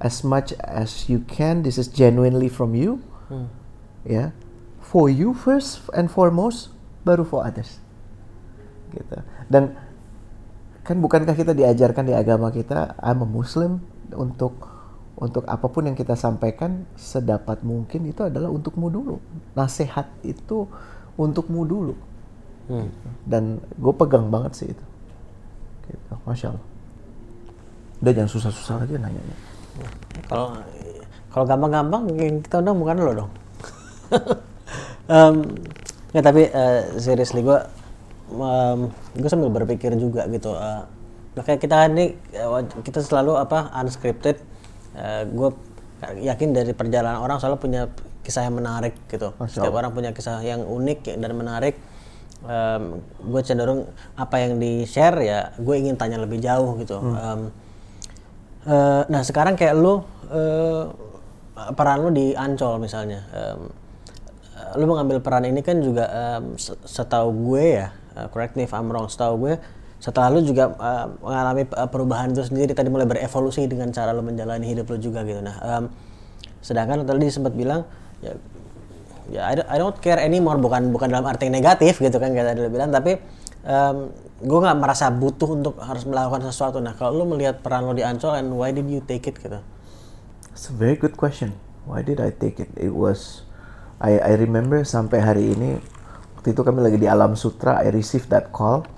as 0.00 0.24
much 0.24 0.50
as 0.66 1.06
you 1.08 1.20
can 1.30 1.62
this 1.62 1.78
is 1.78 1.86
genuinely 1.86 2.48
from 2.50 2.74
you 2.74 2.98
Hmm. 3.30 3.46
ya 4.02 4.34
for 4.82 5.06
you 5.06 5.34
first 5.34 5.86
and 5.94 6.10
foremost 6.10 6.74
baru 7.06 7.22
for 7.22 7.46
others 7.46 7.78
gitu. 8.90 9.22
Dan 9.46 9.78
kan 10.90 10.98
bukankah 10.98 11.38
kita 11.38 11.54
diajarkan 11.54 12.02
di 12.02 12.14
agama 12.18 12.50
kita 12.50 12.98
I'm 12.98 13.22
a 13.22 13.28
Muslim 13.28 13.78
untuk 14.10 14.66
untuk 15.14 15.46
apa 15.46 15.70
pun 15.70 15.86
yang 15.86 15.94
kita 15.94 16.18
sampaikan 16.18 16.82
sedapat 16.98 17.62
mungkin 17.62 18.10
itu 18.10 18.26
adalah 18.26 18.50
untukmu 18.50 18.90
dulu. 18.90 19.22
Nasihat 19.54 20.10
itu 20.26 20.66
untukmu 21.14 21.62
dulu. 21.62 21.94
Hmm. 22.70 22.86
dan 23.26 23.58
gue 23.82 23.94
pegang 23.98 24.30
banget 24.30 24.52
sih 24.54 24.68
itu. 24.70 24.84
Gitu 25.90 26.14
masya 26.26 26.54
Allah. 26.54 26.66
Udah 27.98 28.12
jangan 28.14 28.30
susah-susah 28.30 28.74
aja 28.86 28.94
nanya 28.94 29.22
Kalau 30.30 30.54
kalau 31.30 31.44
gampang-gampang 31.46 32.02
yang 32.14 32.38
kita 32.42 32.62
undang 32.62 32.78
bukan 32.78 32.96
lo 32.98 33.12
dong. 33.14 33.32
Em, 35.10 35.36
ya 36.14 36.22
tapi 36.22 36.46
eh, 36.46 36.82
seriously 37.02 37.42
gue 37.42 37.58
gue 39.12 39.28
sambil 39.28 39.50
berpikir 39.50 39.94
juga 39.98 40.26
gitu. 40.30 40.54
eh, 40.54 40.82
nah 41.30 41.42
kayak 41.42 41.60
kita 41.60 41.86
ini 41.90 42.14
eh, 42.30 42.48
kita 42.82 43.02
selalu 43.02 43.36
apa 43.36 43.70
unscripted. 43.76 44.36
gue 45.30 45.48
yakin 46.18 46.50
dari 46.50 46.72
perjalanan 46.74 47.22
orang 47.22 47.38
selalu 47.38 47.56
punya 47.60 47.82
kisah 48.22 48.46
yang 48.46 48.56
menarik 48.58 48.94
gitu. 49.06 49.30
Setiap 49.46 49.72
orang 49.72 49.92
punya 49.92 50.10
kisah 50.10 50.40
yang 50.42 50.62
unik 50.62 51.16
dan 51.18 51.32
menarik. 51.34 51.74
gue 53.20 53.40
cenderung 53.44 53.84
apa 54.16 54.40
yang 54.40 54.56
di 54.56 54.88
share 54.88 55.20
ya 55.20 55.52
gue 55.60 55.74
ingin 55.76 55.94
tanya 55.94 56.16
lebih 56.16 56.40
jauh 56.40 56.74
gitu. 56.80 56.98
Em, 57.00 57.40
Eh, 58.60 59.02
nah 59.08 59.24
sekarang 59.24 59.56
kayak 59.56 59.72
lu 59.72 60.04
eh, 60.28 60.84
peran 61.72 62.04
lu 62.04 62.12
di 62.12 62.36
Ancol 62.36 62.76
misalnya, 62.76 63.24
eh, 63.32 63.56
lu 64.76 64.84
mengambil 64.84 65.24
peran 65.24 65.48
ini 65.48 65.64
kan 65.64 65.80
juga 65.80 66.04
se- 66.60 66.76
setahu 66.84 67.32
gue 67.48 67.80
ya, 67.80 67.88
eh, 68.16 68.26
correct 68.32 68.54
me 68.58 68.66
if 68.66 68.72
I'm 68.72 68.88
wrong, 68.90 69.06
setahu 69.06 69.34
gue 69.46 69.54
setelah 70.00 70.32
lu 70.32 70.40
juga 70.40 70.72
eh, 70.72 71.06
mengalami 71.20 71.62
eh, 71.68 71.88
perubahan 71.90 72.32
itu 72.32 72.42
sendiri 72.46 72.72
tadi 72.72 72.88
mulai 72.88 73.04
berevolusi 73.04 73.68
dengan 73.68 73.92
cara 73.92 74.16
lu 74.16 74.24
menjalani 74.24 74.66
hidup 74.66 74.88
lu 74.90 74.98
juga 74.98 75.22
gitu. 75.26 75.44
Nah, 75.44 75.56
em, 75.60 75.84
sedangkan 76.64 77.04
tadi 77.04 77.28
sempat 77.28 77.52
bilang 77.56 77.84
ya 78.20 78.36
ya 79.30 79.40
I 79.46 79.54
don't, 79.56 79.68
I 79.70 79.76
don't 79.78 79.98
care 80.02 80.20
anymore 80.20 80.58
bukan 80.58 80.90
bukan 80.92 81.08
dalam 81.08 81.24
arti 81.24 81.48
negatif 81.48 82.02
gitu 82.02 82.18
kan 82.20 82.34
kayak 82.34 82.52
tadi 82.52 82.66
lu 82.66 82.70
bilang 82.72 82.90
tapi 82.92 83.16
em, 83.64 83.96
gue 84.40 84.58
nggak 84.60 84.78
merasa 84.80 85.12
butuh 85.12 85.56
untuk 85.56 85.74
harus 85.80 86.04
melakukan 86.08 86.48
sesuatu 86.48 86.80
nah 86.80 86.96
kalau 86.96 87.22
lu 87.22 87.24
melihat 87.36 87.60
peran 87.60 87.84
lo 87.84 87.92
di 87.92 88.04
Ancol 88.04 88.36
and 88.36 88.52
why 88.56 88.72
did 88.72 88.88
you 88.88 89.00
take 89.04 89.28
it 89.28 89.36
gitu 89.36 89.60
It's 90.60 90.68
a 90.68 90.76
very 90.76 90.98
good 90.98 91.16
question. 91.16 91.56
Why 91.88 92.04
did 92.04 92.20
I 92.20 92.34
take 92.34 92.60
it? 92.60 92.68
It 92.76 92.92
was 92.92 93.48
I 93.96 94.20
I 94.20 94.36
remember 94.36 94.84
sampai 94.84 95.24
hari 95.24 95.56
ini 95.56 95.80
waktu 96.40 96.56
itu 96.56 96.64
kami 96.64 96.80
lagi 96.80 96.96
di 96.96 97.04
Alam 97.04 97.36
Sutra. 97.36 97.84
I 97.84 97.92
received 97.92 98.32
that 98.32 98.48
call. 98.48 98.88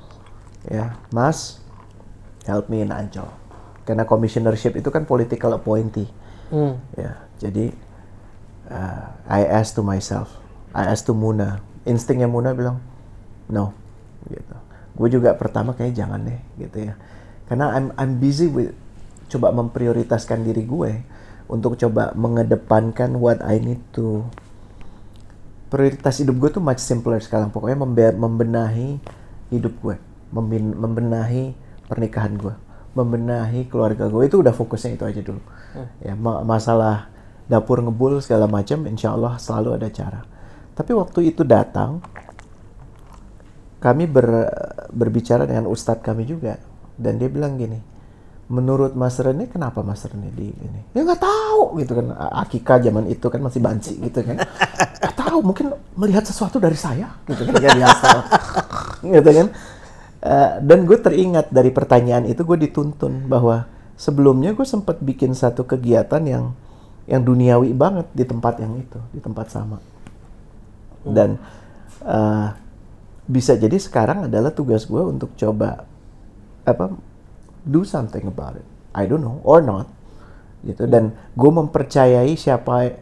Ya, 0.70 0.94
Mas, 1.10 1.58
help 2.46 2.70
me 2.70 2.86
in 2.86 2.94
Ancol. 2.94 3.26
Karena 3.82 4.06
commissionership 4.06 4.78
itu 4.78 4.94
kan 4.94 5.02
political 5.02 5.58
appointee. 5.58 6.06
Ya, 6.94 7.18
jadi 7.42 7.74
uh, 8.70 9.10
I 9.26 9.42
asked 9.42 9.74
to 9.74 9.82
myself, 9.82 10.38
I 10.70 10.86
asked 10.86 11.10
to 11.10 11.18
Muna. 11.18 11.58
Instingnya 11.82 12.30
Muna 12.30 12.54
bilang, 12.54 12.78
no, 13.50 13.74
gitu. 14.30 14.54
Gue 14.94 15.08
juga 15.10 15.34
pertama 15.34 15.74
kayak 15.74 15.98
jangan 15.98 16.22
deh, 16.22 16.38
gitu 16.62 16.92
ya. 16.92 16.94
Karena 17.50 17.74
I'm 17.74 17.90
I'm 17.98 18.22
busy 18.22 18.46
with 18.46 18.70
coba 19.26 19.50
memprioritaskan 19.50 20.46
diri 20.46 20.62
gue 20.62 21.02
untuk 21.50 21.74
coba 21.74 22.14
mengedepankan 22.14 23.18
what 23.18 23.42
I 23.42 23.58
need 23.58 23.82
to 23.98 24.30
prioritas 25.72 26.20
hidup 26.20 26.36
gue 26.36 26.50
tuh 26.52 26.60
much 26.60 26.84
simpler 26.84 27.16
sekarang. 27.24 27.48
Pokoknya 27.48 27.80
membe- 27.80 28.18
membenahi 28.20 29.00
hidup 29.48 29.72
gue 29.80 29.96
membenahi 30.32 31.52
pernikahan 31.88 32.32
gue 32.40 32.56
membenahi 32.92 33.68
keluarga 33.68 34.08
gue 34.08 34.28
itu 34.28 34.40
udah 34.40 34.52
fokusnya 34.52 34.96
itu 34.96 35.04
aja 35.04 35.20
dulu. 35.24 35.40
Ya 36.04 36.12
ma- 36.12 36.44
masalah 36.44 37.08
dapur 37.48 37.80
ngebul 37.80 38.20
segala 38.20 38.48
macam 38.48 38.84
insya 38.88 39.12
Allah 39.16 39.36
selalu 39.40 39.80
ada 39.80 39.88
cara. 39.88 40.20
Tapi 40.72 40.92
waktu 40.96 41.32
itu 41.32 41.44
datang 41.44 42.00
kami 43.80 44.08
ber- 44.08 44.88
berbicara 44.92 45.48
dengan 45.48 45.68
ustadz 45.68 46.04
kami 46.04 46.28
juga. 46.28 46.60
Dan 46.96 47.16
dia 47.16 47.28
bilang 47.32 47.56
gini 47.56 47.91
menurut 48.52 48.92
Mas 48.92 49.16
Rene 49.16 49.48
kenapa 49.48 49.80
Mas 49.80 50.04
Rene 50.04 50.28
di 50.36 50.52
ini? 50.52 50.80
Ya 50.92 51.00
nggak 51.08 51.24
tahu 51.24 51.80
gitu 51.80 51.96
kan. 51.96 52.12
Akika 52.36 52.76
zaman 52.76 53.08
itu 53.08 53.24
kan 53.32 53.40
masih 53.40 53.64
banci 53.64 53.96
gitu 53.96 54.20
kan. 54.20 54.44
Nggak 55.00 55.16
tahu 55.16 55.38
mungkin 55.40 55.72
melihat 55.96 56.28
sesuatu 56.28 56.60
dari 56.60 56.76
saya 56.76 57.16
gitu 57.24 57.48
kan 57.48 57.54
kayak 57.56 57.80
biasa. 57.80 58.08
Gitu 59.00 59.30
kan. 59.32 59.46
Eh, 60.22 60.50
dan 60.68 60.78
gue 60.84 60.98
teringat 61.00 61.48
dari 61.48 61.72
pertanyaan 61.72 62.28
itu 62.28 62.44
gue 62.44 62.68
dituntun 62.68 63.24
bahwa 63.24 63.64
sebelumnya 63.96 64.52
gue 64.52 64.68
sempat 64.68 65.00
bikin 65.00 65.32
satu 65.32 65.64
kegiatan 65.64 66.20
yang 66.22 66.52
yang 67.08 67.24
duniawi 67.24 67.72
banget 67.72 68.06
di 68.12 68.22
tempat 68.28 68.60
yang 68.60 68.76
itu 68.76 69.00
di 69.16 69.20
tempat 69.24 69.48
sama. 69.48 69.80
Dan 71.02 71.40
eh, 72.04 72.48
bisa 73.24 73.56
jadi 73.56 73.80
sekarang 73.80 74.28
adalah 74.28 74.52
tugas 74.52 74.84
gue 74.84 75.00
untuk 75.00 75.32
coba 75.40 75.88
apa 76.62 76.94
do 77.66 77.86
something 77.86 78.26
about 78.26 78.58
it. 78.58 78.66
I 78.92 79.08
don't 79.08 79.24
know 79.24 79.40
or 79.46 79.62
not. 79.64 79.88
Gitu. 80.62 80.86
Dan 80.86 81.14
gue 81.34 81.50
mempercayai 81.50 82.34
siapa 82.38 82.98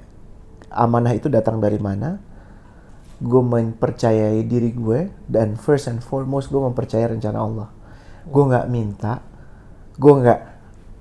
amanah 0.71 1.13
itu 1.17 1.29
datang 1.29 1.59
dari 1.59 1.77
mana. 1.77 2.17
Gue 3.21 3.43
mempercayai 3.45 4.41
diri 4.49 4.73
gue 4.73 5.13
dan 5.29 5.61
first 5.61 5.93
and 5.93 6.01
foremost 6.01 6.49
gue 6.49 6.61
mempercayai 6.61 7.13
rencana 7.17 7.39
Allah. 7.41 7.69
Gue 8.25 8.45
nggak 8.49 8.67
minta. 8.73 9.21
Gue 10.01 10.25
nggak 10.25 10.41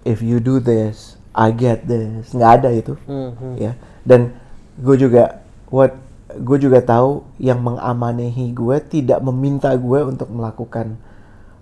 if 0.04 0.20
you 0.20 0.44
do 0.44 0.60
this 0.60 1.20
I 1.36 1.56
get 1.56 1.88
this. 1.88 2.36
Nggak 2.36 2.52
ada 2.60 2.70
itu. 2.76 2.94
Hmm, 3.08 3.56
ya. 3.56 3.78
Dan 4.04 4.36
gue 4.76 4.96
juga 5.00 5.40
what 5.72 5.96
gue 6.30 6.58
juga 6.62 6.84
tahu 6.84 7.26
yang 7.42 7.58
mengamanai 7.64 8.54
gue 8.54 8.78
tidak 8.86 9.20
meminta 9.26 9.74
gue 9.74 10.00
untuk 10.06 10.30
melakukan 10.30 11.00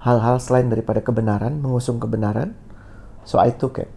hal-hal 0.02 0.38
selain 0.38 0.70
daripada 0.70 1.02
kebenaran 1.02 1.58
mengusung 1.58 1.98
kebenaran. 1.98 2.54
So 3.28 3.42
I 3.42 3.52
took 3.52 3.82
it. 3.82 3.92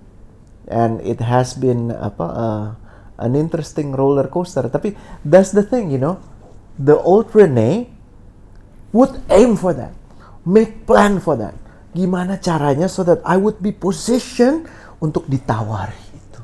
And 0.71 1.03
it 1.03 1.23
has 1.23 1.59
been 1.59 1.91
apa 1.91 2.27
uh, 2.27 2.67
an 3.21 3.37
interesting 3.37 3.93
roller 3.93 4.27
coaster. 4.31 4.67
Tapi 4.67 4.97
that's 5.27 5.53
the 5.53 5.63
thing 5.63 5.93
you 5.93 6.01
know. 6.01 6.19
The 6.81 6.97
old 6.97 7.29
Rene 7.37 7.93
would 8.97 9.21
aim 9.29 9.55
for 9.55 9.77
that. 9.77 9.93
Make 10.47 10.89
plan 10.89 11.21
for 11.21 11.37
that. 11.37 11.55
Gimana 11.93 12.41
caranya 12.41 12.89
so 12.89 13.05
that 13.05 13.21
I 13.27 13.37
would 13.37 13.61
be 13.61 13.75
positioned 13.75 14.71
untuk 15.03 15.27
ditawari 15.27 16.01
itu. 16.17 16.41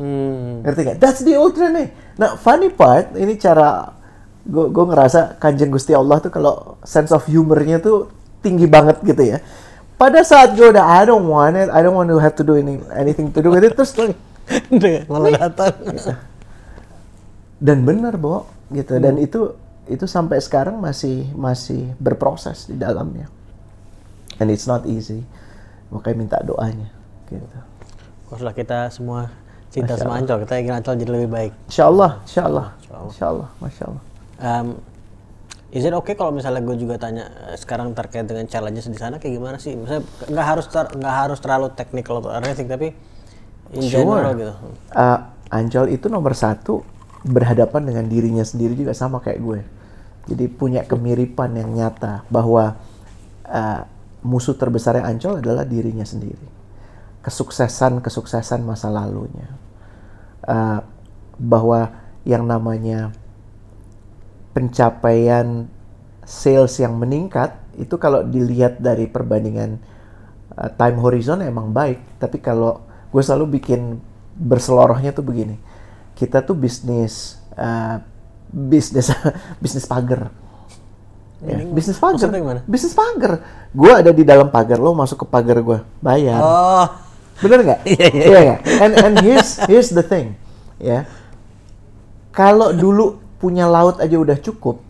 Hmm. 0.00 0.64
ngerti 0.64 0.80
gak? 0.94 0.98
That's 1.02 1.20
the 1.26 1.36
old 1.36 1.58
Rene. 1.58 2.16
Nah 2.16 2.38
funny 2.40 2.72
part 2.72 3.12
ini 3.18 3.36
cara 3.36 3.92
gue 4.40 4.66
gue 4.72 4.84
ngerasa 4.88 5.36
kanjeng 5.36 5.68
Gusti 5.68 5.92
Allah 5.92 6.16
tuh 6.22 6.32
kalau 6.32 6.80
sense 6.80 7.12
of 7.12 7.28
humornya 7.28 7.76
tuh 7.76 8.19
tinggi 8.40 8.66
banget 8.66 9.00
gitu 9.04 9.22
ya. 9.22 9.38
Pada 10.00 10.24
saat 10.24 10.56
gue 10.56 10.72
udah 10.72 10.84
I 10.84 11.04
don't 11.04 11.28
want 11.28 11.60
it 11.60 11.68
I 11.68 11.84
don't 11.84 11.92
want 11.92 12.08
to 12.08 12.16
have 12.16 12.32
to 12.40 12.44
do 12.44 12.56
any, 12.56 12.80
anything 12.96 13.28
to 13.36 13.44
do 13.44 13.52
with 13.52 13.64
it 13.64 13.76
terus 13.76 13.92
malah 15.06 15.30
datang. 15.36 15.76
dan 17.60 17.84
benar 17.84 18.16
Bo 18.16 18.48
gitu. 18.72 18.96
Dan 18.96 19.20
itu 19.20 19.54
itu 19.90 20.04
sampai 20.08 20.40
sekarang 20.40 20.80
masih 20.80 21.28
masih 21.36 21.92
berproses 22.00 22.64
di 22.64 22.80
dalamnya. 22.80 23.28
And 24.40 24.48
it's 24.48 24.64
not 24.64 24.88
easy. 24.88 25.20
Makanya 25.92 26.16
minta 26.16 26.38
doanya 26.40 26.88
gitu. 27.28 27.58
Setelah 28.32 28.54
kita 28.56 28.78
semua 28.88 29.28
cinta 29.68 29.98
sama 30.00 30.16
Ancol, 30.16 30.48
kita 30.48 30.54
ingin 30.62 30.80
Ancol 30.80 30.96
jadi 30.96 31.12
lebih 31.12 31.30
baik. 31.30 31.52
Insya 31.68 31.92
Allah 31.92 32.10
Insya 32.24 32.42
Allah. 32.48 32.66
Insya 32.88 33.26
Allah. 33.28 33.48
Masya 33.60 33.84
Allah. 33.84 34.02
Um, 34.40 34.66
is 35.70 35.86
it 35.86 35.94
okay 35.94 36.18
kalau 36.18 36.34
misalnya 36.34 36.62
gue 36.66 36.76
juga 36.78 36.98
tanya 36.98 37.30
eh, 37.50 37.56
sekarang 37.58 37.94
terkait 37.94 38.26
dengan 38.26 38.46
challenges 38.50 38.90
di 38.90 38.98
sana 38.98 39.22
kayak 39.22 39.34
gimana 39.38 39.56
sih? 39.62 39.78
Misalnya 39.78 40.02
nggak 40.26 40.46
harus 40.46 40.66
ter- 40.66 40.92
nggak 40.98 41.14
harus 41.26 41.38
terlalu 41.38 41.66
technical 41.78 42.18
atau 42.18 42.30
anything 42.34 42.66
tapi 42.66 42.90
in 43.74 43.86
general 43.86 44.34
gitu. 44.34 44.54
Uh, 44.94 45.18
Ancol 45.50 45.90
itu 45.94 46.06
nomor 46.10 46.34
satu 46.34 46.82
berhadapan 47.22 47.86
dengan 47.86 48.04
dirinya 48.06 48.42
sendiri 48.42 48.74
juga 48.74 48.94
sama 48.94 49.22
kayak 49.22 49.40
gue. 49.42 49.60
Jadi 50.30 50.44
punya 50.50 50.82
kemiripan 50.86 51.54
yang 51.58 51.70
nyata 51.74 52.26
bahwa 52.30 52.78
uh, 53.46 53.80
musuh 54.26 54.54
terbesarnya 54.58 55.06
Ancol 55.06 55.38
adalah 55.38 55.62
dirinya 55.62 56.06
sendiri. 56.06 56.46
Kesuksesan-kesuksesan 57.22 58.62
masa 58.66 58.90
lalunya. 58.90 59.54
Uh, 60.46 60.82
bahwa 61.40 61.94
yang 62.24 62.44
namanya 62.44 63.12
pencapaian 64.50 65.68
sales 66.26 66.74
yang 66.78 66.98
meningkat 66.98 67.54
itu 67.78 67.94
kalau 67.96 68.26
dilihat 68.26 68.82
dari 68.82 69.06
perbandingan 69.06 69.78
uh, 70.54 70.70
time 70.74 70.98
horizon 70.98 71.42
emang 71.42 71.70
baik 71.70 71.98
tapi 72.18 72.42
kalau 72.42 72.82
gue 73.10 73.22
selalu 73.22 73.60
bikin 73.60 73.98
berselorohnya 74.36 75.14
tuh 75.14 75.26
begini 75.26 75.58
kita 76.14 76.42
tuh 76.42 76.54
bisnis 76.58 77.38
uh, 77.54 78.02
bisnis 78.50 79.10
bisnis 79.62 79.86
pagar 79.86 80.30
ya, 81.42 81.56
bisnis 81.66 81.98
pagar 81.98 82.28
bisnis 82.66 82.94
pagar 82.94 83.32
gue 83.70 83.92
ada 83.92 84.10
di 84.10 84.22
dalam 84.26 84.50
pagar 84.50 84.78
lo 84.78 84.94
masuk 84.94 85.24
ke 85.24 85.26
pagar 85.26 85.58
gue 85.62 85.78
bayar 86.02 86.42
Oh, 86.42 86.86
Bener 87.40 87.58
nggak? 87.64 87.80
Iya, 87.92 88.06
iya. 88.12 88.24
Iya 88.28 88.38
nggak? 88.44 88.60
And 88.84 88.92
and 89.00 89.14
here's 89.24 89.50
here's 89.64 89.90
the 89.92 90.04
thing, 90.04 90.36
ya. 90.76 91.08
Kalau 92.30 92.70
dulu 92.76 93.18
punya 93.40 93.64
laut 93.64 93.96
aja 94.04 94.20
udah 94.20 94.36
cukup, 94.36 94.84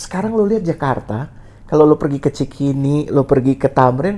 sekarang 0.00 0.32
lo 0.32 0.48
lihat 0.48 0.64
Jakarta, 0.64 1.28
kalau 1.68 1.84
lo 1.84 2.00
pergi 2.00 2.18
ke 2.18 2.32
Cikini, 2.32 3.12
lo 3.12 3.28
pergi 3.28 3.60
ke 3.60 3.68
Tamrin, 3.68 4.16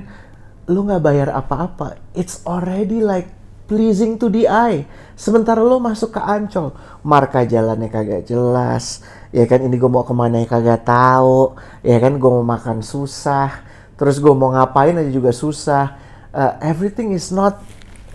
lo 0.71 0.79
nggak 0.87 1.03
bayar 1.03 1.29
apa-apa. 1.35 1.99
It's 2.15 2.39
already 2.47 3.03
like 3.03 3.27
pleasing 3.67 4.15
to 4.15 4.31
the 4.31 4.47
eye. 4.47 4.87
Sementara 5.19 5.59
lo 5.59 5.83
masuk 5.83 6.15
ke 6.15 6.21
Ancol, 6.23 6.71
marka 7.03 7.43
jalannya 7.43 7.91
kagak 7.91 8.23
jelas, 8.31 9.03
ya 9.35 9.43
kan 9.43 9.59
ini 9.59 9.75
gue 9.75 9.91
mau 9.91 10.07
ke 10.07 10.15
mana 10.15 10.39
ya 10.39 10.47
kagak 10.47 10.87
tahu, 10.87 11.59
ya 11.83 11.99
kan 11.99 12.15
gue 12.15 12.31
mau 12.31 12.47
makan 12.47 12.79
susah, 12.79 13.59
terus 13.99 14.23
gue 14.23 14.31
mau 14.31 14.55
ngapain 14.55 14.95
aja 14.95 15.11
juga 15.11 15.35
susah. 15.35 15.99
Uh, 16.31 16.55
everything 16.63 17.11
is 17.11 17.31
not 17.31 17.59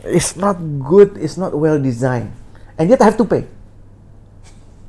is 0.08 0.36
not 0.36 0.56
good, 0.84 1.20
is 1.20 1.36
not 1.36 1.52
well 1.52 1.76
designed, 1.76 2.32
and 2.80 2.88
yet 2.88 3.00
I 3.04 3.12
have 3.12 3.20
to 3.20 3.28
pay. 3.28 3.44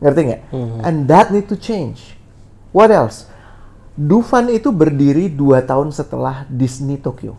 Ngerti 0.01 0.21
nggak? 0.27 0.41
And 0.81 1.05
that 1.05 1.29
need 1.29 1.45
to 1.47 1.55
change. 1.55 2.17
What 2.73 2.89
else? 2.89 3.29
Dufan 3.93 4.49
itu 4.49 4.73
berdiri 4.73 5.29
dua 5.29 5.61
tahun 5.61 5.93
setelah 5.93 6.49
Disney 6.49 6.97
Tokyo. 6.97 7.37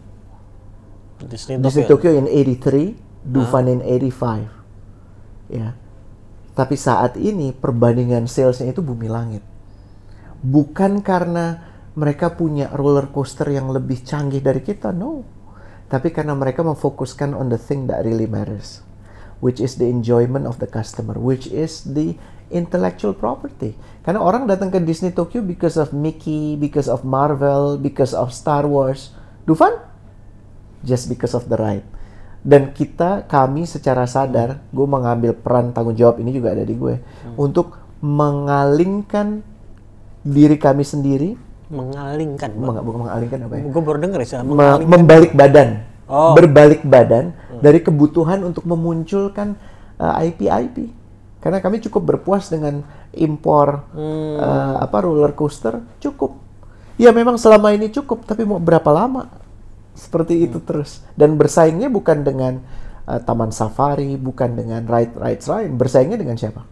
Disney 1.19 1.59
Disney 1.59 1.85
Tokyo. 1.91 2.15
Tokyo 2.15 2.23
in 2.23 2.27
83, 2.31 3.27
Dufan 3.27 3.67
in 3.67 3.81
85. 3.83 4.47
Ya. 5.51 5.75
Tapi 6.53 6.77
saat 6.77 7.17
ini 7.19 7.51
perbandingan 7.51 8.29
salesnya 8.29 8.71
itu 8.71 8.85
bumi 8.85 9.09
langit. 9.11 9.43
Bukan 10.45 11.01
karena 11.01 11.73
mereka 11.97 12.33
punya 12.37 12.69
roller 12.73 13.09
coaster 13.09 13.49
yang 13.49 13.73
lebih 13.73 14.05
canggih 14.05 14.45
dari 14.45 14.61
kita, 14.61 14.93
no. 14.93 15.25
Tapi 15.89 16.13
karena 16.13 16.33
mereka 16.37 16.65
memfokuskan 16.65 17.33
on 17.37 17.49
the 17.53 17.61
thing 17.61 17.89
that 17.89 18.05
really 18.05 18.29
matters, 18.29 18.85
which 19.45 19.61
is 19.61 19.77
the 19.77 19.89
enjoyment 19.89 20.45
of 20.45 20.57
the 20.61 20.69
customer, 20.69 21.17
which 21.17 21.49
is 21.49 21.85
the 21.85 22.17
intellectual 22.53 23.13
property. 23.13 23.73
Karena 24.01 24.21
orang 24.21 24.45
datang 24.45 24.69
ke 24.69 24.79
Disney 24.79 25.11
Tokyo 25.11 25.41
because 25.41 25.75
of 25.75 25.91
Mickey, 25.91 26.55
because 26.55 26.87
of 26.87 27.03
Marvel, 27.03 27.75
because 27.75 28.13
of 28.13 28.31
Star 28.31 28.63
Wars. 28.63 29.11
Dufan? 29.43 29.91
just 30.83 31.07
because 31.07 31.31
of 31.31 31.47
the 31.47 31.55
ride. 31.55 31.87
Dan 32.43 32.75
kita, 32.75 33.23
kami 33.25 33.65
secara 33.65 34.03
sadar, 34.03 34.59
gue 34.69 34.83
mengambil 34.83 35.31
peran 35.31 35.71
tanggung 35.71 35.95
jawab 35.95 36.19
ini 36.19 36.35
juga 36.35 36.51
ada 36.51 36.67
di 36.67 36.75
gue 36.75 36.99
untuk 37.39 37.79
mengalingkan 38.03 39.47
diri 40.21 40.59
kami 40.59 40.83
sendiri, 40.83 41.39
mengalingkan. 41.71 42.51
meng- 42.53 42.83
bukan 42.83 43.01
mengalingkan 43.07 43.47
apa 43.47 43.55
ya? 43.57 43.63
Gue 43.63 43.83
baru 43.83 43.99
denger 44.03 44.21
ya, 44.21 44.43
Me- 44.43 44.83
membalik 44.83 45.33
badan, 45.33 45.87
Oh. 46.11 46.35
berbalik 46.35 46.83
badan 46.83 47.31
dari 47.63 47.79
kebutuhan 47.79 48.43
untuk 48.43 48.67
memunculkan 48.67 49.55
uh, 49.97 50.19
IP-IP. 50.19 50.91
Karena 51.43 51.59
kami 51.59 51.83
cukup 51.83 52.17
berpuas 52.17 52.47
dengan 52.47 52.87
impor 53.11 53.91
uh, 53.99 54.79
apa 54.79 55.03
roller 55.03 55.35
coaster 55.35 55.83
cukup. 55.99 56.39
Ya 56.95 57.11
memang 57.11 57.35
selama 57.35 57.75
ini 57.75 57.91
cukup, 57.91 58.23
tapi 58.23 58.47
mau 58.47 58.63
berapa 58.63 58.87
lama? 58.95 59.27
Seperti 59.99 60.47
itu 60.47 60.63
terus. 60.63 61.03
Dan 61.19 61.35
bersaingnya 61.35 61.91
bukan 61.91 62.23
dengan 62.23 62.63
uh, 63.11 63.19
taman 63.19 63.51
safari, 63.51 64.15
bukan 64.15 64.55
dengan 64.55 64.87
ride 64.87 65.19
rides 65.19 65.51
lain. 65.51 65.75
Bersaingnya 65.75 66.15
dengan 66.15 66.39
siapa? 66.39 66.63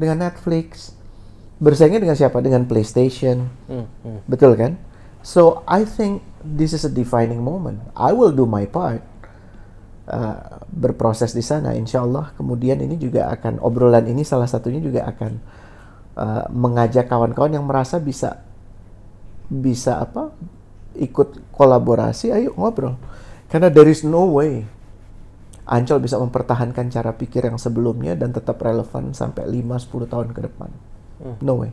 Dengan 0.00 0.24
Netflix. 0.24 0.96
Bersaingnya 1.60 2.00
dengan 2.00 2.16
siapa? 2.16 2.40
Dengan 2.40 2.64
PlayStation. 2.64 3.52
Hmm, 3.68 3.84
hmm. 3.84 4.24
Betul 4.24 4.56
kan? 4.56 4.80
So 5.20 5.60
I 5.68 5.84
think 5.84 6.24
this 6.40 6.72
is 6.72 6.88
a 6.88 6.92
defining 6.92 7.44
moment. 7.44 7.84
I 7.92 8.16
will 8.16 8.32
do 8.32 8.48
my 8.48 8.64
part. 8.64 9.04
Uh, 10.10 10.64
berproses 10.74 11.36
di 11.36 11.44
sana, 11.44 11.76
insya 11.76 12.02
Allah. 12.02 12.34
Kemudian 12.34 12.80
ini 12.82 12.98
juga 12.98 13.30
akan 13.30 13.62
obrolan 13.62 14.08
ini 14.10 14.26
salah 14.26 14.48
satunya 14.50 14.82
juga 14.82 15.06
akan 15.06 15.32
uh, 16.18 16.44
mengajak 16.50 17.06
kawan-kawan 17.06 17.54
yang 17.54 17.66
merasa 17.68 18.02
bisa 18.02 18.42
bisa 19.46 20.02
apa 20.02 20.34
ikut 20.98 21.54
kolaborasi. 21.54 22.34
Ayo 22.34 22.56
ngobrol. 22.58 22.98
Karena 23.46 23.70
there 23.70 23.86
is 23.86 24.02
no 24.02 24.34
way 24.34 24.66
Ancol 25.70 26.02
bisa 26.02 26.18
mempertahankan 26.18 26.90
cara 26.90 27.14
pikir 27.14 27.46
yang 27.46 27.54
sebelumnya 27.54 28.18
dan 28.18 28.34
tetap 28.34 28.58
relevan 28.58 29.14
sampai 29.14 29.46
5-10 29.46 30.10
tahun 30.10 30.28
ke 30.34 30.40
depan. 30.50 30.70
No 31.46 31.62
way. 31.62 31.70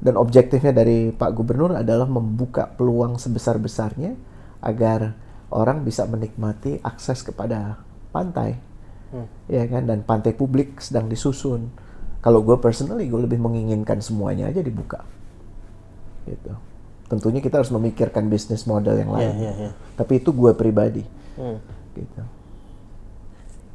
Dan 0.00 0.16
objektifnya 0.16 0.72
dari 0.72 1.12
Pak 1.12 1.36
Gubernur 1.36 1.76
adalah 1.76 2.08
membuka 2.08 2.64
peluang 2.72 3.20
sebesar-besarnya 3.20 4.16
agar 4.64 5.12
orang 5.50 5.82
bisa 5.82 6.06
menikmati 6.06 6.80
akses 6.82 7.22
kepada 7.22 7.78
pantai. 8.10 8.58
Ya 9.48 9.64
kan 9.70 9.86
dan 9.88 10.02
pantai 10.04 10.36
publik 10.36 10.82
sedang 10.82 11.08
disusun. 11.08 11.70
Kalau 12.20 12.42
gue 12.42 12.58
personally 12.58 13.06
gue 13.06 13.22
lebih 13.22 13.38
menginginkan 13.38 14.02
semuanya 14.02 14.50
aja 14.50 14.60
dibuka. 14.60 15.06
Gitu. 16.26 16.52
Tentunya 17.06 17.38
kita 17.38 17.62
harus 17.62 17.70
memikirkan 17.70 18.26
bisnis 18.26 18.66
model 18.66 18.98
yang 18.98 19.14
lain. 19.14 19.30
iya, 19.38 19.52
iya. 19.54 19.70
Tapi 19.94 20.18
itu 20.18 20.34
gue 20.34 20.52
pribadi. 20.58 21.06
Hmm. 21.38 21.62
Gitu. 21.94 22.22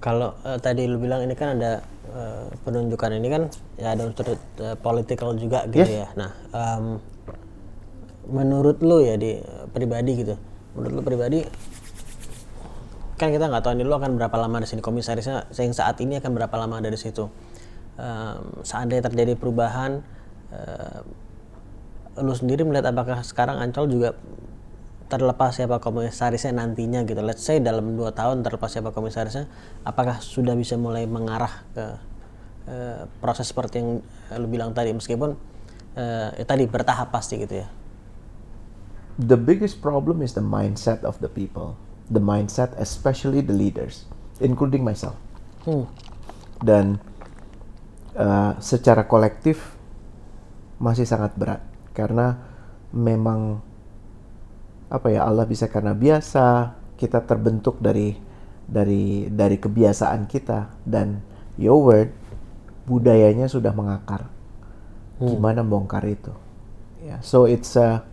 Kalau 0.04 0.36
eh, 0.44 0.60
tadi 0.60 0.84
lu 0.86 1.00
bilang 1.00 1.24
ini 1.24 1.32
kan 1.38 1.56
ada 1.58 1.80
eh, 2.12 2.46
penunjukan 2.68 3.12
ini 3.16 3.28
kan 3.32 3.44
ya 3.80 3.96
ada 3.96 4.04
unsur 4.10 4.28
eh, 4.34 4.38
political 4.78 5.32
juga 5.40 5.64
gitu 5.72 5.88
Yes. 5.88 6.06
ya. 6.06 6.08
Nah, 6.20 6.32
em, 6.52 6.86
menurut 8.28 8.84
lu 8.84 9.00
ya 9.02 9.16
di 9.16 9.40
eh, 9.40 9.66
pribadi 9.72 10.12
gitu, 10.28 10.36
menurut 10.76 10.94
lu 11.00 11.04
pribadi 11.04 11.40
kan 13.22 13.30
kita 13.30 13.54
nggak 13.54 13.62
tahu 13.62 13.78
ini 13.78 13.86
lu 13.86 13.94
akan 13.94 14.18
berapa 14.18 14.34
lama 14.34 14.66
di 14.66 14.68
sini. 14.68 14.82
Komisarisnya 14.82 15.46
yang 15.54 15.78
saat 15.78 16.02
ini 16.02 16.18
akan 16.18 16.34
berapa 16.34 16.56
lama 16.58 16.82
dari 16.82 16.98
situ. 16.98 17.30
Um, 18.02 18.66
seandainya 18.66 19.06
terjadi 19.06 19.38
perubahan 19.38 20.02
uh, 20.50 21.06
lu 22.18 22.34
sendiri 22.34 22.66
melihat 22.66 22.90
apakah 22.90 23.22
sekarang 23.22 23.62
Ancol 23.62 23.94
juga 23.94 24.18
terlepas 25.06 25.54
siapa 25.54 25.78
komisarisnya 25.78 26.58
nantinya 26.58 27.06
gitu. 27.06 27.22
Let's 27.22 27.46
say 27.46 27.62
dalam 27.62 27.94
dua 27.94 28.10
tahun 28.10 28.42
terlepas 28.42 28.74
siapa 28.74 28.90
komisarisnya 28.90 29.46
apakah 29.86 30.18
sudah 30.18 30.58
bisa 30.58 30.74
mulai 30.82 31.06
mengarah 31.06 31.62
ke 31.78 31.86
uh, 32.74 33.06
proses 33.22 33.54
seperti 33.54 33.86
yang 33.86 34.02
lu 34.42 34.48
bilang 34.50 34.74
tadi? 34.74 34.98
Meskipun 34.98 35.38
uh, 35.94 36.30
ya 36.34 36.46
tadi 36.50 36.66
bertahap 36.66 37.14
pasti 37.14 37.38
gitu 37.38 37.62
ya 37.62 37.81
the 39.18 39.40
biggest 39.40 39.84
problem 39.84 40.22
is 40.22 40.36
the 40.38 40.44
mindset 40.44 41.04
of 41.04 41.20
the 41.20 41.32
people 41.32 41.80
the 42.12 42.20
mindset, 42.20 42.76
especially 42.76 43.40
the 43.40 43.56
leaders, 43.56 44.04
including 44.44 44.84
myself. 44.84 45.16
Hmm. 45.64 45.88
Dan 46.60 47.00
uh, 48.20 48.60
secara 48.60 49.08
kolektif 49.08 49.80
masih 50.84 51.08
sangat 51.08 51.32
berat 51.40 51.64
karena 51.96 52.36
memang 52.92 53.64
apa 54.92 55.08
ya 55.08 55.24
Allah 55.24 55.48
bisa 55.48 55.72
karena 55.72 55.96
biasa 55.96 56.76
kita 57.00 57.24
terbentuk 57.24 57.80
dari 57.80 58.18
dari 58.68 59.32
dari 59.32 59.56
kebiasaan 59.56 60.28
kita 60.28 60.84
dan 60.84 61.24
your 61.56 61.80
word 61.80 62.12
budayanya 62.84 63.48
sudah 63.48 63.72
mengakar. 63.72 64.28
Hmm. 65.18 65.32
Gimana 65.32 65.64
bongkar 65.64 66.04
itu? 66.04 66.34
Ya, 67.02 67.18
yeah. 67.18 67.20
so 67.24 67.50
it's 67.50 67.74
a 67.80 68.06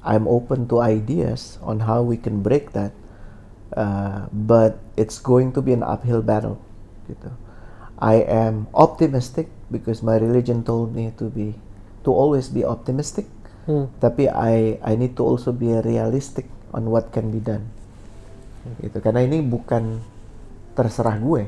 I'm 0.00 0.24
open 0.24 0.68
to 0.72 0.80
ideas 0.80 1.60
on 1.60 1.84
how 1.84 2.00
we 2.00 2.16
can 2.16 2.40
break 2.40 2.72
that, 2.72 2.96
uh, 3.76 4.32
but 4.32 4.80
it's 4.96 5.20
going 5.20 5.52
to 5.52 5.60
be 5.60 5.76
an 5.76 5.84
uphill 5.84 6.24
battle. 6.24 6.56
Gitu. 7.04 7.28
I 8.00 8.24
am 8.24 8.64
optimistic 8.72 9.52
because 9.68 10.00
my 10.00 10.16
religion 10.16 10.64
told 10.64 10.96
me 10.96 11.12
to 11.20 11.28
be 11.28 11.52
to 12.08 12.10
always 12.16 12.48
be 12.48 12.64
optimistic. 12.64 13.28
Hmm. 13.68 13.92
Tapi 14.00 14.32
I 14.32 14.80
I 14.80 14.96
need 14.96 15.20
to 15.20 15.22
also 15.28 15.52
be 15.52 15.68
realistic 15.84 16.48
on 16.72 16.88
what 16.88 17.12
can 17.12 17.28
be 17.28 17.44
done. 17.44 17.68
Gitu. 18.80 19.04
Karena 19.04 19.20
ini 19.20 19.44
bukan 19.44 20.00
terserah 20.72 21.20
gue. 21.20 21.44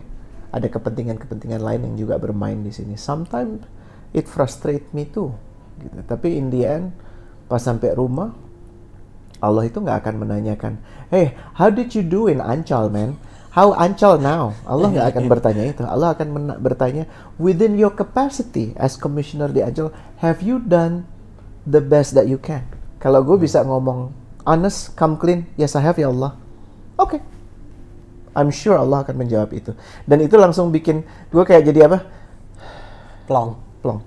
Ada 0.53 0.69
kepentingan-kepentingan 0.69 1.65
lain 1.65 1.81
yang 1.89 1.97
juga 1.97 2.21
bermain 2.21 2.61
di 2.61 2.69
sini. 2.69 3.01
Sometimes 3.01 3.65
it 4.13 4.29
frustrate 4.29 4.93
me 4.93 5.09
too. 5.09 5.33
Gitu. 5.81 6.05
Tapi 6.05 6.37
in 6.37 6.53
the 6.53 6.69
end 6.69 6.93
pas 7.53 7.61
sampai 7.61 7.93
rumah 7.93 8.33
Allah 9.43 9.67
itu 9.67 9.83
nggak 9.83 10.07
akan 10.07 10.15
menanyakan, 10.23 10.79
hey, 11.11 11.35
how 11.59 11.67
did 11.67 11.91
you 11.93 12.01
do 12.01 12.31
in 12.31 12.39
Ancol, 12.39 12.87
man? 12.89 13.19
How 13.51 13.75
Ancol 13.75 14.23
now? 14.23 14.55
Allah 14.63 14.89
nggak 14.89 15.07
akan 15.13 15.25
bertanya 15.27 15.65
itu. 15.67 15.83
Allah 15.83 16.15
akan 16.15 16.63
bertanya, 16.63 17.11
within 17.43 17.75
your 17.75 17.91
capacity 17.91 18.71
as 18.79 18.95
commissioner 18.95 19.51
di 19.51 19.59
Ancol, 19.59 19.91
have 20.23 20.47
you 20.47 20.63
done 20.63 21.11
the 21.67 21.83
best 21.83 22.15
that 22.15 22.31
you 22.31 22.39
can? 22.39 22.63
Kalau 23.03 23.27
gue 23.27 23.35
bisa 23.35 23.67
ngomong 23.67 24.15
honest, 24.47 24.95
come 24.95 25.19
clean, 25.19 25.43
yes 25.59 25.75
I 25.75 25.83
have 25.83 25.99
ya 25.99 26.07
Allah. 26.07 26.39
Oke. 26.95 27.19
Okay. 27.19 27.21
I'm 28.39 28.55
sure 28.55 28.79
Allah 28.79 29.03
akan 29.03 29.27
menjawab 29.27 29.51
itu. 29.59 29.75
Dan 30.07 30.23
itu 30.23 30.39
langsung 30.39 30.71
bikin 30.71 31.03
gue 31.35 31.43
kayak 31.43 31.67
jadi 31.67 31.91
apa? 31.91 31.99
Plong. 33.27 33.59
Plong. 33.83 34.01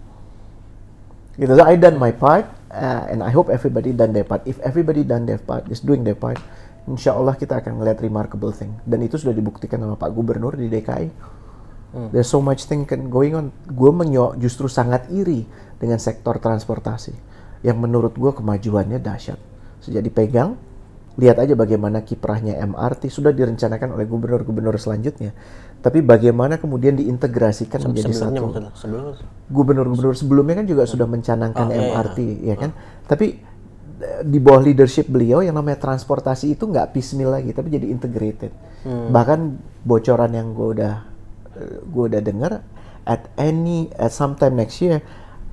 Gitu. 1.35 1.51
So 1.51 1.63
I 1.67 1.75
done 1.75 1.99
my 1.99 2.15
part 2.15 2.54
uh, 2.75 3.03
and 3.07 3.23
I 3.23 3.31
hope 3.31 3.47
everybody 3.47 3.95
done 3.95 4.11
their 4.11 4.27
part. 4.27 4.43
If 4.43 4.59
everybody 4.59 5.07
done 5.07 5.23
their 5.23 5.39
part, 5.39 5.71
is 5.71 5.79
doing 5.79 6.03
their 6.03 6.19
part, 6.19 6.37
insya 6.85 7.15
Allah 7.15 7.39
kita 7.39 7.63
akan 7.63 7.79
ngeliat 7.79 8.03
remarkable 8.03 8.51
thing. 8.51 8.75
Dan 8.83 9.01
itu 9.07 9.15
sudah 9.15 9.31
dibuktikan 9.31 9.79
sama 9.79 9.95
Pak 9.95 10.11
Gubernur 10.11 10.59
di 10.59 10.67
DKI. 10.67 11.07
Hmm. 11.95 12.09
There's 12.11 12.27
so 12.27 12.43
much 12.43 12.67
thing 12.67 12.83
going 13.07 13.33
on. 13.33 13.55
Gue 13.71 13.95
menyo 13.95 14.35
justru 14.35 14.67
sangat 14.67 15.07
iri 15.09 15.47
dengan 15.79 15.97
sektor 15.97 16.35
transportasi 16.37 17.15
yang 17.63 17.79
menurut 17.79 18.13
gue 18.13 18.31
kemajuannya 18.35 18.99
dahsyat. 18.99 19.39
Sejak 19.79 20.03
dipegang, 20.03 20.59
lihat 21.15 21.39
aja 21.39 21.55
bagaimana 21.55 22.03
kiprahnya 22.03 22.59
MRT 22.59 23.07
sudah 23.07 23.31
direncanakan 23.31 23.95
oleh 23.95 24.03
gubernur-gubernur 24.03 24.75
selanjutnya 24.75 25.31
tapi 25.81 26.01
bagaimana 26.01 26.57
kemudian 26.57 26.97
diintegrasikan 26.97 27.77
Se 27.77 27.85
menjadi 27.85 28.13
satu. 28.13 28.43
Gubernur-gubernur 29.49 30.17
sebelumnya 30.17 30.63
kan 30.63 30.67
juga 30.67 30.83
sudah 30.89 31.05
mencanangkan 31.05 31.67
oh, 31.69 31.77
MRT, 31.77 32.17
iya, 32.19 32.25
iya. 32.25 32.53
ya 32.53 32.55
kan? 32.57 32.71
Oh. 32.73 33.05
Tapi 33.05 33.27
eh, 34.01 34.21
di 34.25 34.39
bawah 34.41 34.65
leadership 34.65 35.05
beliau 35.05 35.45
yang 35.45 35.53
namanya 35.53 35.77
transportasi 35.77 36.57
itu 36.57 36.65
nggak 36.65 36.93
piecemeal 36.93 37.33
lagi, 37.33 37.53
tapi 37.53 37.69
jadi 37.69 37.85
integrated. 37.85 38.49
Hmm. 38.81 39.13
Bahkan 39.13 39.39
bocoran 39.85 40.31
yang 40.33 40.57
gue 40.57 40.67
udah 40.81 40.93
eh, 41.57 41.77
gue 41.85 42.03
udah 42.09 42.21
dengar 42.21 42.65
at 43.05 43.29
any 43.37 43.93
at 44.01 44.09
sometime 44.09 44.57
next 44.57 44.81
year 44.81 45.05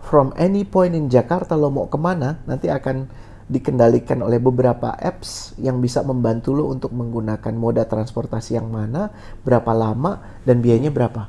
from 0.02 0.32
any 0.40 0.64
point 0.64 0.96
in 0.96 1.06
Jakarta 1.12 1.54
lo 1.54 1.68
mau 1.68 1.86
ke 1.86 2.00
mana 2.00 2.42
nanti 2.48 2.72
akan 2.72 3.06
dikendalikan 3.50 4.22
oleh 4.22 4.38
beberapa 4.38 4.94
apps 4.94 5.56
yang 5.58 5.82
bisa 5.82 6.02
membantu 6.06 6.54
lo 6.54 6.70
untuk 6.70 6.94
menggunakan 6.94 7.54
moda 7.54 7.82
transportasi 7.86 8.58
yang 8.58 8.70
mana, 8.70 9.10
berapa 9.42 9.70
lama, 9.74 10.40
dan 10.46 10.62
biayanya 10.62 10.94
berapa. 10.94 11.26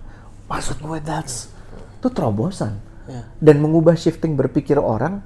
Maksud 0.49 0.83
gue 0.83 0.99
that's 1.01 1.53
itu 2.03 2.11
terobosan. 2.11 2.83
Yeah. 3.07 3.25
Dan 3.39 3.63
mengubah 3.63 3.95
shifting 3.95 4.35
berpikir 4.35 4.75
orang, 4.75 5.23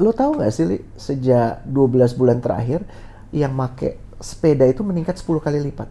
lo 0.00 0.16
tahu 0.16 0.40
nggak 0.40 0.52
sih 0.52 0.64
Li, 0.64 0.78
sejak 0.96 1.60
12 1.68 2.16
bulan 2.16 2.40
terakhir 2.40 2.80
yang 3.28 3.52
make 3.52 4.00
sepeda 4.24 4.64
itu 4.64 4.80
meningkat 4.80 5.20
10 5.20 5.44
kali 5.44 5.60
lipat. 5.60 5.88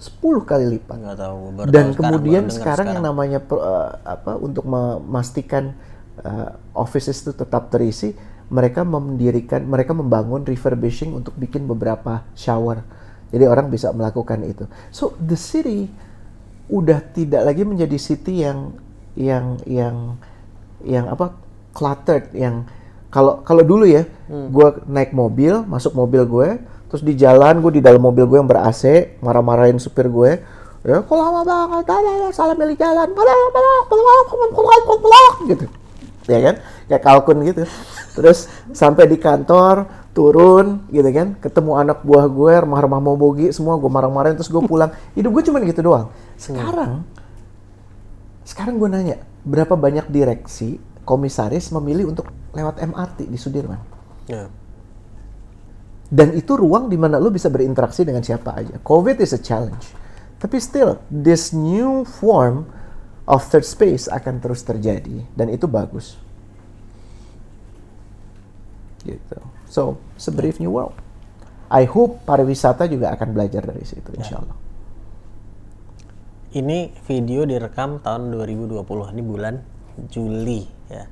10 0.00 0.42
kali 0.42 0.66
lipat. 0.74 0.96
Nggak 0.96 1.18
tahu, 1.22 1.36
Dan 1.70 1.86
kemudian 1.94 2.50
sekarang, 2.50 2.56
sekarang 2.56 2.86
yang 2.98 3.02
namanya 3.04 3.38
uh, 3.52 3.94
apa 4.02 4.32
untuk 4.40 4.66
memastikan 4.66 5.76
uh, 6.24 6.56
offices 6.74 7.20
itu 7.22 7.30
tetap 7.30 7.70
terisi, 7.70 8.16
mereka 8.50 8.82
mendirikan, 8.82 9.62
mereka 9.62 9.94
membangun 9.94 10.42
refurbishing 10.42 11.14
untuk 11.14 11.38
bikin 11.38 11.70
beberapa 11.70 12.26
shower. 12.34 12.82
Jadi 13.30 13.46
orang 13.46 13.70
bisa 13.70 13.94
melakukan 13.94 14.42
itu. 14.42 14.66
So 14.90 15.14
the 15.22 15.38
city 15.38 15.86
udah 16.70 16.98
tidak 17.14 17.46
lagi 17.46 17.62
menjadi 17.62 17.98
city 17.98 18.46
yang 18.46 18.74
yang 19.14 19.58
yang 19.66 19.96
yang 20.86 21.06
apa 21.10 21.34
cluttered 21.74 22.30
yang 22.34 22.66
kalau 23.10 23.42
kalau 23.42 23.66
dulu 23.66 23.86
ya 23.86 24.06
hmm. 24.06 24.54
gue 24.54 24.68
naik 24.86 25.10
mobil 25.10 25.66
masuk 25.66 25.98
mobil 25.98 26.22
gue 26.26 26.48
terus 26.90 27.02
di 27.02 27.18
jalan 27.18 27.58
gue 27.58 27.78
di 27.78 27.82
dalam 27.82 27.98
mobil 27.98 28.26
gue 28.26 28.38
yang 28.38 28.46
ber 28.46 28.62
AC 28.62 29.18
marah-marahin 29.18 29.82
supir 29.82 30.06
gue 30.06 30.38
ya 30.86 31.02
kok 31.02 31.16
lama 31.18 31.42
banget 31.42 31.84
salah 32.32 32.54
milih 32.54 32.78
jalan 32.78 33.10
gitu 35.50 35.66
ya 36.30 36.40
kan? 36.40 36.56
Kayak 36.86 37.02
kalkun 37.02 37.38
gitu. 37.42 37.62
Terus 38.14 38.46
sampai 38.70 39.10
di 39.10 39.18
kantor 39.18 39.86
turun 40.14 40.86
gitu 40.94 41.10
kan? 41.10 41.34
Ketemu 41.42 41.72
anak 41.76 41.98
buah 42.06 42.26
gue 42.30 42.52
remah-remah 42.62 43.00
mau 43.02 43.18
bogi 43.18 43.50
semua 43.50 43.74
gue 43.76 43.90
marah-marahin 43.90 44.38
terus 44.38 44.48
gue 44.48 44.62
pulang. 44.62 44.94
Hidup 45.18 45.30
gue 45.34 45.44
cuma 45.50 45.58
gitu 45.66 45.82
doang. 45.82 46.08
Sekarang 46.38 47.04
sekarang 48.46 48.82
gue 48.82 48.88
nanya 48.90 49.16
berapa 49.46 49.78
banyak 49.78 50.10
direksi 50.10 50.80
komisaris 51.04 51.70
memilih 51.74 52.10
untuk 52.10 52.30
lewat 52.54 52.82
MRT 52.82 53.30
di 53.30 53.38
Sudirman? 53.38 53.78
Yeah. 54.30 54.46
dan 56.10 56.34
itu 56.34 56.58
ruang 56.58 56.90
di 56.90 56.98
mana 56.98 57.22
lo 57.22 57.30
bisa 57.30 57.46
berinteraksi 57.46 58.02
dengan 58.02 58.26
siapa 58.26 58.58
aja. 58.58 58.82
COVID 58.82 59.22
is 59.22 59.30
a 59.30 59.40
challenge. 59.40 59.94
Tapi 60.42 60.58
still 60.58 60.98
this 61.06 61.54
new 61.54 62.02
form 62.02 62.66
of 63.30 63.46
third 63.46 63.62
space 63.62 64.10
akan 64.10 64.42
terus 64.42 64.66
terjadi 64.66 65.22
dan 65.38 65.46
itu 65.54 65.70
bagus 65.70 66.18
gitu. 69.06 69.38
So, 69.70 70.02
it's 70.18 70.26
a 70.26 70.34
brave 70.34 70.58
new 70.58 70.74
world. 70.74 70.98
I 71.70 71.86
hope 71.86 72.26
pariwisata 72.26 72.90
juga 72.90 73.14
akan 73.14 73.30
belajar 73.30 73.62
dari 73.62 73.86
situ, 73.86 74.10
insya 74.18 74.42
Allah. 74.42 74.58
Ini 76.50 76.90
video 77.06 77.46
direkam 77.46 78.02
tahun 78.02 78.34
2020, 78.34 78.82
ini 79.14 79.22
bulan 79.22 79.54
Juli 80.10 80.66
ya. 80.90 81.06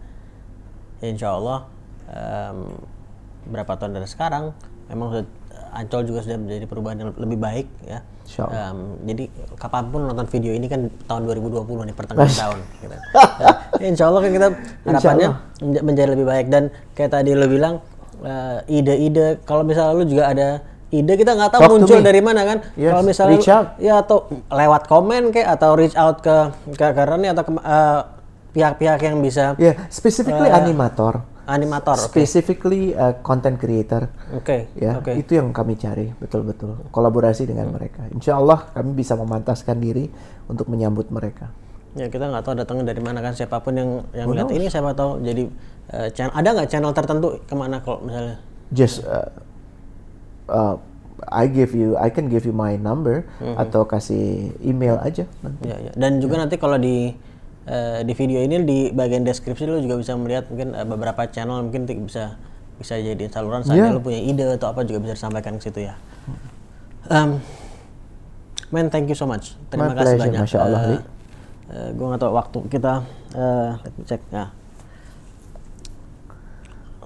Insya 0.99 1.39
Allah 1.39 1.71
um, 2.11 2.75
berapa 3.47 3.79
tahun 3.79 4.03
dari 4.03 4.11
sekarang, 4.11 4.51
memang 4.91 5.23
Ancol 5.71 6.11
juga 6.11 6.27
sudah 6.27 6.43
menjadi 6.43 6.67
perubahan 6.67 6.99
yang 6.99 7.11
lebih 7.15 7.39
baik 7.39 7.67
ya. 7.87 8.03
Um, 8.53 9.01
jadi 9.09 9.25
kapan 9.57 9.89
pun 9.89 10.05
nonton 10.05 10.29
video 10.29 10.53
ini 10.53 10.69
kan 10.69 10.93
tahun 11.09 11.25
2020 11.33 11.89
nih 11.89 11.97
pertengahan 11.97 12.37
tahun. 12.37 12.59
Gitu. 12.85 12.97
ya, 13.81 13.87
insya 13.89 14.05
Allah 14.13 14.21
kan 14.21 14.31
kita 14.37 14.49
harapannya 14.85 15.29
menjadi 15.81 16.09
lebih 16.13 16.27
baik 16.29 16.47
dan 16.53 16.69
kayak 16.93 17.11
tadi 17.17 17.33
lo 17.33 17.49
bilang 17.49 17.81
uh, 18.23 18.61
ide-ide 18.69 19.41
kalau 19.49 19.65
misalnya 19.65 19.97
lu 19.97 20.05
juga 20.05 20.29
ada 20.29 20.61
ide 20.89 21.13
kita 21.21 21.37
nggak 21.37 21.51
tahu 21.53 21.61
Talk 21.61 21.73
muncul 21.77 22.01
dari 22.01 22.21
mana 22.25 22.41
kan 22.49 22.59
yes, 22.73 22.91
kalau 22.93 23.05
misalnya 23.05 23.37
reach 23.37 23.51
out. 23.53 23.67
ya 23.77 24.01
atau 24.01 24.19
lewat 24.49 24.83
komen 24.89 25.23
kayak 25.37 25.49
atau 25.61 25.77
reach 25.77 25.97
out 25.97 26.25
ke 26.25 26.37
ke 26.73 26.87
karena 26.97 27.37
atau 27.37 27.45
pihak 27.45 28.01
pihak-pihak 28.57 29.01
yang 29.05 29.21
bisa 29.21 29.53
ya 29.61 29.73
yeah, 29.73 29.75
specifically 29.93 30.49
uh, 30.49 30.57
animator 30.57 31.21
Animator, 31.49 31.97
specifically 31.97 32.93
uh, 32.93 33.17
content 33.25 33.57
creator. 33.57 34.13
Oke. 34.37 34.69
Ya, 34.77 35.01
Oke. 35.01 35.17
itu 35.17 35.41
yang 35.41 35.49
kami 35.57 35.81
cari 35.81 36.13
betul-betul 36.21 36.93
kolaborasi 36.93 37.49
dengan 37.49 37.73
mereka. 37.73 38.05
Insya 38.13 38.37
Allah 38.37 38.69
kami 38.77 38.93
bisa 38.93 39.17
memantaskan 39.17 39.81
diri 39.81 40.13
untuk 40.45 40.69
menyambut 40.69 41.09
mereka. 41.09 41.49
Ya 41.97 42.13
kita 42.13 42.29
nggak 42.29 42.45
tahu 42.45 42.53
datangnya 42.53 42.93
dari 42.93 43.01
mana 43.01 43.25
kan 43.25 43.33
siapa 43.33 43.65
pun 43.65 43.73
yang 43.81 44.05
yang 44.13 44.29
lihat 44.29 44.53
ini 44.53 44.69
siapa 44.69 44.93
tahu 44.93 45.25
jadi 45.25 45.49
eh, 45.89 46.09
channel 46.13 46.37
ada 46.37 46.49
nggak 46.53 46.69
channel 46.69 46.93
tertentu 46.93 47.41
ke 47.49 47.55
mana 47.57 47.81
kalau 47.81 48.05
misalnya 48.05 48.37
Just 48.69 49.09
uh, 49.09 49.33
uh, 50.53 50.77
I 51.33 51.49
give 51.49 51.73
you, 51.73 51.97
I 51.97 52.13
can 52.13 52.29
give 52.29 52.45
you 52.45 52.53
my 52.53 52.77
number 52.77 53.27
atau 53.41 53.89
kasih 53.89 54.53
email 54.61 55.01
aja. 55.01 55.25
nanti. 55.41 55.67
ya, 55.67 55.77
ya. 55.89 55.93
dan 55.97 56.21
juga 56.23 56.39
nanti 56.39 56.61
kalau 56.61 56.77
di 56.77 57.17
eh, 57.69 58.01
di 58.03 58.13
video 58.13 58.41
ini 58.41 58.57
di 58.65 58.79
bagian 58.91 59.23
deskripsi 59.23 59.69
lu 59.69 59.79
juga 59.79 60.01
bisa 60.01 60.17
melihat 60.17 60.49
mungkin 60.49 60.73
eh, 60.73 60.83
beberapa 60.83 61.29
channel 61.29 61.61
mungkin 61.63 61.85
bisa 61.85 62.41
bisa 62.79 62.95
jadi 62.97 63.29
saluran 63.29 63.61
saatnya 63.63 63.91
Iya. 63.91 63.97
lu 63.97 64.01
punya 64.01 64.19
ide 64.19 64.45
atau 64.49 64.73
apa 64.73 64.83
juga 64.83 65.05
bisa 65.05 65.15
disampaikan 65.15 65.59
ke 65.59 65.67
situ 65.67 65.85
ya. 65.85 65.95
Um, 67.09 67.41
man, 68.69 68.87
thank 68.89 69.09
you 69.09 69.17
so 69.17 69.25
much. 69.25 69.59
Terima 69.69 69.91
My 69.91 69.97
kasih 69.97 70.15
pleasure, 70.15 70.23
banyak. 70.25 70.41
Masya 70.47 70.59
Allah, 70.61 70.81
Li. 70.87 70.97
eh, 71.69 71.89
gua 71.93 72.07
nggak 72.13 72.21
tahu 72.23 72.33
waktu 72.33 72.59
kita 72.71 72.93
eh 73.35 73.71
let 73.77 73.95
me 73.95 74.05
check. 74.05 74.23
Nah, 74.31 74.49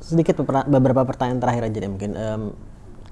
sedikit 0.02 0.42
beberapa, 0.42 1.02
pertanyaan 1.06 1.40
terakhir 1.40 1.62
aja 1.70 1.78
deh 1.78 1.90
mungkin. 1.90 2.12
Em, 2.12 2.42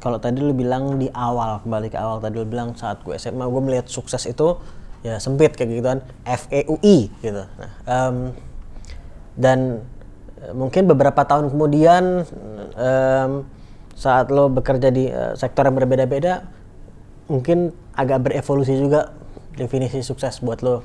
kalau 0.00 0.16
tadi 0.16 0.40
lu 0.40 0.52
bilang 0.52 0.96
di 0.96 1.08
awal 1.12 1.60
kembali 1.60 1.88
ke 1.88 1.98
awal 2.00 2.18
tadi 2.18 2.40
lu 2.40 2.48
bilang 2.48 2.72
saat 2.72 3.04
gue 3.04 3.12
SMA 3.14 3.44
gue 3.44 3.62
melihat 3.62 3.86
sukses 3.86 4.24
itu 4.24 4.56
ya 5.00 5.16
sempit 5.16 5.56
kayak 5.56 5.68
gitu 5.72 5.82
kan 5.84 5.98
F 6.28 6.44
E 6.52 6.68
U 6.68 6.76
I 6.84 7.08
gitu. 7.24 7.44
Nah, 7.44 7.72
em, 7.88 8.16
dan 9.40 9.84
eh, 10.44 10.52
mungkin 10.52 10.84
beberapa 10.84 11.24
tahun 11.24 11.48
kemudian 11.48 12.28
em, 12.76 13.30
saat 13.96 14.28
lo 14.28 14.52
bekerja 14.52 14.92
di 14.92 15.08
eh, 15.08 15.32
sektor 15.36 15.64
yang 15.64 15.76
berbeda-beda 15.76 16.44
mungkin 17.30 17.72
agak 17.96 18.28
berevolusi 18.28 18.76
juga 18.76 19.14
definisi 19.56 20.04
sukses 20.04 20.40
buat 20.44 20.60
lo. 20.60 20.84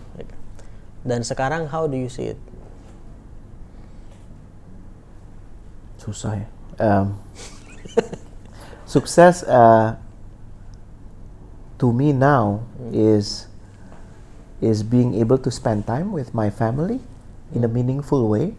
Dan 1.05 1.21
sekarang 1.21 1.69
how 1.69 1.85
do 1.85 1.95
you 1.95 2.09
see 2.09 2.33
it? 2.33 2.39
Susah 6.01 6.37
ya. 6.37 6.47
Um, 6.75 7.17
sukses 8.93 9.41
uh, 9.47 9.97
to 11.81 11.89
me 11.89 12.11
now 12.11 12.61
is 12.91 13.47
is 14.63 14.83
being 14.83 15.15
able 15.19 15.39
to 15.39 15.51
spend 15.51 15.83
time 15.83 16.15
with 16.15 16.31
my 16.31 16.47
family 16.47 17.03
in 17.51 17.63
a 17.63 17.71
meaningful 17.71 18.23
way. 18.27 18.55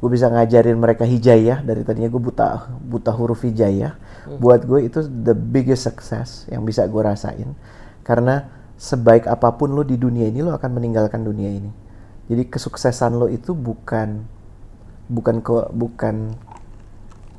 Gue 0.00 0.16
bisa 0.16 0.32
ngajarin 0.32 0.80
mereka 0.80 1.04
hijayah 1.04 1.60
dari 1.60 1.84
tadinya 1.84 2.08
gue 2.08 2.20
buta 2.20 2.72
buta 2.80 3.12
huruf 3.12 3.44
hijayah. 3.44 3.96
Buat 4.40 4.64
gue 4.64 4.88
itu 4.88 5.04
the 5.04 5.36
biggest 5.36 5.84
success 5.84 6.48
yang 6.48 6.64
bisa 6.64 6.88
gue 6.88 7.02
rasain. 7.04 7.52
Karena 8.00 8.48
sebaik 8.80 9.28
apa 9.28 9.52
pun 9.60 9.76
lo 9.76 9.84
di 9.84 10.00
dunia 10.00 10.24
ini 10.24 10.40
lo 10.40 10.56
akan 10.56 10.70
meninggalkan 10.72 11.20
dunia 11.20 11.52
ini. 11.52 11.68
Jadi 12.32 12.48
kesuksesan 12.48 13.20
lo 13.20 13.28
itu 13.28 13.52
bukan 13.52 14.24
bukan 15.10 15.42
ke, 15.44 15.52
bukan 15.74 16.32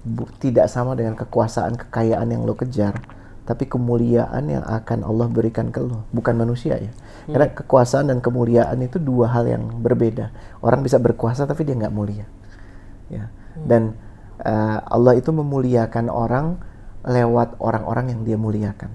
bu- 0.05 0.29
tidak 0.37 0.69
sama 0.69 0.93
dengan 0.93 1.17
kekuasaan 1.17 1.79
kekayaan 1.79 2.29
yang 2.29 2.43
lo 2.45 2.53
kejar 2.53 2.99
tapi 3.41 3.65
kemuliaan 3.65 4.47
yang 4.47 4.63
akan 4.63 5.01
Allah 5.01 5.27
berikan 5.27 5.73
ke 5.73 5.81
lo. 5.81 6.05
Bukan 6.13 6.37
manusia 6.37 6.77
ya. 6.77 6.93
Karena 7.25 7.49
kekuasaan 7.51 8.13
dan 8.13 8.21
kemuliaan 8.21 8.77
itu 8.85 9.01
dua 9.01 9.33
hal 9.33 9.49
yang 9.49 9.81
berbeda. 9.81 10.29
Orang 10.61 10.85
bisa 10.85 11.01
berkuasa 11.01 11.49
tapi 11.49 11.65
dia 11.65 11.73
nggak 11.73 11.93
mulia. 11.93 12.25
Ya. 13.09 13.33
Dan 13.57 13.97
eh, 14.39 14.79
Allah 14.85 15.17
itu 15.17 15.33
memuliakan 15.33 16.07
orang 16.07 16.61
lewat 17.01 17.57
orang-orang 17.57 18.13
yang 18.13 18.21
dia 18.21 18.37
muliakan. 18.37 18.93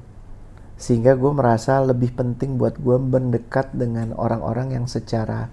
Sehingga 0.76 1.16
gue 1.16 1.32
merasa 1.32 1.80
lebih 1.82 2.14
penting 2.14 2.60
buat 2.60 2.78
gue 2.78 2.96
mendekat 3.00 3.72
dengan 3.74 4.12
orang-orang 4.14 4.76
yang 4.76 4.86
secara 4.86 5.48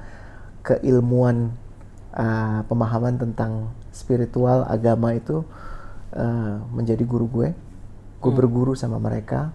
keilmuan 0.64 1.56
uh, 2.16 2.64
pemahaman 2.68 3.20
tentang 3.20 3.72
spiritual 3.96 4.68
agama 4.68 5.16
itu 5.16 5.44
uh, 6.16 6.60
menjadi 6.76 7.04
guru 7.08 7.28
gue 7.32 7.50
gue 8.24 8.32
berguru 8.32 8.71
sama 8.71 9.03
mereka 9.03 9.51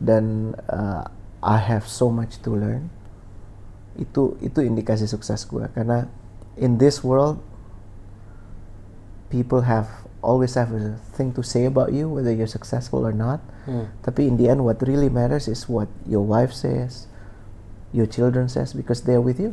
dan 0.00 0.56
uh, 0.72 1.04
I 1.44 1.60
have 1.60 1.84
so 1.84 2.08
much 2.08 2.40
to 2.48 2.56
learn. 2.56 2.88
Itu 4.00 4.40
itu 4.40 4.64
indikasi 4.64 5.04
sukses 5.04 5.44
gue 5.44 5.68
karena 5.76 6.08
in 6.56 6.80
this 6.80 7.04
world 7.04 7.36
people 9.28 9.68
have 9.68 10.08
always 10.24 10.56
have 10.56 10.72
a 10.72 10.96
thing 11.16 11.32
to 11.36 11.44
say 11.44 11.68
about 11.68 11.92
you 11.92 12.08
whether 12.08 12.32
you're 12.32 12.48
successful 12.48 13.04
or 13.04 13.12
not. 13.12 13.44
Tapi 14.00 14.24
in 14.24 14.40
the 14.40 14.48
end 14.48 14.64
what 14.64 14.80
really 14.80 15.12
matters 15.12 15.44
is 15.44 15.68
what 15.68 15.92
your 16.08 16.24
wife 16.24 16.56
says 16.56 17.06
your 17.92 18.08
children 18.08 18.48
says 18.48 18.72
because 18.72 19.04
they're 19.04 19.20
with 19.20 19.36
you. 19.36 19.52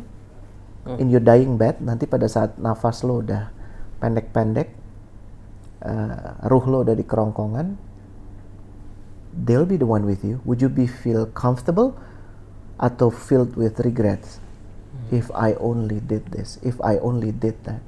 In 0.87 1.11
your 1.11 1.19
dying 1.19 1.59
bed 1.59 1.83
nanti 1.83 2.07
pada 2.07 2.31
saat 2.31 2.55
nafas 2.55 3.03
lo 3.03 3.19
udah 3.19 3.51
pendek-pendek 3.99 4.71
uh, 5.83 6.47
ruh 6.47 6.63
lo 6.63 6.87
udah 6.87 6.95
di 6.95 7.03
kerongkongan 7.03 7.86
they'll 9.37 9.69
be 9.69 9.77
the 9.77 9.85
one 9.85 10.09
with 10.09 10.25
you. 10.25 10.41
Would 10.45 10.61
you 10.61 10.69
be 10.69 10.89
feel 10.89 11.29
comfortable 11.29 11.93
atau 12.81 13.13
filled 13.13 13.53
with 13.53 13.77
regrets? 13.85 14.41
If 15.13 15.31
I 15.31 15.55
only 15.61 16.03
did 16.03 16.35
this 16.35 16.59
if 16.65 16.81
I 16.83 16.99
only 16.99 17.31
did 17.31 17.61
that. 17.69 17.79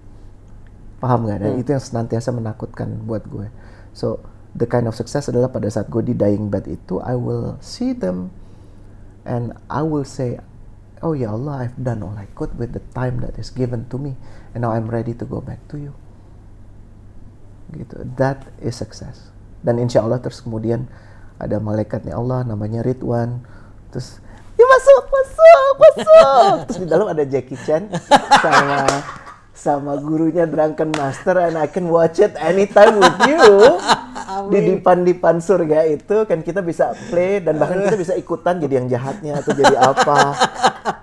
Paham 1.04 1.28
nggak? 1.28 1.44
Dan 1.44 1.60
itu 1.60 1.76
yang 1.76 1.84
senantiasa 1.84 2.32
menakutkan 2.32 3.08
buat 3.08 3.28
gue. 3.28 3.48
So 3.96 4.24
the 4.54 4.68
kind 4.68 4.88
of 4.88 4.96
success 4.96 5.28
adalah 5.28 5.52
pada 5.52 5.68
saat 5.72 5.88
gue 5.92 6.04
di 6.04 6.16
dying 6.16 6.52
bed 6.52 6.68
itu 6.68 7.00
I 7.00 7.16
will 7.16 7.60
see 7.64 7.92
them 7.96 8.32
and 9.24 9.56
I 9.72 9.84
will 9.84 10.08
say 10.08 10.40
oh 11.00 11.16
ya 11.16 11.32
Allah 11.32 11.68
I've 11.68 11.80
done 11.80 12.04
all 12.04 12.16
I 12.20 12.28
could 12.36 12.60
with 12.60 12.76
the 12.76 12.84
time 12.92 13.24
that 13.24 13.40
is 13.40 13.52
given 13.52 13.88
to 13.92 13.98
me 14.00 14.20
and 14.52 14.64
now 14.68 14.76
I'm 14.76 14.92
ready 14.92 15.16
to 15.16 15.26
go 15.28 15.40
back 15.40 15.64
to 15.72 15.80
you. 15.80 15.94
Gitu. 17.72 18.04
That 18.20 18.50
is 18.60 18.76
success. 18.76 19.32
Dan 19.64 19.80
insya 19.80 20.04
Allah 20.04 20.20
terus 20.20 20.44
kemudian 20.44 20.88
ada 21.40 21.58
malaikatnya 21.64 22.20
Allah 22.20 22.44
namanya 22.44 22.84
Ridwan. 22.84 23.40
Terus 23.90 24.20
ya 24.60 24.66
masuk 24.68 25.04
masuk 25.08 25.74
masuk. 25.80 26.54
Terus 26.68 26.80
di 26.84 26.88
dalam 26.92 27.08
ada 27.08 27.24
Jackie 27.24 27.58
Chan 27.64 27.88
sama 28.44 28.84
sama 29.56 30.00
gurunya 30.00 30.48
Drunken 30.48 30.96
Master 30.96 31.36
and 31.44 31.60
I 31.60 31.68
can 31.68 31.88
watch 31.88 32.20
it 32.20 32.36
anytime 32.40 33.00
with 33.00 33.20
you. 33.28 33.44
Di 34.52 34.60
dipan-dipan 34.62 35.44
surga 35.44 35.84
itu 35.90 36.24
kan 36.24 36.40
kita 36.40 36.64
bisa 36.64 36.96
play 37.12 37.44
dan 37.44 37.60
bahkan 37.60 37.84
kita 37.84 37.98
bisa 38.00 38.14
ikutan 38.16 38.60
jadi 38.60 38.84
yang 38.84 38.88
jahatnya 38.88 39.40
atau 39.40 39.52
jadi 39.52 39.76
apa. 39.80 40.20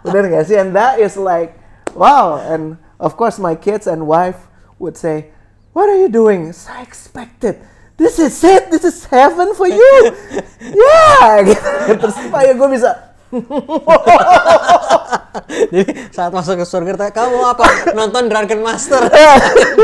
Bener 0.05 0.31
gak 0.33 0.45
sih? 0.49 0.57
And 0.57 0.73
that 0.73 0.97
is 1.01 1.21
like 1.21 1.57
wow. 1.97 2.41
And 2.41 2.81
of 2.97 3.17
course 3.17 3.37
my 3.37 3.57
kids 3.57 3.85
and 3.85 4.09
wife 4.09 4.49
would 4.81 4.97
say 4.97 5.33
what 5.77 5.89
are 5.89 6.01
you 6.01 6.09
doing? 6.09 6.53
So 6.57 6.73
I 6.73 6.81
expected 6.81 7.61
this 7.97 8.21
is 8.21 8.37
it 8.45 8.69
this 8.69 8.85
is 8.85 9.05
heaven 9.09 9.57
for 9.57 9.69
you 9.69 9.97
yeah 10.61 11.41
gitu. 11.45 11.69
terus 12.01 12.17
supaya 12.17 12.53
gue 12.53 12.69
bisa 12.73 12.93
Jadi 15.75 16.15
saat 16.15 16.31
masuk 16.31 16.63
ke 16.63 16.65
surga 16.65 16.95
tanya, 16.95 17.11
kamu 17.13 17.43
apa? 17.43 17.91
Nonton 17.93 18.31
Drunken 18.31 18.63
Master. 18.63 19.03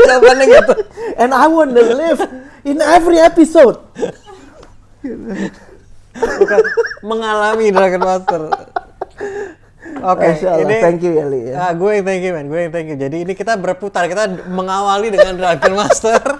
Jawabannya 0.07 0.47
gitu. 0.47 0.73
and 1.19 1.35
I 1.35 1.45
want 1.51 1.75
to 1.75 1.83
live 1.83 2.23
in 2.63 2.79
every 2.79 3.19
episode 3.19 3.83
Bukan 6.15 6.59
mengalami 7.03 7.69
Drunken 7.75 8.01
Master. 8.01 8.41
Oke, 10.03 10.27
Allah. 10.39 10.63
ini 10.63 10.73
thank 10.79 10.99
you 11.03 11.11
ya 11.15 11.25
Li 11.27 11.41
ya. 11.51 11.69
Ah, 11.69 11.71
gue 11.75 11.89
yang 11.99 12.05
thank 12.07 12.23
you 12.23 12.31
man, 12.33 12.47
gue 12.47 12.59
yang 12.63 12.73
thank 12.73 12.87
you. 12.91 12.97
Jadi 12.97 13.27
ini 13.27 13.33
kita 13.35 13.59
berputar, 13.59 14.07
kita 14.07 14.47
mengawali 14.47 15.11
dengan 15.11 15.35
Dragon 15.37 15.73
Master. 15.75 16.39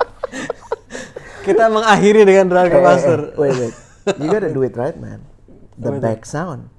Kita 1.44 1.68
mengakhiri 1.68 2.24
dengan 2.24 2.46
Dragon 2.48 2.74
Eh, 2.74 2.80
eh, 2.80 2.86
Master. 2.86 3.20
eh, 3.20 3.38
wait 3.38 3.56
wait 3.60 3.76
you 4.18 4.28
gotta 4.28 4.50
do 4.50 4.62
it 4.62 4.74
right 4.74 4.96
man 4.96 5.20
the 5.76 5.92
back 5.96 6.24
sound 6.24 6.72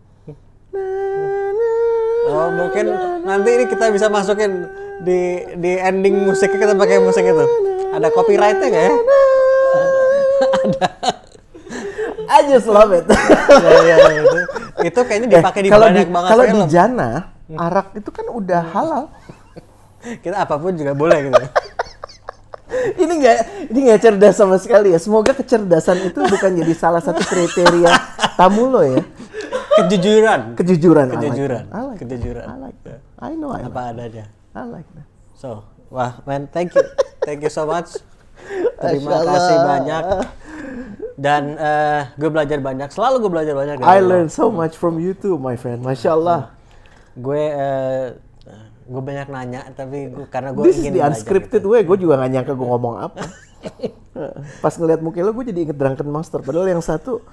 Oh, 2.24 2.48
mungkin 2.48 2.88
nanti 3.22 3.52
ini 3.52 3.64
kita 3.68 3.92
bisa 3.92 4.08
masukin 4.08 4.64
di 5.04 5.20
di 5.54 5.76
ending 5.76 6.24
musiknya 6.24 6.56
kita 6.58 6.72
pakai 6.72 6.96
musik 6.98 7.20
itu. 7.20 7.44
Ada 7.92 8.08
copyrightnya 8.08 8.64
nggak 8.64 8.80
ya? 8.82 8.92
I 12.24 12.48
just 12.48 12.64
love 12.66 12.90
it 12.90 13.04
ya, 13.64 13.70
ya, 13.84 13.96
ya, 14.00 14.22
itu, 14.24 14.38
itu 14.82 15.00
kayaknya 15.04 15.28
dipakai 15.36 15.60
di 15.60 15.68
Eh, 15.68 15.70
kalau 15.70 15.86
banyak 15.86 16.00
di, 16.00 16.10
banget 16.10 16.28
kalau 16.32 16.42
di 16.42 16.50
film. 16.50 16.66
Jana 16.66 17.10
arak 17.54 17.86
itu 17.92 18.08
kan 18.08 18.26
udah 18.26 18.62
halal 18.72 19.04
Kita 20.20 20.36
apa 20.38 20.56
pun 20.56 20.72
juga 20.72 20.92
boleh 20.92 21.28
gitu. 21.28 21.44
Ini 22.98 23.12
nggak 23.20 23.36
ini 23.70 23.78
nggak 23.90 24.00
cerdas 24.00 24.34
sama 24.38 24.56
sekali 24.58 24.94
ya 24.94 24.98
semoga 24.98 25.34
kecerdasan 25.34 26.08
itu 26.08 26.20
bukan 26.22 26.50
jadi 26.60 26.74
salah 26.74 27.02
satu 27.02 27.22
kriteria 27.22 27.90
tamu 28.38 28.70
lo 28.70 28.82
ya 28.82 29.02
Kejujuran. 29.74 30.54
kejujuran 30.54 31.06
Kejujuran. 31.18 31.64
I 31.74 31.80
like. 31.82 31.98
Kejujuran. 31.98 32.46
I 32.46 32.56
like 32.62 32.78
that. 32.86 33.00
I 33.18 33.34
know 33.34 33.50
I 33.50 33.66
Apa 33.66 33.90
like 33.90 33.90
adanya. 33.98 34.24
I 34.54 34.62
like 34.70 34.86
that 34.94 35.06
So, 35.34 35.66
Wah, 35.90 36.22
man, 36.26 36.46
thank 36.50 36.74
you. 36.78 36.82
Thank 37.26 37.42
you 37.42 37.50
so 37.50 37.66
much. 37.66 37.98
Terima 38.78 39.18
kasih 39.22 39.56
banyak. 39.62 40.04
Dan 41.14 41.54
eh, 41.54 42.02
gue 42.18 42.30
belajar 42.30 42.58
banyak. 42.58 42.88
Selalu 42.90 43.26
gue 43.26 43.30
belajar 43.30 43.54
banyak. 43.54 43.76
I 43.82 43.98
learn 44.02 44.30
so 44.30 44.50
much 44.50 44.74
from 44.78 44.98
you 44.98 45.14
too, 45.14 45.38
my 45.38 45.54
friend. 45.58 45.82
Masya 45.82 46.14
Allah. 46.14 46.54
Gue 47.14 47.50
eh, 47.50 48.14
gue 48.84 49.02
banyak 49.02 49.28
nanya, 49.28 49.60
tapi 49.72 50.08
gue, 50.08 50.26
karena 50.28 50.52
gue 50.52 50.62
This 50.62 50.76
is 50.76 50.80
ingin 50.82 50.92
the 50.92 51.00
belajar 51.00 51.16
unscripted 51.16 51.60
gitu. 51.60 51.72
way. 51.72 51.82
Gue 51.82 51.96
juga 51.96 52.14
gak 52.16 52.30
nyangka 52.30 52.52
gue 52.52 52.66
ngomong 52.66 52.94
apa. 53.00 53.20
Pas 54.62 54.74
ngeliat 54.74 55.00
muka 55.00 55.18
lo, 55.18 55.32
gue 55.32 55.44
jadi 55.48 55.60
inget 55.64 55.76
Drunken 55.76 56.06
Master. 56.06 56.38
Padahal 56.38 56.68
yang 56.68 56.80
satu 56.80 57.24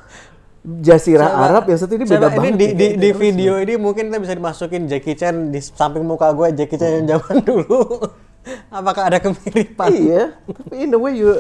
Jasirah 0.62 1.26
Coba- 1.28 1.42
Arab, 1.44 1.64
yang 1.68 1.80
satu 1.80 1.92
ini 1.92 2.06
coba 2.06 2.14
beda 2.24 2.28
ini 2.30 2.38
banget. 2.38 2.54
di, 2.54 2.68
di, 2.72 2.88
di 2.96 3.10
video 3.12 3.58
ini 3.58 3.74
mungkin 3.76 4.08
kita 4.08 4.20
bisa 4.20 4.34
dimasukin 4.34 4.86
Jackie 4.86 5.18
Chan 5.18 5.50
di 5.50 5.58
samping 5.58 6.06
muka 6.06 6.30
gue 6.32 6.54
Jackie 6.54 6.78
Chan 6.78 7.02
yang 7.02 7.18
zaman 7.18 7.42
dulu. 7.50 7.98
Apakah 8.70 9.10
ada 9.10 9.18
kemiripan? 9.18 9.90
Iya, 9.90 10.38
tapi 10.46 10.76
in 10.80 10.90
the 10.90 10.98
way 10.98 11.14
you, 11.14 11.34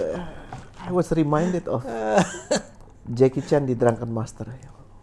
I 0.77 0.89
was 0.89 1.09
reminded 1.09 1.65
of 1.65 1.85
Jackie 3.17 3.41
Chan 3.41 3.63
di 3.63 3.73
Drunken 3.73 4.09
Master. 4.09 4.49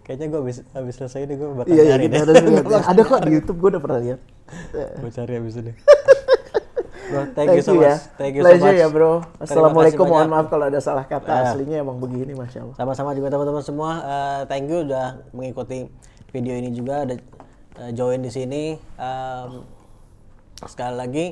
Kayaknya 0.09 0.27
gue 0.27 0.41
habis 0.41 0.57
habis 0.73 0.95
selesai 0.97 1.21
ini 1.23 1.37
gue 1.37 1.49
bakal 1.53 1.69
Iya, 1.69 1.77
iya, 1.77 1.91
nyari 1.93 2.05
kita 2.09 2.25
deh. 2.25 2.45
lihat. 2.49 2.65
Ada 2.91 3.01
kok 3.05 3.21
di 3.21 3.31
YouTube, 3.31 3.59
gue 3.61 3.69
udah 3.77 3.83
pernah 3.83 4.01
lihat. 4.01 4.21
gue 4.73 5.11
cari 5.13 5.33
habis 5.37 5.55
ini. 5.55 5.73
Bro, 7.09 7.25
thank, 7.33 7.49
Thank 7.49 7.49
you 7.55 7.65
so 7.65 7.73
much. 7.73 7.85
ya. 7.85 7.95
Thank 8.17 8.33
you 8.37 8.43
Pleasure 8.45 8.61
so 8.61 8.69
much. 8.69 8.81
ya 8.81 8.89
bro. 8.91 9.13
Assalamualaikum. 9.39 10.05
Mohon 10.05 10.29
maaf 10.29 10.47
kalau 10.49 10.69
ada 10.69 10.77
salah 10.77 11.05
kata. 11.05 11.29
Ah. 11.31 11.41
Aslinya 11.47 11.81
emang 11.81 11.97
begini, 11.97 12.37
masya 12.37 12.61
Allah. 12.61 12.77
Sama-sama 12.77 13.17
juga 13.17 13.29
teman-teman 13.29 13.65
semua. 13.65 13.91
eh, 14.01 14.41
thank 14.45 14.69
you 14.69 14.85
udah 14.85 15.25
mengikuti 15.33 15.89
video 16.29 16.53
ini 16.53 16.69
juga, 16.69 17.09
udah 17.09 17.17
eh, 17.81 17.91
join 17.93 18.21
di 18.21 18.29
sini. 18.29 18.77
Em, 18.95 19.51
sekali 20.63 20.95
lagi, 20.95 21.25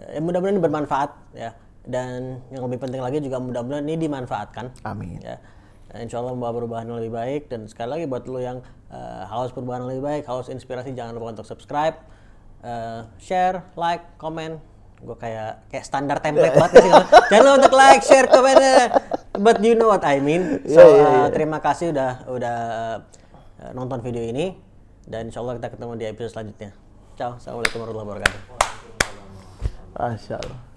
eh, 0.00 0.16
mudah-mudahan 0.16 0.56
ini 0.56 0.64
bermanfaat 0.64 1.10
ya. 1.34 1.52
Dan 1.84 2.40
yang 2.48 2.64
lebih 2.64 2.80
penting 2.80 3.00
lagi 3.00 3.20
juga 3.20 3.36
mudah-mudahan 3.36 3.84
ini 3.84 4.00
dimanfaatkan. 4.00 4.80
Amin. 4.84 5.20
Ya. 5.20 5.36
Dan 5.88 6.04
Insya 6.04 6.20
Allah 6.20 6.36
membawa 6.36 6.52
perubahan 6.52 6.84
yang 6.84 6.98
lebih 7.00 7.14
baik. 7.16 7.42
Dan 7.48 7.64
sekali 7.64 7.88
lagi 7.96 8.04
buat 8.04 8.24
lo 8.28 8.38
yang 8.38 8.58
eh, 8.88 9.24
haus 9.28 9.52
perubahan 9.52 9.84
yang 9.84 9.90
lebih 9.96 10.04
baik, 10.04 10.22
haus 10.28 10.48
inspirasi, 10.48 10.92
jangan 10.92 11.16
lupa 11.16 11.36
untuk 11.36 11.46
subscribe, 11.48 11.96
eh, 12.60 13.00
share, 13.16 13.64
like, 13.74 14.16
komen. 14.16 14.60
Gue 14.98 15.14
kayak 15.14 15.70
kayak 15.70 15.84
standar 15.86 16.18
template 16.18 16.58
banget 16.58 16.82
sih. 16.82 16.90
Jangan 17.30 17.42
lupa 17.46 17.56
untuk 17.62 17.74
like, 17.78 18.02
share, 18.02 18.26
komen. 18.26 18.56
eh. 18.58 18.86
But 19.38 19.62
you 19.62 19.78
know 19.78 19.86
what 19.86 20.02
I 20.02 20.18
mean. 20.18 20.66
So 20.66 20.82
Iya, 20.82 20.82
iya, 20.82 20.98
eh, 20.98 21.06
iya. 21.06 21.22
terima 21.30 21.62
kasih 21.62 21.94
udah 21.94 22.26
udah 22.26 22.56
eh, 23.62 23.70
nonton 23.78 24.02
video 24.02 24.26
ini. 24.26 24.58
Dan 25.06 25.30
Insya 25.30 25.38
Allah 25.40 25.54
kita 25.56 25.70
ketemu 25.70 25.92
di 25.94 26.04
episode 26.04 26.32
selanjutnya. 26.34 26.74
Ciao. 27.14 27.38
Assalamualaikum 27.38 27.78
warahmatullahi 27.78 28.26
wabarakatuh. 28.26 28.42
Masya 29.94 30.36
Allah. 30.42 30.67